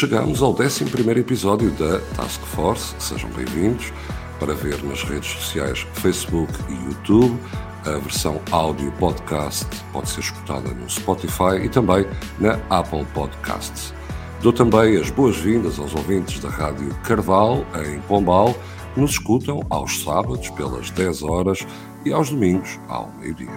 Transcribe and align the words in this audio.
Chegamos 0.00 0.40
ao 0.40 0.52
11 0.58 0.84
episódio 1.18 1.70
da 1.72 1.98
Task 2.16 2.40
Force. 2.40 2.94
Sejam 2.98 3.28
bem-vindos 3.32 3.92
para 4.38 4.54
ver 4.54 4.82
nas 4.82 5.02
redes 5.02 5.28
sociais 5.28 5.86
Facebook 5.92 6.50
e 6.70 6.86
YouTube. 6.86 7.38
A 7.84 7.98
versão 7.98 8.40
áudio 8.50 8.90
podcast 8.92 9.66
pode 9.92 10.08
ser 10.08 10.20
escutada 10.20 10.70
no 10.70 10.88
Spotify 10.88 11.56
e 11.62 11.68
também 11.68 12.06
na 12.38 12.58
Apple 12.70 13.04
Podcasts. 13.12 13.92
Dou 14.40 14.54
também 14.54 14.96
as 14.96 15.10
boas-vindas 15.10 15.78
aos 15.78 15.94
ouvintes 15.94 16.40
da 16.40 16.48
Rádio 16.48 16.88
Carval, 17.04 17.66
em 17.84 18.00
Pombal, 18.00 18.56
que 18.94 19.00
nos 19.02 19.10
escutam 19.10 19.60
aos 19.68 20.02
sábados 20.02 20.48
pelas 20.48 20.90
10 20.92 21.22
horas 21.24 21.66
e 22.06 22.10
aos 22.10 22.30
domingos 22.30 22.80
ao 22.88 23.12
meio-dia. 23.20 23.50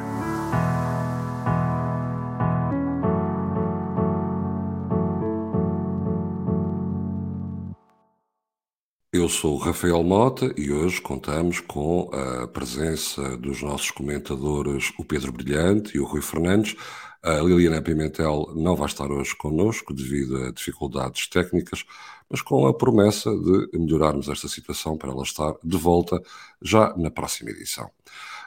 Eu 9.24 9.30
sou 9.30 9.56
o 9.56 9.58
Rafael 9.58 10.04
Mota 10.04 10.54
e 10.58 10.70
hoje 10.70 11.00
contamos 11.00 11.62
com 11.62 12.12
a 12.14 12.46
presença 12.46 13.38
dos 13.38 13.62
nossos 13.62 13.90
comentadores, 13.90 14.92
o 15.00 15.06
Pedro 15.06 15.32
Brilhante 15.32 15.96
e 15.96 16.00
o 16.02 16.04
Rui 16.04 16.22
Fernandes. 16.22 16.76
A 17.24 17.36
Liliana 17.36 17.82
Pimentel 17.82 18.52
não 18.54 18.76
vai 18.76 18.88
estar 18.88 19.10
hoje 19.10 19.34
connosco 19.34 19.94
devido 19.94 20.44
a 20.44 20.52
dificuldades 20.52 21.26
técnicas, 21.30 21.86
mas 22.30 22.42
com 22.42 22.68
a 22.68 22.74
promessa 22.74 23.30
de 23.32 23.80
melhorarmos 23.80 24.28
esta 24.28 24.50
situação 24.50 24.98
para 24.98 25.12
ela 25.12 25.24
estar 25.24 25.54
de 25.64 25.78
volta 25.78 26.22
já 26.62 26.94
na 26.98 27.10
próxima 27.10 27.52
edição. 27.52 27.90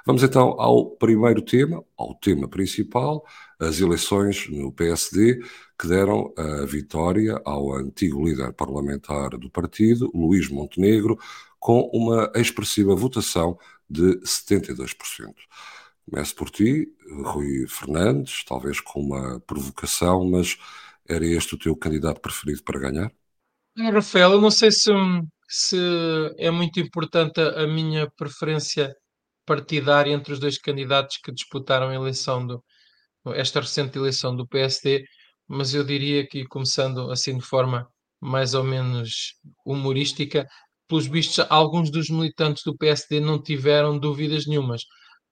Vamos 0.06 0.22
então 0.22 0.54
ao 0.60 0.92
primeiro 0.92 1.42
tema, 1.42 1.84
ao 1.96 2.14
tema 2.14 2.48
principal, 2.48 3.26
as 3.58 3.80
eleições 3.80 4.48
no 4.48 4.70
PSD 4.70 5.40
que 5.76 5.88
deram 5.88 6.32
a 6.38 6.64
vitória 6.64 7.42
ao 7.44 7.74
antigo 7.74 8.24
líder 8.24 8.52
parlamentar 8.52 9.30
do 9.30 9.50
partido, 9.50 10.08
Luís 10.14 10.48
Montenegro, 10.48 11.18
com 11.58 11.90
uma 11.92 12.30
expressiva 12.36 12.94
votação 12.94 13.58
de 13.90 14.20
72%. 14.20 14.94
Começo 16.08 16.36
por 16.36 16.50
ti, 16.50 16.86
Rui 17.24 17.66
Fernandes, 17.66 18.44
talvez 18.44 18.78
com 18.78 19.00
uma 19.00 19.40
provocação, 19.40 20.24
mas 20.30 20.56
era 21.08 21.26
este 21.26 21.56
o 21.56 21.58
teu 21.58 21.74
candidato 21.74 22.20
preferido 22.20 22.62
para 22.62 22.78
ganhar? 22.78 23.12
Rafael, 23.76 24.34
eu 24.34 24.40
não 24.40 24.52
sei 24.52 24.70
se, 24.70 24.88
se 25.48 25.76
é 26.38 26.48
muito 26.52 26.78
importante 26.78 27.40
a 27.40 27.66
minha 27.66 28.08
preferência 28.16 28.94
partidária 29.46 30.12
entre 30.12 30.32
os 30.32 30.40
dois 30.40 30.58
candidatos 30.58 31.18
que 31.18 31.32
disputaram 31.32 31.88
a 31.88 31.94
eleição 31.94 32.46
do, 32.46 32.62
esta 33.34 33.60
recente 33.60 33.98
eleição 33.98 34.36
do 34.36 34.46
PSD, 34.46 35.04
mas 35.48 35.74
eu 35.74 35.84
diria 35.84 36.26
que, 36.26 36.44
começando 36.46 37.10
assim 37.10 37.38
de 37.38 37.44
forma 37.44 37.88
mais 38.20 38.54
ou 38.54 38.64
menos 38.64 39.34
humorística, 39.64 40.46
pelos 40.88 41.06
vistos, 41.06 41.44
alguns 41.50 41.90
dos 41.90 42.08
militantes 42.08 42.62
do 42.64 42.76
PSD 42.76 43.20
não 43.20 43.42
tiveram 43.42 43.98
dúvidas 43.98 44.46
nenhumas. 44.46 44.82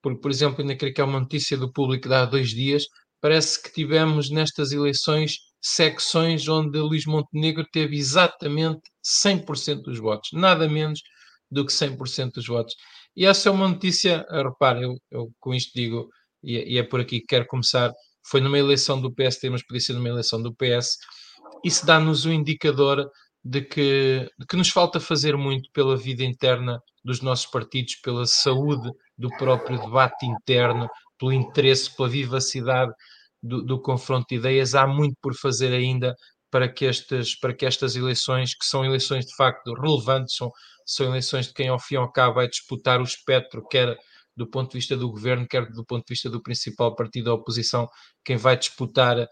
Porque, 0.02 0.20
por 0.20 0.30
exemplo, 0.30 0.60
ainda 0.60 0.76
creio 0.76 0.94
que 0.94 1.00
é 1.00 1.04
uma 1.04 1.20
notícia 1.20 1.56
do 1.56 1.72
público 1.72 2.08
de 2.08 2.14
há 2.14 2.24
dois 2.24 2.50
dias, 2.50 2.84
parece 3.20 3.62
que 3.62 3.72
tivemos 3.72 4.30
nestas 4.30 4.72
eleições 4.72 5.36
secções 5.62 6.46
onde 6.46 6.78
Luís 6.78 7.06
Montenegro 7.06 7.64
teve 7.72 7.96
exatamente 7.96 8.82
100% 9.02 9.82
dos 9.82 9.98
votos, 9.98 10.28
nada 10.32 10.68
menos 10.68 11.00
do 11.50 11.64
que 11.64 11.72
100% 11.72 12.32
dos 12.34 12.46
votos. 12.46 12.74
E 13.16 13.26
essa 13.26 13.48
é 13.48 13.52
uma 13.52 13.68
notícia, 13.68 14.26
repare, 14.30 14.84
eu, 14.84 14.96
eu 15.10 15.30
com 15.40 15.54
isto 15.54 15.72
digo, 15.74 16.08
e, 16.42 16.74
e 16.74 16.78
é 16.78 16.82
por 16.82 17.00
aqui 17.00 17.20
que 17.20 17.26
quero 17.26 17.46
começar, 17.46 17.92
foi 18.26 18.40
numa 18.40 18.58
eleição 18.58 19.00
do 19.00 19.12
PSD, 19.12 19.50
mas 19.50 19.64
podia 19.64 19.80
ser 19.80 19.92
numa 19.92 20.08
eleição 20.08 20.42
do 20.42 20.54
PS, 20.54 20.96
isso 21.64 21.86
dá-nos 21.86 22.26
um 22.26 22.32
indicador 22.32 23.08
de 23.44 23.60
que, 23.60 24.28
de 24.38 24.46
que 24.46 24.56
nos 24.56 24.70
falta 24.70 24.98
fazer 24.98 25.36
muito 25.36 25.68
pela 25.72 25.96
vida 25.96 26.24
interna 26.24 26.80
dos 27.04 27.20
nossos 27.20 27.46
partidos, 27.46 27.96
pela 27.96 28.26
saúde 28.26 28.90
do 29.18 29.28
próprio 29.36 29.78
debate 29.78 30.24
interno, 30.24 30.88
pelo 31.18 31.32
interesse, 31.32 31.94
pela 31.94 32.08
vivacidade 32.08 32.92
do, 33.42 33.62
do, 33.62 33.80
confronto 33.80 34.26
de 34.30 34.36
ideias. 34.36 34.74
Há 34.74 34.86
muito 34.86 35.16
por 35.20 35.34
fazer 35.34 35.72
ainda 35.72 36.14
para 36.50 36.68
que, 36.68 36.86
estas, 36.86 37.34
para 37.36 37.52
que 37.52 37.66
estas 37.66 37.96
eleições, 37.96 38.54
que 38.54 38.64
são 38.64 38.84
eleições 38.84 39.26
de 39.26 39.34
facto 39.36 39.74
relevantes, 39.74 40.36
são, 40.36 40.50
são 40.84 41.06
eleições 41.06 41.46
de 41.48 41.54
quem 41.54 41.68
ao 41.68 41.78
fim 41.78 41.94
e 41.94 41.98
ao 41.98 42.10
cabo 42.12 42.36
vai 42.36 42.48
disputar 42.48 43.00
o 43.00 43.04
espectro, 43.04 43.66
quer 43.68 43.96
do 44.36 44.46
ponto 44.48 44.72
de 44.72 44.78
vista 44.78 44.96
do 44.96 45.10
governo, 45.10 45.46
quer 45.46 45.70
do 45.70 45.84
ponto 45.84 46.04
de 46.06 46.12
vista 46.12 46.28
do 46.28 46.42
principal 46.42 46.94
partido 46.94 47.26
da 47.26 47.34
oposição, 47.34 47.88
quem 48.24 48.36
vai 48.36 48.56
disputar 48.56 49.18
uh, 49.20 49.26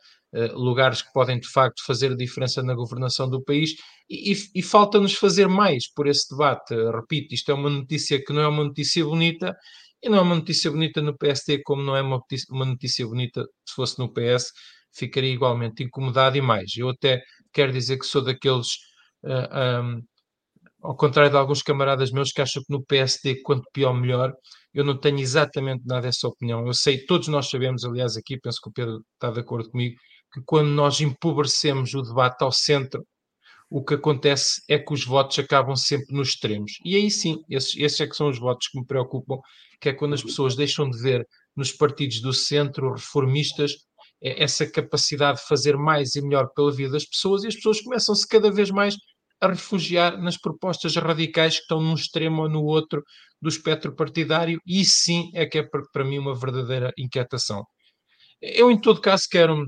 lugares 0.54 1.02
que 1.02 1.12
podem 1.12 1.40
de 1.40 1.48
facto 1.48 1.84
fazer 1.84 2.12
a 2.12 2.16
diferença 2.16 2.62
na 2.62 2.74
governação 2.74 3.28
do 3.28 3.42
país, 3.42 3.74
e, 4.08 4.32
e, 4.32 4.36
e 4.56 4.62
falta-nos 4.62 5.14
fazer 5.14 5.48
mais 5.48 5.90
por 5.92 6.06
esse 6.06 6.28
debate. 6.30 6.74
Repito, 6.74 7.34
isto 7.34 7.50
é 7.50 7.54
uma 7.54 7.70
notícia 7.70 8.22
que 8.24 8.32
não 8.32 8.42
é 8.42 8.48
uma 8.48 8.64
notícia 8.64 9.04
bonita, 9.04 9.56
e 10.02 10.08
não 10.08 10.18
é 10.18 10.20
uma 10.20 10.34
notícia 10.34 10.70
bonita 10.70 11.00
no 11.00 11.16
PSD, 11.16 11.62
como 11.62 11.82
não 11.82 11.96
é 11.96 12.02
uma 12.02 12.16
notícia, 12.16 12.46
uma 12.50 12.64
notícia 12.64 13.06
bonita 13.06 13.46
se 13.66 13.74
fosse 13.74 13.98
no 13.98 14.12
PS, 14.12 14.52
ficaria 14.92 15.32
igualmente 15.32 15.82
incomodado 15.82 16.36
e 16.36 16.40
mais. 16.40 16.76
Eu 16.76 16.88
até 16.90 17.22
quero 17.52 17.72
dizer 17.72 17.98
que 17.98 18.06
sou 18.06 18.22
daqueles. 18.22 18.68
Uh, 19.24 19.30
eh, 19.30 19.80
um, 19.80 20.02
ao 20.82 20.96
contrário 20.96 21.30
de 21.30 21.36
alguns 21.36 21.62
camaradas 21.62 22.10
meus 22.10 22.32
que 22.32 22.42
acham 22.42 22.62
que 22.62 22.72
no 22.72 22.84
PSD, 22.84 23.40
quanto 23.42 23.68
pior, 23.72 23.92
melhor, 23.94 24.32
eu 24.74 24.84
não 24.84 24.98
tenho 24.98 25.20
exatamente 25.20 25.82
nada 25.86 26.08
essa 26.08 26.26
opinião. 26.26 26.66
Eu 26.66 26.74
sei, 26.74 27.04
todos 27.06 27.28
nós 27.28 27.48
sabemos, 27.48 27.84
aliás, 27.84 28.16
aqui, 28.16 28.38
penso 28.38 28.60
que 28.62 28.68
o 28.68 28.72
Pedro 28.72 29.00
está 29.14 29.30
de 29.30 29.40
acordo 29.40 29.70
comigo, 29.70 29.96
que 30.32 30.40
quando 30.44 30.68
nós 30.68 31.00
empobrecemos 31.00 31.94
o 31.94 32.02
debate 32.02 32.42
ao 32.42 32.50
centro, 32.50 33.04
o 33.70 33.82
que 33.84 33.94
acontece 33.94 34.60
é 34.68 34.78
que 34.78 34.92
os 34.92 35.04
votos 35.04 35.38
acabam 35.38 35.76
sempre 35.76 36.14
nos 36.14 36.28
extremos. 36.30 36.72
E 36.84 36.96
aí 36.96 37.10
sim, 37.10 37.38
esses, 37.48 37.74
esses 37.76 38.00
é 38.00 38.06
que 38.06 38.16
são 38.16 38.28
os 38.28 38.38
votos 38.38 38.68
que 38.68 38.78
me 38.78 38.86
preocupam, 38.86 39.38
que 39.80 39.88
é 39.88 39.92
quando 39.92 40.14
as 40.14 40.22
pessoas 40.22 40.56
deixam 40.56 40.90
de 40.90 40.98
ver 41.00 41.26
nos 41.56 41.72
partidos 41.72 42.20
do 42.20 42.32
centro, 42.32 42.92
reformistas, 42.92 43.72
é 44.22 44.42
essa 44.42 44.70
capacidade 44.70 45.38
de 45.38 45.46
fazer 45.46 45.76
mais 45.76 46.14
e 46.14 46.22
melhor 46.22 46.48
pela 46.54 46.72
vida 46.72 46.92
das 46.92 47.04
pessoas, 47.04 47.44
e 47.44 47.48
as 47.48 47.56
pessoas 47.56 47.80
começam-se 47.80 48.26
cada 48.26 48.50
vez 48.50 48.70
mais 48.70 48.94
a 49.42 49.48
refugiar 49.48 50.16
nas 50.22 50.38
propostas 50.38 50.94
radicais 50.94 51.56
que 51.56 51.62
estão 51.62 51.80
num 51.82 51.94
extremo 51.94 52.42
ou 52.42 52.48
no 52.48 52.62
outro 52.62 53.02
do 53.40 53.48
espectro 53.48 53.94
partidário, 53.94 54.60
e 54.64 54.84
sim 54.84 55.32
é 55.34 55.44
que 55.44 55.58
é 55.58 55.68
para 55.92 56.04
mim 56.04 56.18
uma 56.18 56.32
verdadeira 56.32 56.92
inquietação. 56.96 57.64
Eu, 58.40 58.70
em 58.70 58.80
todo 58.80 59.00
caso, 59.00 59.26
quero, 59.28 59.66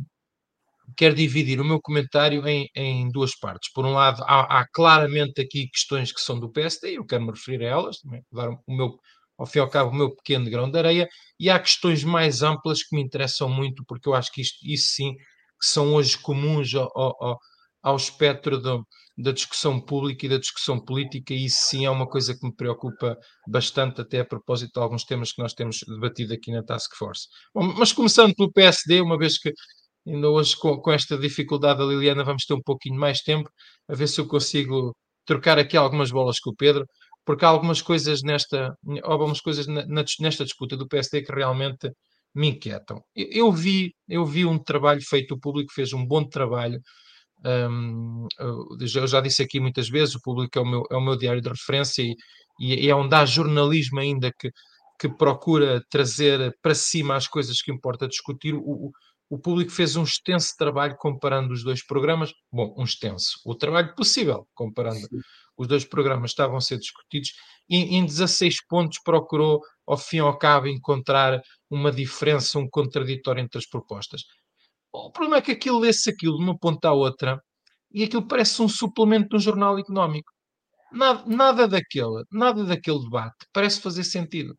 quero 0.96 1.16
dividir 1.16 1.60
o 1.60 1.64
meu 1.64 1.80
comentário 1.80 2.46
em, 2.46 2.68
em 2.72 3.10
duas 3.10 3.36
partes. 3.36 3.72
Por 3.72 3.84
um 3.84 3.92
lado, 3.92 4.22
há, 4.22 4.60
há, 4.60 4.66
claramente 4.72 5.40
aqui 5.40 5.68
questões 5.68 6.12
que 6.12 6.20
são 6.20 6.38
do 6.38 6.52
PSD, 6.52 6.92
e 6.92 6.94
eu 6.94 7.04
quero 7.04 7.24
me 7.24 7.32
referir 7.32 7.64
a 7.64 7.70
elas, 7.70 7.98
também, 7.98 8.22
dar 8.30 8.50
o 8.50 8.58
meu, 8.68 8.96
ao 9.36 9.44
fim 9.44 9.58
e 9.58 9.62
ao 9.62 9.68
cabo, 9.68 9.90
o 9.90 9.94
meu 9.94 10.14
pequeno 10.14 10.48
grão 10.48 10.70
de 10.70 10.78
areia, 10.78 11.08
e 11.40 11.50
há 11.50 11.58
questões 11.58 12.04
mais 12.04 12.42
amplas 12.42 12.84
que 12.84 12.94
me 12.94 13.02
interessam 13.02 13.48
muito, 13.48 13.84
porque 13.88 14.08
eu 14.08 14.14
acho 14.14 14.30
que 14.32 14.40
isto, 14.40 14.58
isso 14.62 14.94
sim, 14.94 15.14
que 15.14 15.66
são 15.66 15.94
hoje 15.94 16.16
comuns 16.18 16.72
ao, 16.76 16.92
ao, 16.96 17.38
ao 17.84 17.96
espectro 17.96 18.58
do, 18.58 18.86
da 19.16 19.30
discussão 19.30 19.78
pública 19.78 20.24
e 20.24 20.28
da 20.28 20.38
discussão 20.38 20.82
política, 20.82 21.34
e 21.34 21.44
isso 21.44 21.58
sim 21.68 21.84
é 21.84 21.90
uma 21.90 22.08
coisa 22.08 22.34
que 22.34 22.46
me 22.46 22.54
preocupa 22.54 23.16
bastante, 23.46 24.00
até 24.00 24.20
a 24.20 24.24
propósito 24.24 24.72
de 24.72 24.80
alguns 24.80 25.04
temas 25.04 25.32
que 25.32 25.42
nós 25.42 25.52
temos 25.52 25.80
debatido 25.86 26.32
aqui 26.32 26.50
na 26.50 26.62
Task 26.62 26.96
Force. 26.96 27.28
Bom, 27.54 27.74
mas 27.78 27.92
começando 27.92 28.34
pelo 28.34 28.50
PSD, 28.50 29.02
uma 29.02 29.18
vez 29.18 29.38
que 29.38 29.52
ainda 30.06 30.30
hoje 30.30 30.56
com, 30.56 30.78
com, 30.78 30.92
esta 30.92 31.16
dificuldade 31.18 31.78
da 31.78 31.84
Liliana 31.84 32.24
vamos 32.24 32.44
ter 32.46 32.54
um 32.54 32.62
pouquinho 32.62 32.98
mais 32.98 33.20
tempo, 33.20 33.50
a 33.88 33.94
ver 33.94 34.08
se 34.08 34.20
eu 34.20 34.26
consigo 34.26 34.96
trocar 35.26 35.58
aqui 35.58 35.76
algumas 35.76 36.10
bolas 36.10 36.40
com 36.40 36.50
o 36.50 36.56
Pedro, 36.56 36.86
porque 37.24 37.44
há 37.44 37.48
algumas 37.48 37.82
coisas 37.82 38.22
nesta, 38.22 38.74
algumas 39.02 39.40
coisas 39.40 39.66
na, 39.66 39.84
nesta 40.20 40.44
disputa 40.44 40.76
do 40.76 40.88
PSD 40.88 41.22
que 41.22 41.32
realmente 41.32 41.90
me 42.34 42.48
inquietam. 42.48 43.00
Eu, 43.14 43.52
vi, 43.52 43.94
eu 44.08 44.24
vi 44.26 44.44
um 44.44 44.58
trabalho 44.58 45.00
feito, 45.02 45.34
o 45.34 45.40
público 45.40 45.72
fez 45.72 45.92
um 45.92 46.04
bom 46.04 46.26
trabalho 46.28 46.80
um, 47.44 48.26
eu 48.80 49.06
já 49.06 49.20
disse 49.20 49.42
aqui 49.42 49.60
muitas 49.60 49.88
vezes, 49.88 50.14
o 50.14 50.20
público 50.20 50.58
é 50.58 50.62
o 50.62 50.66
meu, 50.66 50.82
é 50.90 50.96
o 50.96 51.00
meu 51.00 51.16
diário 51.16 51.42
de 51.42 51.48
referência 51.48 52.02
e, 52.02 52.16
e 52.58 52.88
é 52.88 52.94
onde 52.94 53.14
há 53.14 53.24
jornalismo 53.24 54.00
ainda 54.00 54.32
que, 54.32 54.50
que 54.98 55.08
procura 55.08 55.82
trazer 55.90 56.56
para 56.62 56.74
cima 56.74 57.16
as 57.16 57.28
coisas 57.28 57.60
que 57.60 57.72
importa 57.72 58.08
discutir. 58.08 58.54
O, 58.54 58.90
o 59.28 59.38
público 59.38 59.70
fez 59.70 59.96
um 59.96 60.04
extenso 60.04 60.54
trabalho 60.56 60.96
comparando 60.96 61.52
os 61.52 61.64
dois 61.64 61.84
programas. 61.84 62.32
Bom, 62.52 62.74
um 62.78 62.84
extenso. 62.84 63.40
O 63.44 63.54
trabalho 63.54 63.94
possível, 63.94 64.46
comparando 64.54 65.00
Sim. 65.00 65.20
os 65.56 65.66
dois 65.66 65.84
programas, 65.84 66.30
estavam 66.30 66.56
a 66.56 66.60
ser 66.60 66.78
discutidos. 66.78 67.32
E 67.68 67.96
em 67.96 68.04
16 68.04 68.66
pontos 68.66 68.98
procurou, 69.02 69.60
ao 69.86 69.96
fim 69.96 70.18
e 70.18 70.20
ao 70.20 70.38
cabo, 70.38 70.68
encontrar 70.68 71.40
uma 71.70 71.90
diferença, 71.90 72.58
um 72.58 72.68
contraditório 72.68 73.42
entre 73.42 73.58
as 73.58 73.66
propostas. 73.66 74.22
O 74.94 75.10
problema 75.10 75.38
é 75.38 75.42
que 75.42 75.52
aquilo 75.52 75.80
lê-se 75.80 76.08
aquilo 76.10 76.38
de 76.38 76.44
uma 76.44 76.58
ponta 76.58 76.88
à 76.88 76.92
outra 76.92 77.42
e 77.92 78.04
aquilo 78.04 78.26
parece 78.28 78.62
um 78.62 78.68
suplemento 78.68 79.30
de 79.30 79.36
um 79.36 79.40
jornal 79.40 79.78
económico. 79.78 80.30
Nada, 80.92 81.24
nada 81.26 81.68
daquele, 81.68 82.24
nada 82.32 82.64
daquele 82.64 83.00
debate 83.00 83.46
parece 83.52 83.80
fazer 83.80 84.04
sentido. 84.04 84.54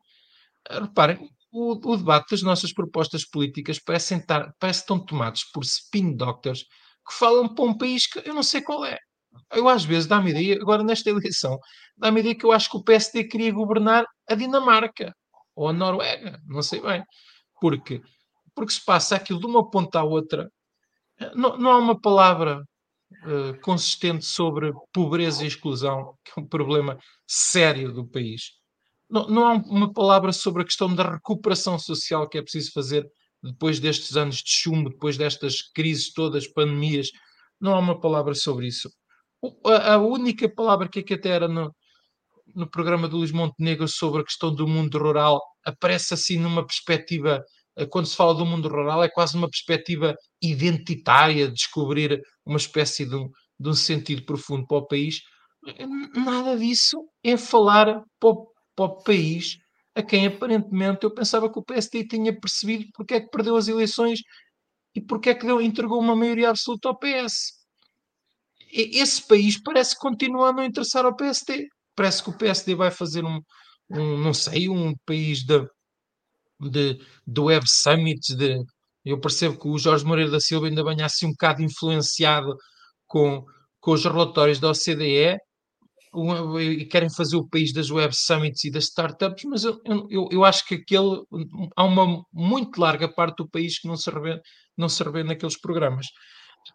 Ah, 0.69 0.81
reparem, 0.81 1.29
o, 1.51 1.73
o 1.73 1.97
debate 1.97 2.31
das 2.31 2.43
nossas 2.43 2.73
propostas 2.73 3.25
políticas 3.25 3.79
parecem 3.79 4.19
estar, 4.19 4.51
parece 4.59 4.81
estão 4.81 5.03
tomados 5.05 5.43
por 5.53 5.63
spin 5.63 6.15
doctors 6.17 6.63
que 7.07 7.13
falam 7.13 7.53
para 7.53 7.65
um 7.65 7.77
país 7.77 8.07
que 8.07 8.27
eu 8.27 8.33
não 8.33 8.43
sei 8.43 8.61
qual 8.61 8.85
é. 8.85 8.97
Eu 9.53 9.69
às 9.69 9.85
vezes 9.85 10.07
dá-me 10.07 10.31
ideia, 10.31 10.55
agora 10.61 10.83
nesta 10.83 11.09
eleição, 11.09 11.57
dá-me 11.97 12.21
ideia 12.21 12.35
que 12.37 12.45
eu 12.45 12.51
acho 12.51 12.69
que 12.69 12.77
o 12.77 12.83
PSD 12.83 13.25
queria 13.25 13.51
governar 13.53 14.05
a 14.29 14.35
Dinamarca 14.35 15.13
ou 15.55 15.69
a 15.69 15.73
Noruega, 15.73 16.39
não 16.47 16.61
sei 16.61 16.81
bem. 16.81 17.03
Porque, 17.61 18.01
porque 18.55 18.73
se 18.73 18.83
passa 18.83 19.15
aquilo 19.15 19.39
de 19.39 19.45
uma 19.45 19.69
ponta 19.69 19.99
à 19.99 20.03
outra, 20.03 20.49
não, 21.35 21.57
não 21.57 21.71
há 21.71 21.77
uma 21.77 21.99
palavra 21.99 22.63
uh, 23.23 23.59
consistente 23.61 24.25
sobre 24.25 24.73
pobreza 24.93 25.43
e 25.43 25.47
exclusão, 25.47 26.15
que 26.23 26.39
é 26.39 26.43
um 26.43 26.47
problema 26.47 26.97
sério 27.27 27.93
do 27.93 28.07
país. 28.07 28.53
Não, 29.09 29.27
não 29.27 29.45
há 29.45 29.53
uma 29.53 29.93
palavra 29.93 30.31
sobre 30.33 30.63
a 30.63 30.65
questão 30.65 30.93
da 30.93 31.11
recuperação 31.13 31.77
social 31.77 32.27
que 32.27 32.37
é 32.37 32.41
preciso 32.41 32.71
fazer 32.71 33.07
depois 33.43 33.79
destes 33.79 34.17
anos 34.17 34.37
de 34.37 34.49
chumbo, 34.49 34.89
depois 34.89 35.17
destas 35.17 35.61
crises 35.61 36.11
todas, 36.11 36.47
pandemias. 36.47 37.09
Não 37.59 37.75
há 37.75 37.79
uma 37.79 37.99
palavra 37.99 38.33
sobre 38.33 38.67
isso. 38.67 38.89
A, 39.63 39.97
única 39.97 40.49
palavra 40.49 40.89
que, 40.89 40.99
é 40.99 41.03
que 41.03 41.13
até 41.13 41.29
era 41.29 41.47
no, 41.47 41.73
no 42.55 42.69
programa 42.69 43.07
do 43.07 43.17
Luís 43.17 43.31
Montenegro 43.31 43.87
sobre 43.87 44.21
a 44.21 44.25
questão 44.25 44.53
do 44.53 44.67
mundo 44.67 44.97
rural 44.97 45.39
aparece 45.63 46.13
assim 46.13 46.39
numa 46.39 46.65
perspectiva, 46.65 47.35
eh, 47.37 47.43
quando 47.89 48.05
se 48.05 48.15
fala 48.15 48.33
do 48.33 48.45
mundo 48.45 48.67
rural, 48.67 49.03
é 49.03 49.09
quase 49.09 49.35
uma 49.35 49.49
perspectiva 49.49 50.15
identitária, 50.41 51.51
descobrir 51.51 52.21
uma 52.45 52.57
espécie 52.57 53.05
de 53.05 53.15
um, 53.15 53.29
de 53.59 53.69
um 53.69 53.73
sentido 53.73 54.23
profundo 54.25 54.65
para 54.67 54.77
o 54.77 54.87
país. 54.87 55.21
Nada 56.15 56.57
disso 56.57 56.97
é 57.23 57.35
falar 57.37 58.03
para 58.19 58.29
o, 58.29 58.47
para 58.75 58.85
o 58.85 59.03
país 59.03 59.57
a 59.95 60.03
quem 60.03 60.27
aparentemente 60.27 61.03
eu 61.03 61.13
pensava 61.13 61.51
que 61.51 61.57
o 61.57 61.63
PSD 61.63 62.05
tinha 62.05 62.37
percebido 62.37 62.85
porque 62.93 63.13
é 63.15 63.21
que 63.21 63.29
perdeu 63.29 63.55
as 63.55 63.67
eleições 63.67 64.19
e 64.93 65.01
porque 65.01 65.29
é 65.29 65.35
que 65.35 65.45
deu, 65.45 65.61
entregou 65.61 65.99
uma 65.99 66.15
maioria 66.15 66.49
absoluta 66.49 66.89
ao 66.89 66.99
PS. 66.99 67.53
Esse 68.71 69.25
país 69.25 69.61
parece 69.61 69.95
que 69.95 70.01
continua 70.01 70.49
a 70.49 70.53
não 70.53 70.65
interessar 70.65 71.05
ao 71.05 71.15
PSD 71.15 71.65
parece 71.95 72.21
que 72.21 72.29
o 72.29 72.37
PSD 72.37 72.75
vai 72.75 72.91
fazer 72.91 73.23
um, 73.23 73.39
um 73.89 74.17
não 74.17 74.33
sei, 74.33 74.69
um 74.69 74.93
país 75.05 75.43
de, 75.43 75.65
de, 76.59 76.99
de 77.25 77.39
web 77.41 77.65
summits, 77.67 78.35
de, 78.35 78.63
eu 79.03 79.19
percebo 79.19 79.59
que 79.59 79.67
o 79.67 79.77
Jorge 79.77 80.05
Moreira 80.05 80.31
da 80.31 80.39
Silva 80.39 80.67
ainda 80.67 80.83
venha 80.83 81.05
assim 81.05 81.27
um 81.27 81.31
bocado 81.31 81.61
influenciado 81.61 82.55
com, 83.07 83.43
com 83.79 83.91
os 83.91 84.03
relatórios 84.03 84.59
da 84.59 84.69
OCDE 84.69 85.37
e 86.59 86.85
querem 86.85 87.09
fazer 87.09 87.35
o 87.35 87.47
país 87.47 87.73
das 87.73 87.91
web 87.91 88.15
summits 88.15 88.63
e 88.63 88.71
das 88.71 88.85
startups, 88.85 89.43
mas 89.43 89.63
eu, 89.65 89.79
eu, 90.09 90.29
eu 90.31 90.45
acho 90.45 90.65
que 90.65 90.75
aquele 90.75 91.21
há 91.75 91.83
uma 91.83 92.23
muito 92.33 92.79
larga 92.79 93.07
parte 93.07 93.37
do 93.37 93.49
país 93.49 93.79
que 93.79 93.87
não 93.87 93.97
se 93.97 94.09
revê, 94.09 94.39
não 94.77 94.87
se 94.87 95.03
revê 95.03 95.23
naqueles 95.23 95.59
programas. 95.59 96.07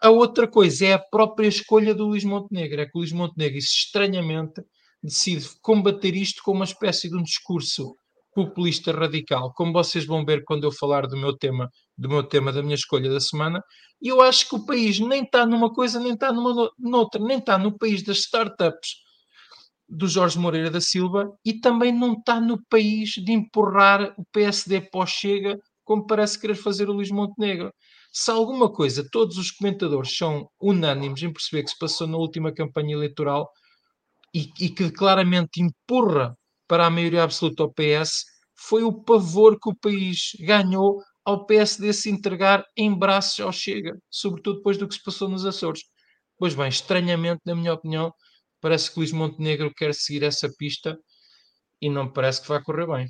A 0.02 0.10
outra 0.10 0.46
coisa 0.46 0.86
é 0.86 0.92
a 0.92 0.98
própria 0.98 1.48
escolha 1.48 1.94
do 1.94 2.06
Luís 2.06 2.22
Montenegro, 2.22 2.80
é 2.80 2.84
que 2.84 2.92
o 2.94 2.98
Luís 2.98 3.12
Montenegro, 3.12 3.58
estranhamente, 3.58 4.62
decide 5.02 5.48
combater 5.62 6.14
isto 6.14 6.42
com 6.44 6.52
uma 6.52 6.64
espécie 6.64 7.08
de 7.08 7.16
um 7.16 7.22
discurso 7.22 7.96
populista 8.44 8.92
radical, 8.92 9.52
como 9.54 9.72
vocês 9.72 10.06
vão 10.06 10.24
ver 10.24 10.42
quando 10.44 10.64
eu 10.64 10.72
falar 10.72 11.06
do 11.06 11.16
meu 11.16 11.36
tema, 11.36 11.68
do 11.96 12.08
meu 12.08 12.22
tema 12.22 12.52
da 12.52 12.62
minha 12.62 12.74
escolha 12.74 13.10
da 13.10 13.20
semana, 13.20 13.62
e 14.00 14.08
eu 14.08 14.20
acho 14.22 14.48
que 14.48 14.54
o 14.54 14.64
país 14.64 14.98
nem 14.98 15.22
está 15.24 15.44
numa 15.44 15.72
coisa, 15.72 16.00
nem 16.00 16.14
está 16.14 16.32
numa 16.32 16.70
noutra, 16.78 17.22
nem 17.22 17.38
está 17.38 17.58
no 17.58 17.76
país 17.76 18.02
das 18.02 18.18
startups 18.18 18.96
do 19.88 20.06
Jorge 20.08 20.38
Moreira 20.38 20.70
da 20.70 20.80
Silva 20.80 21.28
e 21.44 21.60
também 21.60 21.92
não 21.92 22.14
está 22.14 22.40
no 22.40 22.58
país 22.70 23.10
de 23.10 23.32
empurrar 23.32 24.14
o 24.16 24.24
PSD 24.32 24.80
pós-chega, 24.92 25.58
como 25.84 26.06
parece 26.06 26.40
querer 26.40 26.54
fazer 26.54 26.88
o 26.88 26.92
Luís 26.92 27.10
Montenegro. 27.10 27.72
Se 28.12 28.30
alguma 28.30 28.72
coisa, 28.72 29.06
todos 29.10 29.36
os 29.36 29.50
comentadores 29.50 30.16
são 30.16 30.48
unânimes 30.60 31.22
em 31.22 31.32
perceber 31.32 31.64
que 31.64 31.70
se 31.70 31.78
passou 31.78 32.06
na 32.06 32.16
última 32.16 32.52
campanha 32.52 32.94
eleitoral, 32.94 33.50
e, 34.34 34.48
e 34.60 34.68
que 34.70 34.90
claramente 34.90 35.60
empurra 35.60 36.36
para 36.70 36.86
a 36.86 36.90
maioria 36.90 37.24
absoluta 37.24 37.64
ao 37.64 37.72
PS 37.72 38.26
foi 38.54 38.84
o 38.84 38.92
pavor 38.92 39.58
que 39.58 39.68
o 39.68 39.74
país 39.74 40.36
ganhou 40.38 41.02
ao 41.24 41.44
PSD 41.44 41.92
se 41.92 42.08
entregar 42.08 42.64
em 42.76 42.96
braços 42.96 43.40
ao 43.40 43.50
Chega, 43.50 43.98
sobretudo 44.08 44.58
depois 44.58 44.78
do 44.78 44.86
que 44.86 44.94
se 44.94 45.02
passou 45.02 45.28
nos 45.28 45.44
Açores. 45.44 45.82
Pois 46.38 46.54
bem, 46.54 46.68
estranhamente, 46.68 47.40
na 47.44 47.56
minha 47.56 47.74
opinião, 47.74 48.14
parece 48.60 48.88
que 48.88 49.00
Luís 49.00 49.10
Montenegro 49.10 49.74
quer 49.74 49.92
seguir 49.92 50.22
essa 50.22 50.48
pista 50.56 50.96
e 51.82 51.90
não 51.90 52.12
parece 52.12 52.40
que 52.40 52.48
vai 52.48 52.62
correr 52.62 52.86
bem. 52.86 53.08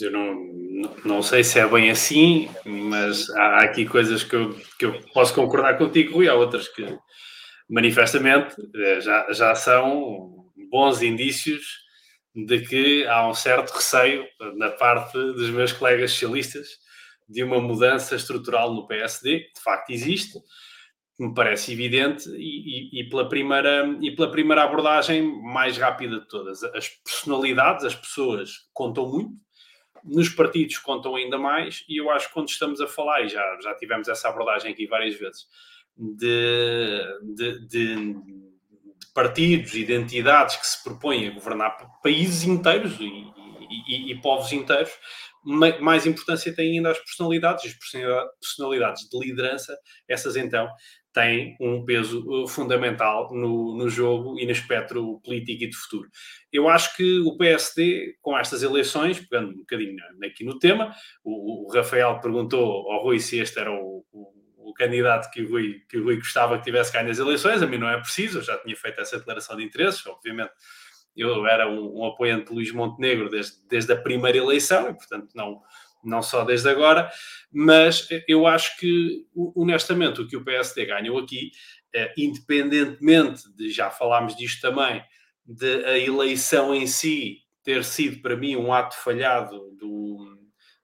Eu 0.00 0.10
não, 0.10 0.96
não 1.04 1.22
sei 1.22 1.44
se 1.44 1.60
é 1.60 1.68
bem 1.68 1.90
assim, 1.90 2.50
mas 2.64 3.30
há 3.30 3.60
aqui 3.60 3.86
coisas 3.86 4.24
que 4.24 4.34
eu, 4.34 4.58
que 4.76 4.84
eu 4.84 5.00
posso 5.12 5.32
concordar 5.32 5.78
contigo 5.78 6.24
e 6.24 6.28
há 6.28 6.34
outras 6.34 6.66
que, 6.66 6.98
manifestamente 7.70 8.56
eh, 8.74 9.00
já, 9.00 9.32
já 9.32 9.54
são 9.54 10.39
bons 10.70 11.02
indícios 11.02 11.80
de 12.34 12.60
que 12.60 13.04
há 13.06 13.28
um 13.28 13.34
certo 13.34 13.70
receio 13.70 14.24
na 14.54 14.70
parte 14.70 15.12
dos 15.12 15.50
meus 15.50 15.72
colegas 15.72 16.12
socialistas 16.12 16.68
de 17.28 17.42
uma 17.42 17.60
mudança 17.60 18.16
estrutural 18.16 18.72
no 18.72 18.86
PSD, 18.86 19.40
que 19.40 19.54
de 19.54 19.60
facto 19.60 19.90
existe, 19.90 20.38
me 21.18 21.34
parece 21.34 21.72
evidente, 21.72 22.28
e, 22.30 22.98
e, 22.98 23.00
e, 23.00 23.08
pela 23.08 23.28
primeira, 23.28 23.86
e 24.00 24.10
pela 24.12 24.30
primeira 24.30 24.62
abordagem 24.64 25.22
mais 25.42 25.76
rápida 25.76 26.18
de 26.18 26.26
todas. 26.26 26.64
As 26.64 26.88
personalidades, 26.88 27.84
as 27.84 27.94
pessoas 27.94 28.68
contam 28.72 29.06
muito, 29.06 29.34
nos 30.02 30.30
partidos 30.30 30.78
contam 30.78 31.14
ainda 31.14 31.38
mais, 31.38 31.84
e 31.88 32.00
eu 32.00 32.10
acho 32.10 32.28
que 32.28 32.34
quando 32.34 32.48
estamos 32.48 32.80
a 32.80 32.88
falar, 32.88 33.22
e 33.22 33.28
já, 33.28 33.58
já 33.62 33.74
tivemos 33.74 34.08
essa 34.08 34.28
abordagem 34.28 34.72
aqui 34.72 34.86
várias 34.86 35.14
vezes, 35.14 35.46
de, 35.96 37.02
de, 37.34 37.66
de, 37.66 38.14
de 38.14 38.49
partidos, 39.12 39.74
identidades 39.74 40.56
que 40.56 40.66
se 40.66 40.82
propõem 40.82 41.28
a 41.28 41.32
governar 41.32 41.76
países 42.02 42.44
inteiros 42.44 42.98
e, 43.00 43.04
e, 43.88 44.12
e, 44.12 44.20
povos 44.20 44.52
inteiros, 44.52 44.92
mais 45.80 46.06
importância 46.06 46.54
têm 46.54 46.76
ainda 46.76 46.90
as 46.90 46.98
personalidades, 46.98 47.64
as 47.64 47.72
personalidades 48.40 49.08
de 49.08 49.18
liderança, 49.18 49.76
essas 50.08 50.36
então 50.36 50.68
têm 51.12 51.56
um 51.60 51.84
peso 51.84 52.24
uh, 52.28 52.46
fundamental 52.46 53.34
no, 53.34 53.76
no 53.76 53.88
jogo 53.88 54.38
e 54.38 54.44
no 54.44 54.52
espectro 54.52 55.20
político 55.24 55.64
e 55.64 55.68
de 55.68 55.76
futuro. 55.76 56.08
Eu 56.52 56.68
acho 56.68 56.96
que 56.96 57.20
o 57.20 57.36
PSD, 57.36 58.14
com 58.20 58.38
estas 58.38 58.62
eleições, 58.62 59.18
pegando 59.20 59.52
um 59.52 59.58
bocadinho 59.58 59.96
aqui 60.24 60.44
no 60.44 60.58
tema, 60.58 60.94
o, 61.24 61.66
o 61.66 61.72
Rafael 61.72 62.20
perguntou 62.20 62.90
ao 62.90 63.02
Rui 63.02 63.18
se 63.18 63.38
este 63.38 63.58
era 63.58 63.72
o, 63.72 64.04
o 64.12 64.39
o 64.70 64.74
candidato 64.74 65.30
que 65.30 65.42
o, 65.42 65.50
Rui, 65.50 65.82
que 65.88 65.98
o 65.98 66.04
Rui 66.04 66.16
gostava 66.16 66.56
que 66.58 66.64
tivesse 66.64 66.92
ganho 66.92 67.10
as 67.10 67.18
eleições, 67.18 67.62
a 67.62 67.66
mim 67.66 67.78
não 67.78 67.88
é 67.88 67.98
preciso, 67.98 68.38
eu 68.38 68.42
já 68.42 68.56
tinha 68.58 68.76
feito 68.76 69.00
essa 69.00 69.18
declaração 69.18 69.56
de 69.56 69.64
interesses, 69.64 70.06
obviamente. 70.06 70.52
Eu 71.16 71.46
era 71.46 71.68
um, 71.68 72.00
um 72.00 72.06
apoiante 72.06 72.46
de 72.46 72.54
Luís 72.54 72.72
Montenegro 72.72 73.28
desde, 73.28 73.56
desde 73.68 73.92
a 73.92 73.96
primeira 73.96 74.38
eleição 74.38 74.88
e, 74.88 74.94
portanto, 74.94 75.28
não, 75.34 75.60
não 76.04 76.22
só 76.22 76.44
desde 76.44 76.68
agora, 76.68 77.10
mas 77.52 78.08
eu 78.28 78.46
acho 78.46 78.78
que, 78.78 79.26
honestamente, 79.34 80.20
o 80.20 80.28
que 80.28 80.36
o 80.36 80.44
PSD 80.44 80.86
ganhou 80.86 81.18
aqui, 81.18 81.50
é, 81.92 82.12
independentemente 82.16 83.42
de, 83.54 83.70
já 83.70 83.90
falámos 83.90 84.36
disto 84.36 84.60
também, 84.60 85.02
de 85.44 85.84
a 85.84 85.98
eleição 85.98 86.72
em 86.72 86.86
si 86.86 87.38
ter 87.64 87.84
sido 87.84 88.22
para 88.22 88.36
mim 88.36 88.54
um 88.54 88.72
ato 88.72 88.96
falhado 88.96 89.72
do, 89.76 90.38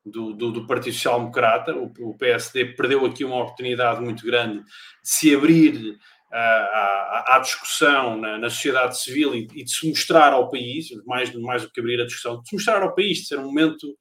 do, 0.07 0.33
do, 0.33 0.53
do 0.53 0.67
Partido 0.67 0.95
Social 0.95 1.19
Democrata. 1.19 1.75
O, 1.75 1.93
o, 2.01 2.17
PSD 2.17 2.67
perdeu 2.67 3.05
aqui 3.05 3.25
uma 3.25 3.43
oportunidade 3.43 4.01
muito 4.01 4.25
grande 4.25 4.61
de 4.61 4.65
se 5.03 5.35
abrir 5.35 5.99
à, 6.33 6.39
à, 6.39 7.37
à 7.37 7.39
discussão 7.41 8.17
na, 8.17 8.39
na, 8.39 8.49
sociedade 8.49 8.99
civil 9.01 9.35
e, 9.35 9.49
e, 9.55 9.65
de 9.65 9.71
se 9.71 9.89
mostrar 9.89 10.33
ao 10.33 10.49
país, 10.49 10.89
mais, 11.05 11.35
mais 11.35 11.63
do 11.63 11.71
que 11.71 11.81
abrir 11.81 12.01
a 12.01 12.07
discussão, 12.07 12.41
de 12.41 12.49
se 12.49 12.55
mostrar 12.55 12.83
ao 12.83 12.95
país, 12.95 13.19
de 13.19 13.27
ser 13.27 13.39
um 13.39 13.47
momento 13.47 13.97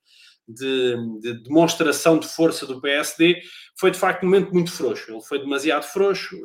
de, 0.48 0.96
de, 1.22 1.44
demonstração 1.44 2.20
de 2.20 2.28
força 2.28 2.68
do 2.68 2.80
PSD, 2.80 3.42
foi 3.80 3.90
de 3.90 3.98
facto 3.98 4.24
um 4.24 4.28
momento 4.28 4.54
muito 4.54 4.72
frouxo. 4.72 5.12
Ele 5.12 5.22
foi 5.22 5.40
demasiado 5.40 5.84
frouxo, 5.84 6.36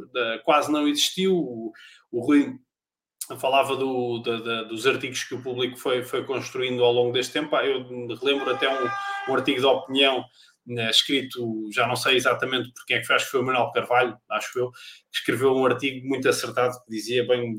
quase 0.43 0.73
não 0.73 0.89
existiu. 0.89 1.37
O, 1.37 1.73
o 2.11 2.25
Rui 2.25 2.55
falava 3.39 3.77
do, 3.77 4.19
dos 4.69 4.87
artigos 4.87 5.25
que 5.25 5.35
o 5.35 5.43
público 5.43 5.77
foi, 5.77 6.03
foi 6.03 6.25
construindo 6.25 6.85
ao 6.85 6.93
longo 6.93 7.13
deste 7.13 7.33
tempo. 7.33 7.55
Eu 7.57 7.85
relembro 8.17 8.51
até 8.51 8.69
um, 8.69 8.89
um 9.29 9.35
artigo 9.35 9.61
de 9.61 9.67
opinião 9.67 10.25
né, 10.67 10.91
escrito, 10.91 11.69
já 11.73 11.87
não 11.87 11.97
sei 11.97 12.17
exatamente 12.17 12.73
por 12.73 12.85
quem 12.87 12.97
é 12.97 13.01
que 13.01 13.07
foi, 13.07 13.17
acho 13.17 13.25
que 13.25 13.31
foi 13.33 13.41
o 13.41 13.45
Manuel 13.45 13.73
Carvalho, 13.73 14.17
acho 14.31 14.59
eu, 14.59 14.71
que 14.71 15.19
escreveu 15.19 15.55
um 15.55 15.67
artigo 15.67 16.07
muito 16.07 16.29
acertado 16.29 16.75
que 16.85 16.91
dizia 16.91 17.27
bem 17.27 17.57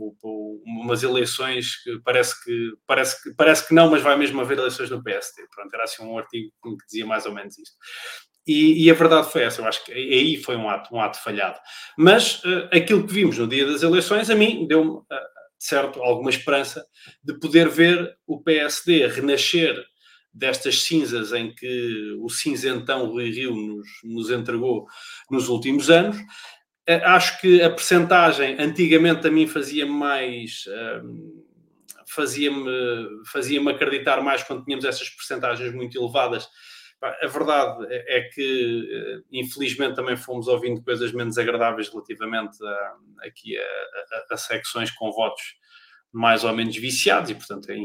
umas 0.66 1.04
eleições 1.04 1.84
que 1.84 2.00
parece 2.06 2.42
que 2.44 2.72
parece 2.88 3.22
que 3.22 3.34
parece 3.36 3.68
que 3.68 3.74
não, 3.74 3.90
mas 3.90 4.01
vai 4.01 4.16
mesmo 4.16 4.40
haver 4.40 4.58
eleições 4.58 4.90
no 4.90 5.04
PSD. 5.04 5.44
Pronto, 5.54 5.74
era 5.74 5.84
assim 5.84 6.04
um 6.04 6.18
artigo 6.18 6.51
que 6.62 6.86
dizia 6.86 7.06
mais 7.06 7.25
ou 7.25 7.34
menos 7.34 7.58
isto. 7.58 7.75
E, 8.48 8.86
e, 8.86 8.90
a 8.90 8.96
verdade 8.96 9.32
foi 9.32 9.44
essa, 9.44 9.62
eu 9.62 9.68
acho 9.68 9.86
que 9.86 9.92
aí 9.92 10.36
foi 10.38 10.56
um 10.56 10.68
ato, 10.68 10.94
um 10.96 11.00
ato 11.00 11.22
falhado. 11.22 11.60
Mas 11.96 12.44
uh, 12.44 12.70
aquilo 12.74 13.06
que 13.06 13.13
vimos 13.13 13.38
no 13.38 13.48
dia 13.48 13.68
das 13.68 13.84
eleições, 13.84 14.32
a 14.32 14.36
mim 14.36 14.66
deu-me 14.68 14.92
uh, 14.92 15.06
certo 15.62 16.01
alguma 16.01 16.32
esperança 16.32 16.84
de 17.24 17.38
poder 17.39 17.70
ver 17.70 18.18
o 18.25 18.41
PSD 18.41 19.06
renascer 19.06 19.75
destas 20.34 20.82
cinzas 20.82 21.34
em 21.34 21.53
que 21.53 22.15
o 22.20 22.30
cinzentão 22.30 23.06
Rui 23.06 23.30
Rio 23.30 23.53
nos, 23.53 23.88
nos 24.03 24.32
entregou 24.32 24.88
nos 25.30 25.50
últimos 25.50 25.91
anos. 25.91 26.18
Uh, 26.89 27.06
acho 27.06 27.39
que 27.39 27.62
a 27.62 27.70
percentagem, 27.70 28.56
antigamente 28.60 29.27
a 29.27 29.32
mim 29.32 29.46
fazia 29.46 29.86
mais. 29.86 30.65
Uh, 30.65 31.41
fazia-me 32.08 33.24
fazia 33.32 33.62
acreditar 33.70 34.22
mais 34.22 34.44
quando 34.44 34.65
tínhamos 34.65 34.84
essas 34.84 35.10
percentagens 35.10 35.74
muito 35.74 35.98
elevadas 35.98 36.50
a 37.01 37.27
verdade 37.27 37.88
é, 37.89 38.20
é 38.20 38.22
que, 38.29 38.89
eh, 38.93 39.24
infelizmente, 39.31 39.96
também 39.96 40.15
fomos 40.15 40.48
ouvindo 40.48 40.84
coisas 40.84 41.12
menos 41.12 41.38
agradáveis 41.38 41.89
relativamente 41.89 42.63
a, 42.63 42.96
aqui 43.24 43.58
a, 43.58 43.62
a, 43.62 44.34
a 44.34 44.38
secções 44.38 44.91
com 44.91 45.12
votos 45.12 45.55
mais 46.13 46.44
ou 46.44 46.53
menos 46.53 46.75
viciados 46.75 47.30
e, 47.30 47.36
portanto, 47.36 47.70
é, 47.70 47.77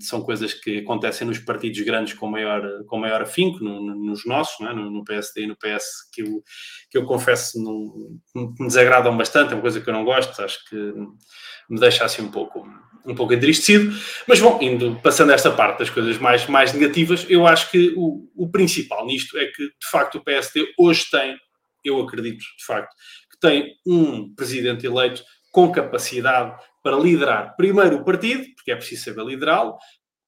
são 0.00 0.20
coisas 0.22 0.52
que 0.52 0.78
acontecem 0.78 1.26
nos 1.26 1.38
partidos 1.38 1.80
grandes 1.82 2.14
com 2.14 2.26
maior, 2.26 2.62
com 2.86 2.98
maior 2.98 3.22
afinco, 3.22 3.62
no, 3.62 3.80
no, 3.80 3.94
nos 3.94 4.26
nossos, 4.26 4.60
é? 4.66 4.72
no, 4.72 4.90
no, 4.90 5.04
PSD 5.04 5.42
e 5.42 5.46
no 5.46 5.56
PS, 5.56 6.10
que 6.12 6.22
eu, 6.22 6.42
que 6.90 6.98
eu 6.98 7.04
confesso 7.04 7.62
não, 7.62 8.10
me 8.34 8.66
desagradam 8.66 9.16
bastante, 9.16 9.52
é 9.52 9.54
uma 9.54 9.62
coisa 9.62 9.80
que 9.80 9.88
eu 9.88 9.94
não 9.94 10.04
gosto, 10.04 10.40
acho 10.42 10.64
que 10.68 10.76
me 10.76 11.78
deixa 11.78 12.04
assim 12.04 12.22
um 12.22 12.30
pouco 12.30 12.66
um 13.06 13.14
pouco 13.14 13.32
entristecido, 13.32 13.90
mas 14.26 14.38
bom, 14.38 14.58
indo, 14.60 15.00
passando 15.02 15.32
esta 15.32 15.50
parte 15.50 15.78
das 15.78 15.88
coisas 15.88 16.18
mais, 16.18 16.46
mais 16.46 16.74
negativas, 16.74 17.24
eu 17.30 17.46
acho 17.46 17.70
que 17.70 17.94
o, 17.96 18.28
o 18.36 18.50
principal 18.50 19.06
nisto 19.06 19.38
é 19.38 19.46
que, 19.46 19.64
de 19.64 19.90
facto, 19.90 20.16
o 20.18 20.24
PSD 20.24 20.74
hoje 20.78 21.06
tem, 21.10 21.34
eu 21.82 21.98
acredito, 22.00 22.38
de 22.38 22.64
facto, 22.66 22.94
que 23.30 23.40
tem 23.40 23.72
um 23.86 24.34
presidente 24.34 24.84
eleito 24.84 25.22
com 25.50 25.72
capacidade 25.72 26.54
para 26.88 26.96
liderar 26.96 27.54
primeiro 27.54 27.98
o 27.98 28.04
partido, 28.04 28.46
porque 28.54 28.72
é 28.72 28.76
preciso 28.76 29.04
saber 29.04 29.22
liderá-lo, 29.22 29.76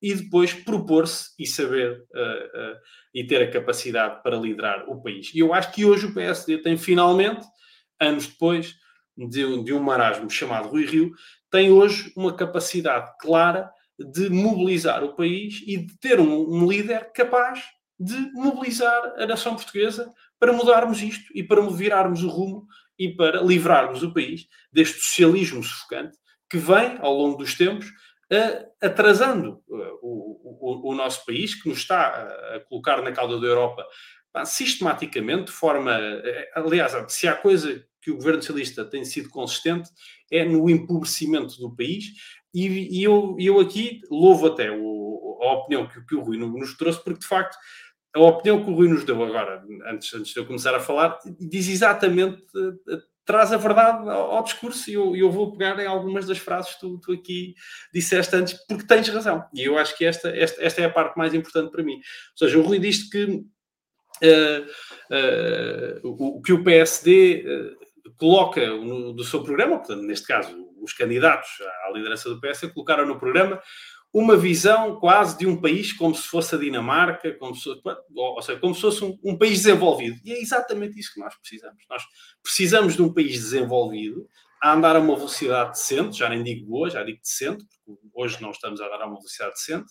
e 0.02 0.14
depois 0.14 0.52
propor-se 0.52 1.30
e 1.38 1.46
saber 1.46 1.92
uh, 1.92 2.74
uh, 2.74 2.76
e 3.14 3.26
ter 3.26 3.42
a 3.42 3.50
capacidade 3.50 4.22
para 4.22 4.36
liderar 4.36 4.84
o 4.86 5.02
país. 5.02 5.30
E 5.34 5.38
eu 5.38 5.54
acho 5.54 5.72
que 5.72 5.86
hoje 5.86 6.04
o 6.04 6.12
PSD 6.12 6.58
tem 6.58 6.76
finalmente, 6.76 7.46
anos 7.98 8.26
depois 8.26 8.74
de, 9.16 9.64
de 9.64 9.72
um 9.72 9.80
marasmo 9.80 10.28
chamado 10.28 10.68
Rui 10.68 10.84
Rio, 10.84 11.12
tem 11.50 11.70
hoje 11.70 12.12
uma 12.14 12.34
capacidade 12.34 13.10
clara 13.18 13.70
de 13.98 14.28
mobilizar 14.28 15.02
o 15.02 15.16
país 15.16 15.62
e 15.66 15.78
de 15.78 15.98
ter 15.98 16.20
um, 16.20 16.42
um 16.46 16.68
líder 16.68 17.10
capaz 17.14 17.64
de 17.98 18.16
mobilizar 18.34 19.14
a 19.16 19.26
nação 19.26 19.54
portuguesa 19.54 20.12
para 20.38 20.52
mudarmos 20.52 21.00
isto 21.00 21.24
e 21.34 21.42
para 21.42 21.62
virarmos 21.70 22.22
o 22.22 22.28
rumo 22.28 22.66
e 22.98 23.08
para 23.08 23.40
livrarmos 23.40 24.02
o 24.02 24.12
país 24.12 24.46
deste 24.70 25.00
socialismo 25.00 25.62
sufocante 25.62 26.20
que 26.50 26.58
vem, 26.58 26.98
ao 27.00 27.14
longo 27.14 27.38
dos 27.38 27.54
tempos, 27.54 27.86
atrasando 28.80 29.62
o, 29.68 30.88
o, 30.88 30.90
o, 30.90 30.94
nosso 30.94 31.24
país, 31.24 31.54
que 31.54 31.68
nos 31.68 31.78
está 31.78 32.08
a 32.54 32.60
colocar 32.68 33.02
na 33.02 33.12
cauda 33.12 33.40
da 33.40 33.46
Europa 33.46 33.86
sistematicamente, 34.44 35.46
de 35.46 35.52
forma. 35.52 35.92
Eh, 35.92 36.50
aliás, 36.54 36.92
se 37.08 37.26
há 37.26 37.34
coisa 37.34 37.84
que 38.00 38.10
o 38.10 38.16
governo 38.16 38.40
socialista 38.40 38.84
tem 38.84 39.04
sido 39.04 39.28
consistente, 39.28 39.90
é 40.30 40.44
no 40.44 40.70
empobrecimento 40.70 41.58
do 41.58 41.74
país. 41.74 42.04
E, 42.54 42.98
e 42.98 43.02
eu, 43.02 43.36
eu 43.38 43.60
aqui 43.60 44.00
louvo 44.10 44.46
até 44.46 44.70
o, 44.70 45.38
a 45.42 45.52
opinião 45.54 45.86
que, 45.86 46.04
que 46.04 46.14
o 46.14 46.22
Rui 46.22 46.36
nos 46.36 46.76
trouxe, 46.76 47.02
porque 47.02 47.20
de 47.20 47.26
facto 47.26 47.56
a 48.14 48.20
opinião 48.20 48.62
que 48.62 48.70
o 48.70 48.74
Rui 48.74 48.88
nos 48.88 49.04
deu 49.04 49.22
agora, 49.22 49.64
antes, 49.86 50.12
antes 50.14 50.32
de 50.32 50.40
eu 50.40 50.46
começar 50.46 50.74
a 50.74 50.80
falar, 50.80 51.18
diz 51.38 51.68
exatamente, 51.68 52.42
eh, 52.88 52.98
traz 53.30 53.52
a 53.52 53.56
verdade 53.56 54.10
ao, 54.10 54.32
ao 54.32 54.42
discurso 54.42 54.90
e 54.90 54.94
eu, 54.94 55.14
eu, 55.14 55.30
vou 55.30 55.52
pegar 55.52 55.78
em 55.78 55.86
algumas 55.86 56.26
das 56.26 56.38
frases 56.38 56.74
que 56.74 56.80
tu, 56.80 56.98
tu, 56.98 57.12
aqui 57.12 57.54
disseste 57.94 58.34
antes, 58.34 58.54
porque 58.66 58.84
tens 58.84 59.08
razão. 59.08 59.44
E 59.54 59.62
eu 59.62 59.78
acho 59.78 59.96
que 59.96 60.04
esta, 60.04 60.30
esta, 60.30 60.60
esta 60.60 60.80
é 60.80 60.86
a 60.86 60.90
parte 60.90 61.16
mais 61.16 61.32
importante 61.32 61.70
para 61.70 61.84
mim. 61.84 61.94
Ou 61.94 62.02
seja, 62.34 62.58
o 62.58 62.62
Rui 62.62 62.80
diz 62.80 63.08
que 63.08 63.24
uh, 63.24 64.62
uh, 65.12 66.08
o, 66.08 66.42
que 66.42 66.52
o 66.52 66.64
PSD 66.64 67.44
uh, 67.46 68.14
coloca 68.16 68.66
no, 68.66 69.12
do 69.12 69.22
seu 69.22 69.44
programa, 69.44 69.78
portanto, 69.78 70.02
neste 70.02 70.26
caso, 70.26 70.52
os 70.82 70.92
candidatos 70.92 71.50
à 71.86 71.92
liderança 71.92 72.28
do 72.28 72.40
PS 72.40 72.62
colocaram 72.74 73.06
no 73.06 73.16
programa 73.16 73.62
uma 74.12 74.36
visão 74.36 74.98
quase 74.98 75.38
de 75.38 75.46
um 75.46 75.60
país 75.60 75.92
como 75.92 76.14
se 76.14 76.26
fosse 76.26 76.54
a 76.54 76.58
Dinamarca, 76.58 77.32
como 77.38 77.54
se, 77.54 77.68
ou 78.14 78.42
seja, 78.42 78.58
como 78.58 78.74
se 78.74 78.80
fosse 78.80 79.04
um, 79.04 79.18
um, 79.22 79.38
país 79.38 79.62
desenvolvido. 79.62 80.20
E 80.24 80.32
é 80.32 80.40
exatamente 80.40 80.98
isso 80.98 81.14
que 81.14 81.20
nós 81.20 81.34
precisamos. 81.36 81.84
Nós 81.88 82.02
precisamos 82.42 82.96
de 82.96 83.02
um 83.02 83.12
país 83.12 83.34
desenvolvido 83.34 84.28
a 84.60 84.74
andar 84.74 84.96
a 84.96 84.98
uma 84.98 85.16
velocidade 85.16 85.70
decente, 85.70 86.18
já 86.18 86.28
nem 86.28 86.42
digo 86.42 86.66
boa, 86.66 86.90
já 86.90 87.02
digo 87.02 87.20
decente, 87.22 87.64
porque 87.84 88.06
hoje 88.12 88.42
não 88.42 88.50
estamos 88.50 88.80
a 88.80 88.86
andar 88.86 89.00
a 89.00 89.06
uma 89.06 89.16
velocidade 89.16 89.52
decente, 89.52 89.90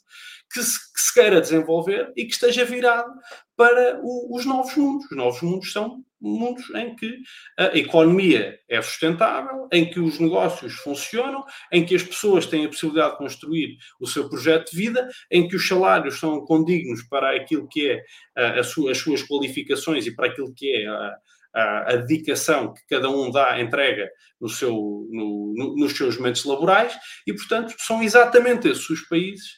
que 0.52 0.62
se, 0.62 0.94
que 0.94 1.02
se 1.02 1.14
queira 1.14 1.42
desenvolver 1.42 2.14
e 2.16 2.26
que 2.26 2.34
esteja 2.34 2.66
virado 2.66 3.12
para 3.56 4.00
o, 4.04 4.36
os 4.36 4.46
novos 4.46 4.76
mundos. 4.76 5.06
Os 5.10 5.18
novos 5.18 5.42
mundos 5.42 5.72
são 5.72 6.04
mundos 6.22 6.70
em 6.76 6.96
que 6.96 7.20
a 7.58 7.78
economia 7.78 8.60
é 8.68 8.82
sustentável, 8.82 9.68
em 9.72 9.90
que 9.90 10.00
os 10.00 10.20
negócios 10.20 10.74
funcionam, 10.76 11.44
em 11.72 11.86
que 11.86 11.96
as 11.96 12.04
pessoas 12.04 12.46
têm 12.46 12.66
a 12.66 12.70
possibilidade 12.70 13.12
de 13.12 13.18
construir 13.18 13.78
o 14.00 14.08
seu 14.08 14.30
projeto 14.30 14.72
de 14.72 14.78
vida, 14.78 15.08
em 15.32 15.48
que 15.48 15.56
os 15.56 15.68
salários 15.68 16.20
são 16.20 16.42
condignos 16.46 17.04
para 17.04 17.36
aquilo 17.36 17.68
que 17.68 17.90
é 17.90 18.04
a, 18.36 18.60
a 18.60 18.64
sua, 18.64 18.92
as 18.92 18.98
suas 18.98 19.24
qualificações 19.24 20.06
e 20.06 20.16
para 20.16 20.28
aquilo 20.28 20.54
que 20.54 20.76
é 20.76 20.88
a, 20.88 21.18
a, 21.54 21.94
a, 21.94 21.96
dedicação 21.98 22.74
que 22.74 22.82
cada 22.90 23.10
um 23.10 23.32
dá, 23.32 23.60
entrega 23.60 24.10
no 24.40 24.50
seu, 24.50 24.72
no, 25.12 25.54
no, 25.56 25.76
nos 25.76 25.96
seus 25.96 26.18
momentos 26.18 26.46
laborais, 26.46 26.98
e, 27.26 27.34
portanto, 27.34 27.76
são 27.78 28.02
exatamente 28.02 28.68
esses 28.68 28.90
os 28.90 29.02
países, 29.02 29.58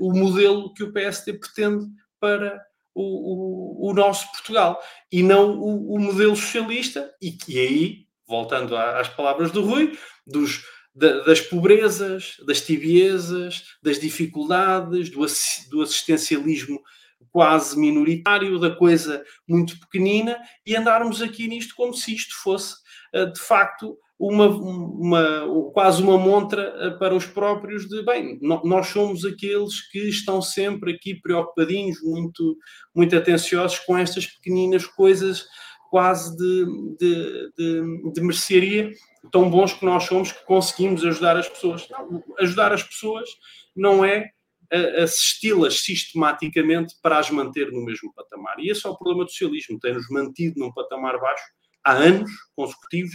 o 0.00 0.12
modelo 0.12 0.72
que 0.74 0.84
o 0.84 0.92
PSD 0.92 1.32
pretende 1.32 1.86
para 2.20 2.62
o, 2.98 3.90
o, 3.90 3.94
nosso 3.94 4.26
Portugal, 4.32 4.80
e 5.12 5.22
não 5.22 5.50
o, 5.58 5.94
o, 5.94 6.00
modelo 6.00 6.34
socialista, 6.34 7.12
e 7.20 7.30
que 7.30 7.60
aí, 7.60 8.06
voltando 8.26 8.76
às 8.76 9.08
palavras 9.08 9.50
do 9.50 9.62
Rui, 9.62 9.96
dos, 10.26 10.64
das 10.94 11.40
pobrezas, 11.42 12.36
das 12.46 12.62
tibiezas, 12.62 13.64
das 13.82 14.00
dificuldades, 14.00 15.10
do, 15.10 15.26
do 15.70 15.82
assistencialismo 15.82 16.80
quase 17.30 17.78
minoritário, 17.78 18.58
da 18.58 18.74
coisa 18.74 19.22
muito 19.46 19.78
pequenina, 19.78 20.38
e 20.64 20.74
andarmos 20.74 21.20
aqui 21.20 21.46
nisto 21.46 21.74
como 21.76 21.92
se 21.92 22.14
isto 22.14 22.34
fosse, 22.42 22.76
eh, 23.12 23.26
de 23.26 23.38
facto, 23.38 23.98
uma, 24.18 24.48
uma, 24.48 25.72
quase 25.72 26.02
uma 26.02 26.18
montra 26.18 26.74
eh, 26.78 26.90
para 26.98 27.14
os 27.14 27.26
próprios 27.26 27.86
de, 27.86 28.02
bem, 28.02 28.38
nós 28.40 28.88
somos 28.88 29.24
aqueles 29.24 29.80
que 29.90 30.08
estão 30.08 30.40
sempre 30.40 30.94
aqui 30.94 31.14
preocupadinhos, 31.20 32.02
muito, 32.02 32.56
muito 32.94 33.14
atenciosos 33.14 33.78
com 33.80 33.96
estas 33.96 34.26
pequeninas 34.26 34.86
coisas 34.86 35.46
quase 35.90 36.36
de, 36.36 36.66
de, 36.98 37.52
de, 37.56 38.12
de 38.12 38.20
mercearia, 38.20 38.90
tão 39.30 39.50
bons 39.50 39.74
que 39.74 39.84
nós 39.84 40.04
somos 40.04 40.32
que 40.32 40.44
conseguimos 40.44 41.04
ajudar 41.04 41.36
as 41.36 41.48
pessoas. 41.48 41.88
Não, 41.88 42.24
ajudar 42.40 42.72
as 42.72 42.82
pessoas 42.82 43.28
não 43.74 44.04
é 44.04 44.30
assisti-las 45.00 45.80
sistematicamente 45.84 46.96
para 47.00 47.18
as 47.18 47.30
manter 47.30 47.70
no 47.70 47.84
mesmo 47.84 48.12
patamar. 48.14 48.58
E 48.58 48.68
esse 48.68 48.84
é 48.84 48.90
o 48.90 48.96
problema 48.96 49.24
do 49.24 49.30
socialismo, 49.30 49.78
tem-nos 49.78 50.08
mantido 50.10 50.58
num 50.58 50.72
patamar 50.72 51.20
baixo 51.20 51.44
há 51.84 51.92
anos 51.92 52.30
consecutivos 52.56 53.14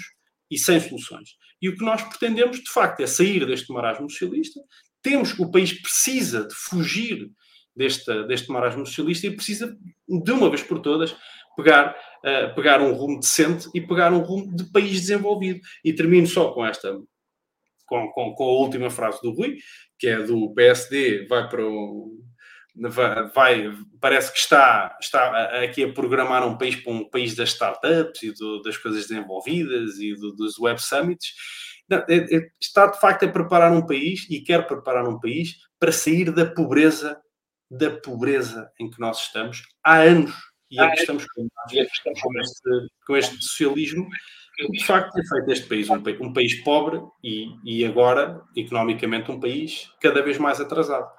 e 0.52 0.58
sem 0.58 0.80
soluções. 0.80 1.30
E 1.62 1.70
o 1.70 1.78
que 1.78 1.84
nós 1.84 2.04
pretendemos, 2.04 2.58
de 2.58 2.70
facto, 2.72 3.00
é 3.00 3.08
sair 3.08 3.46
deste 3.46 3.72
marasmo 3.72 4.10
socialista. 4.10 4.60
Temos 5.02 5.32
que 5.32 5.42
o 5.42 5.50
país 5.50 5.74
precisa 5.82 6.46
de 6.46 6.54
fugir 6.54 7.30
deste, 7.76 8.28
deste 8.28 8.52
marasmo 8.52 8.86
socialista 8.86 9.28
e 9.28 9.36
precisa, 9.36 9.76
de 10.08 10.32
uma 10.32 10.50
vez 10.50 10.62
por 10.62 10.80
todas, 10.80 11.16
pegar, 11.56 11.96
uh, 12.26 12.54
pegar 12.54 12.82
um 12.82 12.94
rumo 12.94 13.20
decente 13.20 13.70
e 13.74 13.82
pegar 13.82 14.12
um 14.12 14.20
rumo 14.20 14.54
de 14.56 14.66
país 14.72 15.00
desenvolvido. 15.02 15.62
E 15.84 15.94
termino 15.94 16.28
só 16.28 16.52
com 16.52 16.66
esta 16.66 16.94
com, 17.92 18.08
com, 18.12 18.34
com, 18.34 18.44
a 18.46 18.54
última 18.54 18.90
frase 18.90 19.22
do 19.22 19.34
Rui, 19.34 19.58
que 20.00 20.08
é 20.08 20.22
do 20.24 20.54
PSD, 20.54 21.28
vai 21.28 21.50
para 21.50 21.66
o. 21.68 22.18
Vai, 23.34 23.70
parece 24.00 24.32
que 24.32 24.40
está, 24.40 24.98
está 25.02 25.62
aqui 25.64 25.84
a 25.84 25.94
programar 25.94 26.46
um 26.48 26.58
país 26.58 26.76
para 26.76 26.94
um 26.94 27.10
país 27.10 27.36
das 27.36 27.50
startups 27.50 28.24
e 28.24 28.32
do, 28.34 28.62
das 28.62 28.78
coisas 28.78 29.08
desenvolvidas 29.08 30.00
e 30.00 30.14
do, 30.16 30.32
dos 30.34 30.58
web 30.58 30.82
summits. 30.82 31.34
Não, 31.90 31.98
é, 32.08 32.16
é, 32.16 32.50
está 32.60 32.88
de 32.88 33.00
facto 33.00 33.26
a 33.26 33.28
preparar 33.28 33.72
um 33.72 33.86
país 33.86 34.26
e 34.30 34.40
quer 34.42 34.66
preparar 34.66 35.08
um 35.08 35.20
país 35.20 35.56
para 35.78 35.92
sair 35.92 36.32
da 36.32 36.46
pobreza, 36.46 37.20
da 37.70 37.92
pobreza 37.92 38.72
em 38.80 38.90
que 38.90 39.00
nós 39.00 39.24
estamos 39.24 39.64
há 39.84 39.98
anos 39.98 40.34
e 40.70 40.80
é 40.80 40.90
que 40.90 41.02
estamos 41.02 41.26
com, 41.26 41.50
este, 42.40 42.88
com 43.06 43.18
este 43.18 43.36
socialismo 43.42 44.08
de 44.70 44.84
facto 44.84 45.14
tem 45.14 45.26
feito 45.26 45.52
este 45.52 45.68
país 45.68 45.90
um, 45.90 46.04
um 46.22 46.34
país 46.34 46.62
pobre 46.64 47.02
e, 47.24 47.48
e, 47.64 47.86
agora, 47.86 48.42
economicamente, 48.56 49.32
um 49.32 49.40
país 49.40 49.90
cada 50.00 50.22
vez 50.22 50.38
mais 50.38 50.60
atrasado. 50.60 51.10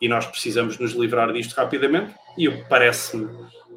E 0.00 0.08
nós 0.08 0.26
precisamos 0.26 0.78
nos 0.78 0.92
livrar 0.92 1.32
disto 1.32 1.54
rapidamente 1.54 2.14
e 2.36 2.48
parece-me 2.68 3.28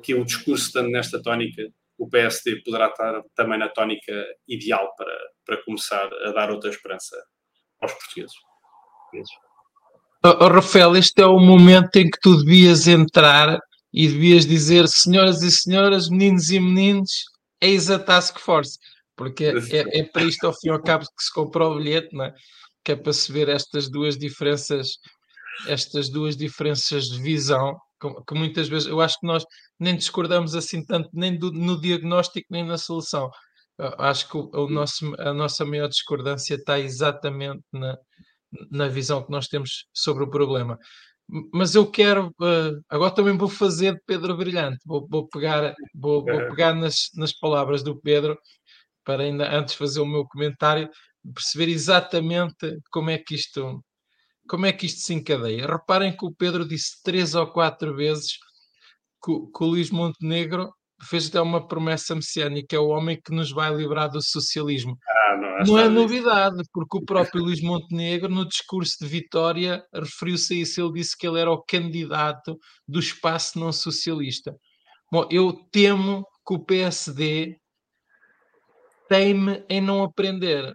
que 0.01 0.13
o 0.13 0.25
discurso 0.25 0.68
estando 0.68 0.90
nesta 0.90 1.22
tónica, 1.22 1.63
o 1.98 2.10
PSD 2.10 2.62
poderá 2.63 2.88
estar 2.88 3.22
também 3.36 3.60
na 3.60 3.70
tónica 3.70 4.13
ideal 4.48 4.94
para, 4.96 5.18
para 5.46 5.63
começar 5.63 6.10
a 6.25 6.32
dar 6.32 6.51
outra 6.51 6.70
esperança 6.70 7.16
aos 7.80 7.94
portugueses. 7.94 8.36
Oh, 10.24 10.48
Rafael, 10.48 10.96
este 10.96 11.22
é 11.22 11.25
o 11.25 11.40
momento 11.40 11.96
em 11.96 12.10
que 12.10 12.20
tu 12.20 12.38
devias 12.44 12.88
entrar 12.88 13.58
e 13.94 14.08
devias 14.08 14.46
dizer, 14.46 14.88
senhoras 14.88 15.42
e 15.42 15.51
senhoras, 15.51 16.10
meninos 16.10 16.50
e 16.50 16.60
meninos, 16.60 17.12
eis 17.60 17.90
a 17.90 18.00
Task 18.00 18.40
Force, 18.40 18.78
porque 19.16 19.46
é, 19.46 20.00
é 20.00 20.04
para 20.04 20.24
isto 20.24 20.46
ao 20.46 20.54
fim 20.54 20.68
e 20.68 20.72
ao 20.72 20.82
cabo 20.82 21.06
que 21.06 21.24
se 21.24 21.34
comprou 21.34 21.74
o 21.74 21.78
bilhete, 21.78 22.16
não 22.16 22.25
é? 22.25 22.34
que 22.84 22.94
é 22.94 22.96
para 22.96 23.13
se 23.13 23.32
ver 23.32 23.50
estas 23.50 23.90
duas 23.90 24.18
diferenças, 24.18 24.98
estas 25.67 26.10
duas 26.10 26.36
diferenças 26.36 27.05
de 27.05 27.22
visão, 27.22 27.77
que 28.27 28.34
muitas 28.34 28.67
vezes 28.67 28.88
eu 28.88 29.00
acho 29.00 29.20
que 29.20 29.27
nós 29.27 29.43
nem 29.79 29.96
discordamos 29.96 30.55
assim 30.55 30.84
tanto 30.84 31.10
nem 31.13 31.38
do, 31.38 31.51
no 31.51 31.79
diagnóstico 31.79 32.48
nem 32.50 32.65
na 32.65 32.77
solução. 32.77 33.29
Eu 33.77 33.93
acho 34.00 34.27
que 34.29 34.38
o, 34.38 34.50
o 34.53 34.70
nosso, 34.70 35.13
a 35.20 35.34
nossa 35.34 35.65
maior 35.65 35.88
discordância 35.88 36.55
está 36.55 36.79
exatamente 36.79 37.63
na, 37.72 37.98
na 38.70 38.88
visão 38.88 39.24
que 39.24 39.31
nós 39.31 39.48
temos 39.48 39.86
sobre 39.93 40.24
o 40.24 40.29
problema. 40.29 40.77
Mas 41.53 41.75
eu 41.75 41.89
quero, 41.89 42.27
uh, 42.41 42.81
agora 42.89 43.13
também 43.13 43.38
vou 43.38 43.48
fazer 43.48 43.93
de 43.93 44.01
Pedro 44.05 44.36
Brilhante, 44.36 44.79
vou, 44.86 45.08
vou 45.10 45.27
pegar, 45.29 45.74
vou, 45.96 46.25
vou 46.25 46.50
pegar 46.50 46.74
nas, 46.74 47.10
nas 47.15 47.31
palavras 47.31 47.84
do 47.84 48.00
Pedro 48.01 48.38
para 49.05 49.24
ainda 49.24 49.50
antes 49.50 49.75
fazer 49.75 50.01
o 50.01 50.05
meu 50.05 50.25
comentário, 50.25 50.89
perceber 51.34 51.70
exatamente 51.70 52.77
como 52.91 53.10
é 53.10 53.17
que 53.17 53.36
isto 53.36 53.81
como 54.51 54.65
é 54.65 54.74
que 54.74 54.86
isto 54.86 55.00
se 55.00 55.13
encadeia. 55.13 55.65
Reparem 55.65 56.12
que 56.12 56.25
o 56.25 56.36
Pedro 56.36 56.67
disse 56.67 57.01
três 57.01 57.36
ou 57.36 57.48
quatro 57.48 57.96
vezes 57.96 58.34
que, 59.24 59.31
que 59.31 59.63
o 59.63 59.65
Luís 59.65 59.89
Montenegro 59.89 60.70
fez 61.03 61.29
até 61.29 61.39
uma 61.39 61.65
promessa 61.65 62.13
messiânica, 62.13 62.75
é 62.75 62.79
o 62.79 62.89
homem 62.89 63.17
que 63.24 63.34
nos 63.34 63.50
vai 63.50 63.74
livrar 63.74 64.10
do 64.10 64.22
socialismo. 64.22 64.98
Ah, 65.08 65.38
não, 65.38 65.74
não 65.74 65.79
é 65.79 65.88
novidade, 65.88 66.62
porque 66.74 66.98
o 66.98 67.05
próprio 67.05 67.41
Luís 67.41 67.62
Montenegro, 67.62 68.27
no 68.27 68.46
discurso 68.46 68.98
de 69.00 69.08
vitória, 69.08 69.86
referiu-se 69.93 70.53
a 70.53 70.58
isso. 70.58 70.81
Ele 70.81 70.91
disse 70.96 71.17
que 71.17 71.25
ele 71.25 71.39
era 71.39 71.50
o 71.50 71.63
candidato 71.63 72.60
do 72.86 73.00
espaço 73.00 73.58
não 73.58 73.72
socialista. 73.72 74.53
Bom, 75.10 75.29
eu 75.31 75.53
temo 75.72 76.25
que 76.46 76.53
o 76.53 76.60
PSD 76.60 77.55
teme 79.08 79.63
em 79.70 79.79
não 79.79 80.03
aprender. 80.03 80.74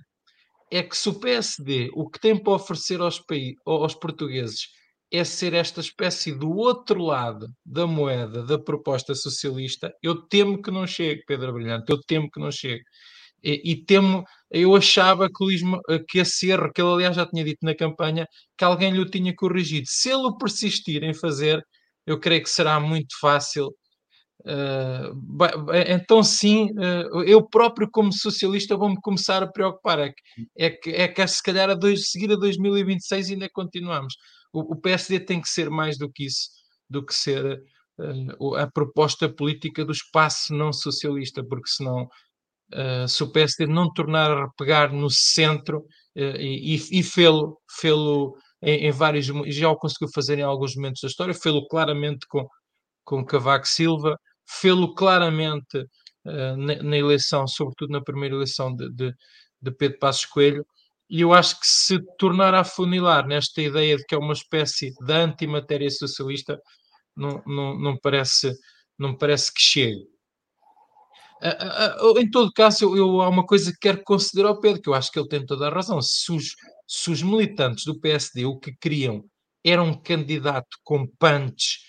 É 0.71 0.83
que 0.83 0.97
se 0.97 1.09
o 1.09 1.15
PSD, 1.15 1.91
o 1.95 2.09
que 2.09 2.19
tem 2.19 2.37
para 2.37 2.55
oferecer 2.55 3.01
aos, 3.01 3.23
aos 3.65 3.95
portugueses, 3.95 4.69
é 5.11 5.23
ser 5.25 5.55
esta 5.55 5.81
espécie 5.81 6.33
do 6.33 6.51
outro 6.51 7.03
lado 7.03 7.49
da 7.65 7.87
moeda 7.87 8.43
da 8.43 8.59
proposta 8.59 9.15
socialista, 9.15 9.93
eu 10.03 10.23
temo 10.23 10.61
que 10.61 10.71
não 10.71 10.87
chegue, 10.87 11.23
Pedro 11.27 11.53
Brilhante, 11.53 11.91
eu 11.91 12.01
temo 12.07 12.29
que 12.31 12.41
não 12.41 12.51
chegue. 12.51 12.83
E, 13.43 13.73
e 13.73 13.85
temo, 13.85 14.25
eu 14.51 14.75
achava 14.75 15.29
que, 15.29 15.45
Luís, 15.45 15.61
que 16.09 16.19
esse 16.19 16.51
erro, 16.51 16.73
que 16.73 16.81
ele 16.81 16.91
aliás 16.91 17.15
já 17.17 17.27
tinha 17.27 17.45
dito 17.45 17.59
na 17.63 17.75
campanha, 17.75 18.27
que 18.59 18.65
alguém 18.65 18.91
lhe 18.91 19.01
o 19.01 19.09
tinha 19.09 19.35
corrigido. 19.35 19.87
Se 19.89 20.11
ele 20.11 20.37
persistir 20.39 21.05
em 21.05 21.15
fazer, 21.15 21.65
eu 22.07 22.19
creio 22.19 22.43
que 22.43 22.51
será 22.51 22.81
muito 22.81 23.17
fácil. 23.21 23.73
Uh, 24.47 25.13
então, 25.89 26.23
sim, 26.23 26.71
uh, 26.73 27.23
eu 27.25 27.45
próprio, 27.45 27.91
como 27.91 28.13
socialista, 28.13 28.77
vou-me 28.77 28.97
começar 29.03 29.43
a 29.43 29.51
preocupar. 29.51 29.99
É 29.99 30.11
que, 30.11 30.23
é 30.57 30.71
que, 30.71 30.91
é 30.91 31.09
que 31.09 31.27
se 31.27 31.43
calhar 31.43 31.69
a 31.69 31.75
dois, 31.75 32.11
seguir 32.11 32.31
a 32.31 32.37
2026 32.37 33.31
ainda 33.31 33.49
continuamos 33.53 34.15
o, 34.57 34.73
o 34.73 34.77
PSD 34.77 35.21
tem 35.21 35.41
que 35.41 35.49
ser 35.49 35.71
mais 35.71 35.99
do 35.99 36.11
que 36.11 36.25
isso, 36.25 36.49
do 36.89 37.05
que 37.05 37.15
ser 37.15 37.63
uh, 37.99 38.55
a 38.57 38.71
proposta 38.71 39.29
política 39.29 39.85
do 39.85 39.93
espaço 39.93 40.55
não 40.55 40.73
socialista, 40.73 41.45
porque 41.45 41.69
senão, 41.69 42.09
uh, 42.75 43.07
se 43.07 43.23
o 43.23 43.31
PSD 43.31 43.67
não 43.67 43.93
tornar 43.93 44.31
a 44.31 44.49
pegar 44.57 44.93
no 44.93 45.11
centro 45.11 45.81
uh, 45.81 46.37
e, 46.39 46.77
e 46.91 47.03
fê-lo 47.03 47.59
fê 47.71 47.91
em, 48.63 48.87
em, 48.87 48.91
vários, 48.91 49.27
já 49.49 49.69
o 49.69 49.77
conseguiu 49.77 50.09
fazer 50.15 50.39
em 50.39 50.43
alguns 50.43 50.75
momentos 50.75 51.01
da 51.03 51.09
história, 51.09 51.35
fê-lo 51.35 51.67
claramente 51.69 52.27
com, 52.29 52.47
com 53.05 53.25
Cavaco 53.25 53.69
Silva, 53.69 54.19
fê-lo 54.47 54.95
claramente 54.95 55.85
na, 56.25 56.83
na, 56.83 56.97
eleição, 56.97 57.47
sobretudo 57.47 57.93
na 57.93 58.03
primeira 58.03 58.35
eleição 58.35 58.75
de, 58.75 58.91
de, 58.93 59.15
de 59.61 59.71
Pedro 59.73 59.99
Passos 59.99 60.25
Coelho, 60.27 60.67
e 61.09 61.21
eu 61.21 61.33
acho 61.33 61.61
que 61.61 61.67
se 61.67 62.01
tornar 62.19 62.53
a 62.55 62.65
funilar 62.65 63.27
nesta 63.27 63.63
ideia 63.63 63.97
de 63.97 64.05
que 64.05 64.15
é 64.15 64.19
uma 64.19 64.33
espécie 64.33 64.93
de 65.01 65.13
antimatéria 65.13 65.89
socialista, 65.89 66.61
não, 67.17 67.43
não, 67.47 67.79
não, 67.79 67.97
parece, 67.97 68.53
não 68.99 69.17
parece 69.17 69.53
que 69.55 69.61
chegue. 69.61 70.05
Em 72.19 72.31
todo 72.31 72.53
caso, 72.53 72.85
eu, 72.85 72.97
eu, 72.97 73.21
há 73.21 73.29
uma 73.29 73.47
coisa 73.47 73.71
que 73.71 73.79
quero 73.79 74.03
considerar 74.03 74.49
ao 74.49 74.61
Pedro, 74.61 74.83
que 74.83 74.89
eu 74.89 74.95
acho 74.95 75.13
que 75.13 75.19
ele 75.19 75.29
tem 75.29 75.47
toda 75.47 75.69
a 75.69 75.73
razão. 75.73 76.01
Se 76.03 76.33
os, 76.33 76.55
se 76.89 77.11
os 77.11 77.23
militantes 77.23 77.85
do 77.85 78.01
PSD 78.01 78.45
o 78.45 78.59
que 78.59 78.73
queriam 78.81 79.25
era 79.65 79.83
um 79.83 79.95
candidato 79.95 80.77
com 80.83 81.07
punch, 81.19 81.86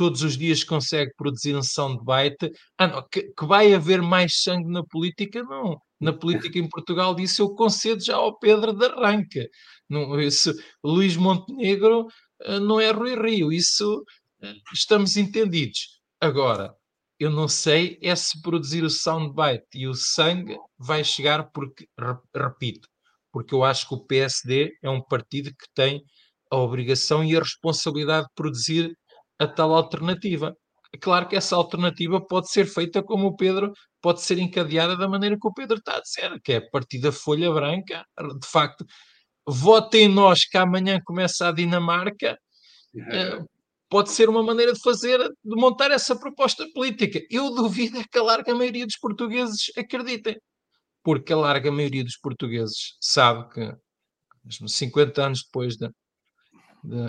todos 0.00 0.22
os 0.22 0.34
dias 0.34 0.64
consegue 0.64 1.12
produzir 1.14 1.54
um 1.54 1.62
soundbite, 1.62 2.50
ah, 2.78 2.88
não, 2.88 3.06
que, 3.06 3.24
que 3.36 3.44
vai 3.44 3.74
haver 3.74 4.00
mais 4.00 4.40
sangue 4.40 4.72
na 4.72 4.82
política, 4.82 5.42
não 5.42 5.78
na 6.00 6.10
política 6.10 6.58
em 6.58 6.66
Portugal, 6.66 7.14
isso 7.20 7.42
eu 7.42 7.54
concedo 7.54 8.02
já 8.02 8.16
ao 8.16 8.38
Pedro 8.38 8.72
de 8.72 8.86
arranque. 8.86 9.46
Não, 9.86 10.18
isso, 10.18 10.54
Luís 10.82 11.16
Montenegro 11.16 12.06
eh, 12.40 12.58
não 12.58 12.80
é 12.80 12.90
Rui 12.90 13.14
Rio, 13.14 13.52
isso 13.52 14.02
eh, 14.42 14.54
estamos 14.72 15.18
entendidos. 15.18 16.00
Agora, 16.18 16.74
eu 17.18 17.30
não 17.30 17.46
sei 17.46 17.98
é 18.02 18.16
se 18.16 18.40
produzir 18.40 18.82
o 18.84 18.88
soundbite 18.88 19.66
e 19.74 19.86
o 19.86 19.92
sangue 19.92 20.56
vai 20.78 21.04
chegar 21.04 21.50
porque, 21.52 21.86
repito, 22.34 22.88
porque 23.30 23.54
eu 23.54 23.62
acho 23.62 23.86
que 23.86 23.94
o 23.94 24.06
PSD 24.06 24.72
é 24.82 24.88
um 24.88 25.02
partido 25.02 25.50
que 25.50 25.66
tem 25.74 26.02
a 26.50 26.56
obrigação 26.56 27.22
e 27.22 27.36
a 27.36 27.40
responsabilidade 27.40 28.26
de 28.26 28.32
produzir 28.34 28.96
a 29.40 29.48
tal 29.48 29.74
alternativa. 29.74 30.54
Claro 31.00 31.26
que 31.28 31.36
essa 31.36 31.56
alternativa 31.56 32.20
pode 32.20 32.50
ser 32.50 32.66
feita 32.66 33.02
como 33.02 33.28
o 33.28 33.36
Pedro, 33.36 33.72
pode 34.02 34.20
ser 34.20 34.38
encadeada 34.38 34.96
da 34.96 35.08
maneira 35.08 35.38
que 35.40 35.48
o 35.48 35.54
Pedro 35.54 35.78
está 35.78 35.96
a 35.96 36.00
dizer, 36.00 36.38
que 36.42 36.52
é 36.52 36.56
a 36.58 36.70
partir 36.70 37.00
da 37.00 37.10
folha 37.10 37.50
branca, 37.50 38.04
de 38.18 38.46
facto, 38.46 38.84
votem 39.46 40.08
nós 40.08 40.44
que 40.44 40.58
amanhã 40.58 41.00
começa 41.02 41.48
a 41.48 41.52
Dinamarca, 41.52 42.38
uh, 42.94 43.48
pode 43.88 44.10
ser 44.10 44.28
uma 44.28 44.42
maneira 44.42 44.72
de 44.72 44.80
fazer, 44.80 45.18
de 45.18 45.56
montar 45.56 45.90
essa 45.90 46.18
proposta 46.18 46.66
política. 46.74 47.20
Eu 47.30 47.54
duvido 47.54 47.98
é 47.98 48.04
que 48.04 48.18
a 48.18 48.22
larga 48.22 48.54
maioria 48.54 48.84
dos 48.84 48.98
portugueses 48.98 49.72
acreditem, 49.76 50.36
porque 51.02 51.32
a 51.32 51.36
larga 51.36 51.72
maioria 51.72 52.04
dos 52.04 52.16
portugueses 52.18 52.96
sabe 53.00 53.48
que, 53.54 53.74
mesmo 54.44 54.68
50 54.68 55.24
anos 55.24 55.44
depois 55.44 55.78
da, 55.78 55.90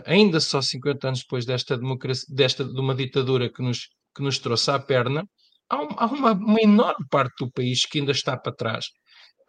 ainda 0.05 0.39
só 0.39 0.61
50 0.61 1.07
anos 1.07 1.19
depois 1.21 1.45
desta 1.45 1.77
democracia, 1.77 2.25
desta, 2.29 2.63
de 2.65 2.79
uma 2.79 2.95
ditadura 2.95 3.51
que 3.51 3.61
nos, 3.61 3.89
que 4.15 4.21
nos 4.21 4.39
trouxe 4.39 4.71
à 4.71 4.79
perna, 4.79 5.23
há, 5.69 5.81
um, 5.81 5.87
há 5.97 6.05
uma, 6.05 6.31
uma, 6.33 6.61
enorme 6.61 7.05
parte 7.09 7.33
do 7.43 7.51
país 7.51 7.85
que 7.85 7.99
ainda 7.99 8.11
está 8.11 8.37
para 8.37 8.53
trás 8.53 8.85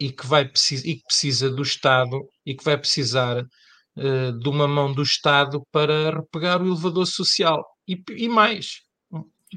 e 0.00 0.10
que, 0.10 0.26
vai, 0.26 0.44
e 0.44 0.96
que 0.96 1.02
precisa 1.04 1.50
do 1.50 1.62
Estado 1.62 2.18
e 2.46 2.54
que 2.54 2.64
vai 2.64 2.78
precisar 2.78 3.42
uh, 3.42 4.38
de 4.38 4.48
uma 4.48 4.68
mão 4.68 4.92
do 4.92 5.02
Estado 5.02 5.62
para 5.70 6.10
repegar 6.10 6.62
o 6.62 6.66
elevador 6.66 7.06
social. 7.06 7.64
E, 7.86 8.00
e 8.16 8.28
mais, 8.28 8.80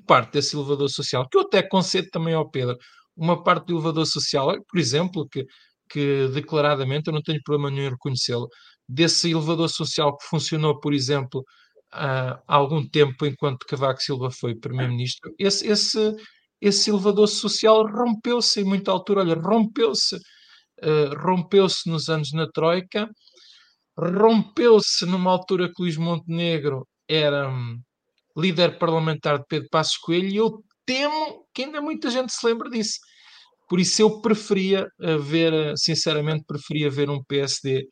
parte 0.08 0.34
desse 0.34 0.56
elevador 0.56 0.89
social, 0.89 1.28
que 1.30 1.38
eu 1.38 1.41
até 1.41 1.62
concedo 1.63 2.10
também 2.12 2.34
ao 2.34 2.49
Pedro, 2.49 2.78
uma 3.15 3.41
parte 3.43 3.67
do 3.67 3.75
elevador 3.75 4.06
social, 4.06 4.54
por 4.67 4.80
exemplo, 4.80 5.28
que, 5.30 5.45
que 5.89 6.28
declaradamente 6.34 7.08
eu 7.08 7.13
não 7.13 7.21
tenho 7.21 7.41
problema 7.43 7.71
nenhum 7.71 7.88
em 7.88 7.91
reconhecê-lo, 7.91 8.49
desse 8.88 9.32
elevador 9.32 9.69
social 9.69 10.15
que 10.17 10.26
funcionou, 10.28 10.80
por 10.80 10.93
exemplo, 10.93 11.43
há 11.91 12.39
algum 12.48 12.88
tempo 12.88 13.26
enquanto 13.26 13.65
Cavaco 13.65 14.02
Silva 14.02 14.30
foi 14.30 14.56
primeiro-ministro, 14.56 15.34
esse, 15.39 15.67
esse, 15.67 16.15
esse 16.62 16.89
elevador 16.89 17.28
social 17.28 17.86
rompeu-se 17.88 18.62
em 18.62 18.63
muita 18.63 18.91
altura, 18.91 19.21
olha, 19.21 19.36
rompeu-se, 19.36 20.15
uh, 20.15 21.15
rompeu-se 21.17 21.89
nos 21.89 22.10
anos 22.10 22.32
na 22.34 22.48
Troika, 22.52 23.10
rompeu-se 23.98 25.06
numa 25.06 25.32
altura 25.32 25.67
que 25.67 25.82
Luís 25.82 25.98
Montenegro 25.98 26.88
era 27.08 27.50
um, 27.50 27.78
líder 28.38 28.78
parlamentar 28.78 29.39
de 29.39 29.45
Pedro 29.48 29.69
Passos 29.69 29.98
Coelho 29.98 30.28
e 30.28 30.36
eu 30.38 30.63
temo 30.86 31.45
que 31.54 31.63
ainda 31.63 31.82
muita 31.82 32.10
gente 32.10 32.34
se 32.34 32.45
lembre 32.45 32.69
disso. 32.69 33.00
Por 33.69 33.80
isso 33.80 34.02
eu 34.02 34.21
preferia 34.21 34.86
uh, 35.00 35.19
ver, 35.19 35.54
uh, 35.54 35.78
sinceramente, 35.78 36.43
preferia 36.45 36.89
ver 36.89 37.10
um 37.10 37.24
PSD 37.24 37.86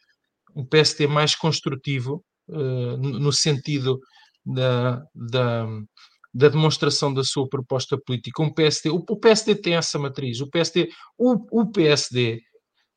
um 0.56 0.66
PSD 0.66 1.08
mais 1.08 1.36
construtivo, 1.36 2.24
uh, 2.50 2.98
no 2.98 3.32
sentido 3.32 4.00
da, 4.46 5.02
da, 5.16 5.66
da, 6.34 6.50
demonstração 6.50 7.14
da 7.14 7.24
sua 7.24 7.48
proposta 7.48 7.98
política. 7.98 8.44
Um 8.44 8.54
PSD, 8.54 8.90
o, 8.90 9.04
o 9.10 9.18
PSD 9.18 9.56
tem 9.56 9.76
essa 9.76 9.98
matriz, 9.98 10.42
o 10.42 10.50
PSD, 10.50 10.90
o, 11.18 11.62
o, 11.62 11.72
PSD 11.72 12.42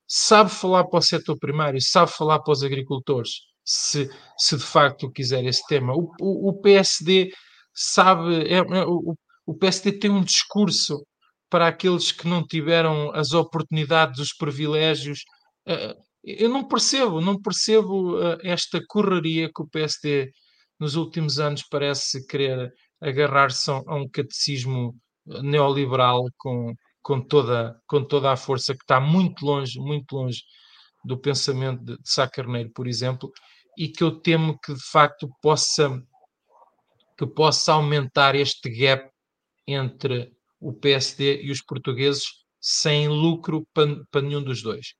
sabe 0.06 0.50
falar 0.50 0.84
para 0.84 0.98
o 0.98 1.02
setor 1.02 1.38
primário, 1.38 1.80
sabe 1.80 2.10
falar 2.10 2.40
para 2.40 2.52
os 2.52 2.62
agricultores, 2.62 3.30
se, 3.64 4.08
se 4.38 4.56
de 4.56 4.62
facto 4.62 5.10
quiser 5.10 5.44
esse 5.44 5.66
tema. 5.66 5.92
O, 5.94 6.10
o, 6.20 6.50
o 6.50 6.60
PSD 6.60 7.30
sabe, 7.74 8.42
é, 8.48 8.58
é, 8.58 8.84
o, 8.86 9.14
o 9.46 9.54
PSD 9.54 9.92
tem 9.92 10.10
um 10.10 10.24
discurso 10.24 11.04
para 11.48 11.68
aqueles 11.68 12.10
que 12.10 12.26
não 12.26 12.44
tiveram 12.44 13.10
as 13.14 13.32
oportunidades, 13.32 14.18
os 14.18 14.32
privilégios. 14.32 15.20
Uh, 15.66 15.94
eu 16.22 16.48
não 16.48 16.66
percebo, 16.66 17.20
não 17.20 17.40
percebo 17.40 18.16
uh, 18.16 18.38
esta 18.42 18.80
correria 18.88 19.50
que 19.54 19.62
o 19.62 19.68
PSD 19.68 20.30
nos 20.78 20.96
últimos 20.96 21.38
anos 21.38 21.62
parece 21.62 22.26
querer 22.26 22.72
agarrar-se 23.00 23.70
a 23.70 23.94
um 23.94 24.08
catecismo 24.08 24.94
neoliberal 25.26 26.24
com, 26.36 26.74
com, 27.02 27.20
toda, 27.20 27.80
com 27.86 28.04
toda 28.04 28.32
a 28.32 28.36
força 28.36 28.74
que 28.74 28.82
está 28.82 29.00
muito 29.00 29.44
longe, 29.44 29.78
muito 29.78 30.16
longe 30.16 30.42
do 31.04 31.18
pensamento 31.18 31.84
de, 31.84 31.96
de 31.96 32.10
Sá 32.10 32.28
Carneiro, 32.28 32.70
por 32.72 32.86
exemplo, 32.86 33.30
e 33.78 33.88
que 33.88 34.02
eu 34.02 34.20
temo 34.20 34.58
que 34.58 34.74
de 34.74 34.90
facto 34.90 35.28
possa 35.40 36.02
que 37.18 37.26
possa 37.26 37.72
aumentar 37.72 38.34
este 38.34 38.68
gap 38.68 39.10
entre 39.66 40.30
o 40.60 40.72
PSD 40.72 41.42
e 41.42 41.50
os 41.50 41.62
portugueses 41.62 42.24
sem 42.60 43.08
lucro 43.08 43.66
para, 43.72 44.04
para 44.10 44.20
nenhum 44.20 44.42
dos 44.42 44.62
dois. 44.62 44.94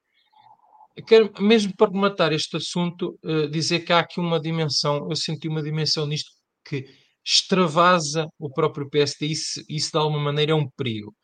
Quero, 1.05 1.31
mesmo 1.41 1.73
para 1.77 1.91
rematar 1.91 2.33
este 2.33 2.57
assunto, 2.57 3.19
uh, 3.25 3.49
dizer 3.49 3.81
que 3.81 3.93
há 3.93 4.01
aqui 4.01 4.21
uma 4.21 4.41
dimensão, 4.41 5.09
eu 5.11 5.17
senti 5.17 5.49
uma 5.49 5.63
dimensão 5.63 6.07
nisto 6.07 6.31
que 6.65 6.87
extravasa 7.25 8.27
o 8.39 8.51
próprio 8.51 8.89
PSD 8.89 9.27
isso, 9.27 9.63
isso 9.69 9.91
de 9.93 9.99
alguma 9.99 10.21
maneira 10.21 10.53
é 10.53 10.55
um 10.55 10.69
perigo. 10.71 11.15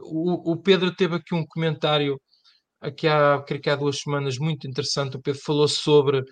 O, 0.00 0.52
o 0.52 0.56
Pedro 0.62 0.94
teve 0.94 1.16
aqui 1.16 1.34
um 1.34 1.44
comentário 1.46 2.20
aqui 2.80 3.06
há, 3.08 3.42
creio 3.46 3.62
que 3.62 3.70
há 3.70 3.76
duas 3.76 3.98
semanas 3.98 4.38
muito 4.38 4.66
interessante, 4.66 5.16
o 5.16 5.22
Pedro 5.22 5.40
falou 5.42 5.68
sobre 5.68 6.22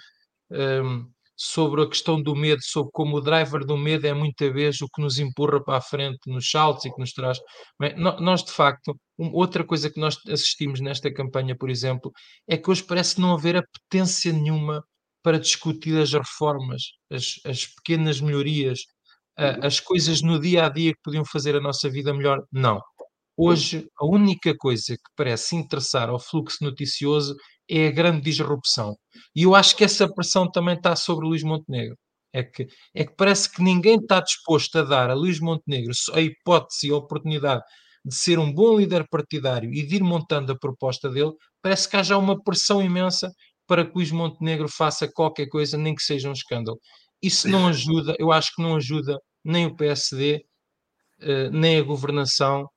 um, 0.50 1.10
sobre 1.36 1.82
a 1.82 1.88
questão 1.88 2.22
do 2.22 2.34
medo, 2.34 2.60
sobre 2.62 2.90
como 2.92 3.16
o 3.16 3.20
driver 3.20 3.64
do 3.64 3.76
medo 3.76 4.06
é 4.06 4.14
muita 4.14 4.52
vez 4.52 4.80
o 4.80 4.88
que 4.88 5.02
nos 5.02 5.18
empurra 5.18 5.62
para 5.62 5.78
a 5.78 5.80
frente 5.80 6.18
nos 6.26 6.48
saltos 6.50 6.84
e 6.84 6.92
que 6.92 7.00
nos 7.00 7.12
traz. 7.12 7.38
Bem, 7.78 7.94
nós, 7.96 8.44
de 8.44 8.52
facto, 8.52 8.94
outra 9.18 9.64
coisa 9.64 9.90
que 9.90 10.00
nós 10.00 10.16
assistimos 10.28 10.80
nesta 10.80 11.12
campanha, 11.12 11.56
por 11.56 11.70
exemplo, 11.70 12.12
é 12.48 12.56
que 12.56 12.70
hoje 12.70 12.82
parece 12.82 13.20
não 13.20 13.34
haver 13.34 13.56
apetência 13.56 14.32
nenhuma 14.32 14.82
para 15.22 15.38
discutir 15.38 15.98
as 16.00 16.12
reformas, 16.12 16.82
as, 17.10 17.40
as 17.46 17.66
pequenas 17.66 18.20
melhorias, 18.20 18.80
as 19.36 19.80
coisas 19.80 20.22
no 20.22 20.38
dia 20.38 20.66
a 20.66 20.68
dia 20.68 20.92
que 20.92 21.00
podiam 21.02 21.24
fazer 21.24 21.56
a 21.56 21.60
nossa 21.60 21.90
vida 21.90 22.14
melhor. 22.14 22.40
Não. 22.52 22.80
Hoje, 23.36 23.88
a 23.98 24.06
única 24.06 24.54
coisa 24.56 24.94
que 24.94 25.10
parece 25.16 25.56
interessar 25.56 26.08
ao 26.08 26.20
fluxo 26.20 26.62
noticioso 26.62 27.34
é 27.68 27.88
a 27.88 27.90
grande 27.90 28.20
disrupção. 28.22 28.96
E 29.35 29.42
eu 29.44 29.55
acho 29.55 29.77
que 29.77 29.85
essa 29.85 30.12
pressão 30.12 30.50
também 30.50 30.74
está 30.74 30.94
sobre 30.96 31.27
Luís 31.27 31.42
Montenegro. 31.42 31.96
É 32.33 32.42
que, 32.42 32.66
é 32.94 33.05
que 33.05 33.14
parece 33.16 33.50
que 33.50 33.62
ninguém 33.62 33.96
está 33.96 34.20
disposto 34.20 34.77
a 34.79 34.83
dar 34.83 35.09
a 35.11 35.14
Luís 35.14 35.38
Montenegro 35.40 35.92
a 36.12 36.20
hipótese 36.20 36.88
e 36.88 36.90
a 36.90 36.96
oportunidade 36.96 37.62
de 38.05 38.14
ser 38.14 38.38
um 38.38 38.53
bom 38.53 38.79
líder 38.79 39.07
partidário 39.09 39.72
e 39.72 39.87
de 39.87 39.96
ir 39.96 40.03
montando 40.03 40.53
a 40.53 40.59
proposta 40.59 41.09
dele. 41.09 41.33
Parece 41.62 41.88
que 41.88 41.96
haja 41.96 42.18
uma 42.18 42.42
pressão 42.42 42.83
imensa 42.83 43.31
para 43.66 43.85
que 43.85 43.92
Luís 43.94 44.11
Montenegro 44.11 44.68
faça 44.68 45.09
qualquer 45.09 45.46
coisa, 45.46 45.79
nem 45.79 45.94
que 45.94 46.03
seja 46.03 46.29
um 46.29 46.33
escândalo. 46.33 46.79
Isso 47.22 47.48
não 47.48 47.68
ajuda, 47.68 48.14
eu 48.18 48.31
acho 48.31 48.53
que 48.55 48.62
não 48.62 48.77
ajuda 48.77 49.18
nem 49.44 49.66
o 49.66 49.77
PSD, 49.77 50.44
eh, 51.20 51.50
nem 51.50 51.79
a 51.79 51.83
governação, 51.83 52.68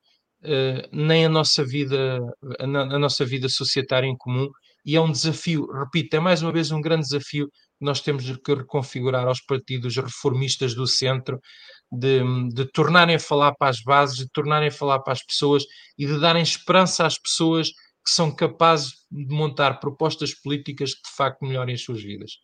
eh, 0.42 0.88
nem 0.92 1.26
a 1.26 1.28
nossa 1.28 1.64
vida, 1.64 2.20
a, 2.58 2.66
nossa 2.98 3.24
vida 3.26 3.48
societária 3.48 4.06
em 4.06 4.16
comum, 4.16 4.48
e 4.88 4.96
é 4.96 5.00
um 5.02 5.12
desafio, 5.12 5.70
repito, 5.70 6.16
é 6.16 6.18
mais 6.18 6.40
uma 6.40 6.50
vez 6.50 6.70
um 6.70 6.80
grande 6.80 7.02
desafio 7.02 7.46
que 7.50 7.84
nós 7.84 8.00
temos 8.00 8.24
que 8.24 8.54
reconfigurar 8.54 9.28
aos 9.28 9.38
partidos 9.38 9.94
reformistas 9.94 10.74
do 10.74 10.86
centro, 10.86 11.38
de, 11.92 12.22
de 12.54 12.64
tornarem 12.72 13.16
a 13.16 13.20
falar 13.20 13.54
para 13.54 13.68
as 13.68 13.82
bases, 13.82 14.16
de 14.16 14.30
tornarem 14.30 14.68
a 14.68 14.72
falar 14.72 15.00
para 15.00 15.12
as 15.12 15.22
pessoas 15.22 15.64
e 15.98 16.06
de 16.06 16.18
darem 16.18 16.42
esperança 16.42 17.04
às 17.04 17.18
pessoas 17.18 17.68
que 17.68 18.10
são 18.10 18.34
capazes 18.34 18.94
de 19.10 19.34
montar 19.34 19.78
propostas 19.78 20.32
políticas 20.32 20.94
que 20.94 21.02
de 21.02 21.14
facto 21.14 21.44
melhorem 21.44 21.74
as 21.74 21.82
suas 21.82 22.02
vidas. 22.02 22.38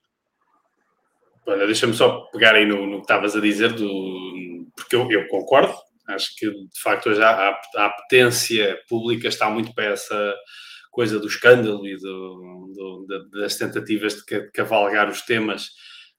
Olha, 1.46 1.64
deixa-me 1.64 1.94
só 1.94 2.26
pegar 2.26 2.56
aí 2.56 2.66
no, 2.66 2.86
no 2.86 2.96
que 2.96 3.04
estavas 3.04 3.34
a 3.34 3.40
dizer, 3.40 3.72
do, 3.72 4.68
porque 4.76 4.94
eu, 4.94 5.10
eu 5.10 5.26
concordo, 5.28 5.74
Acho 6.06 6.36
que, 6.36 6.50
de 6.50 6.82
facto, 6.82 7.08
hoje 7.08 7.22
a, 7.22 7.30
a, 7.30 7.60
a 7.76 7.86
apetência 7.86 8.78
pública 8.88 9.26
está 9.26 9.48
muito 9.48 9.74
para 9.74 9.86
essa 9.86 10.34
coisa 10.94 11.18
do 11.18 11.26
escândalo 11.26 11.84
e 11.86 11.96
do, 11.96 12.72
do, 12.72 13.28
das 13.32 13.56
tentativas 13.56 14.14
de 14.14 14.50
cavalgar 14.52 15.10
os 15.10 15.22
temas 15.22 15.70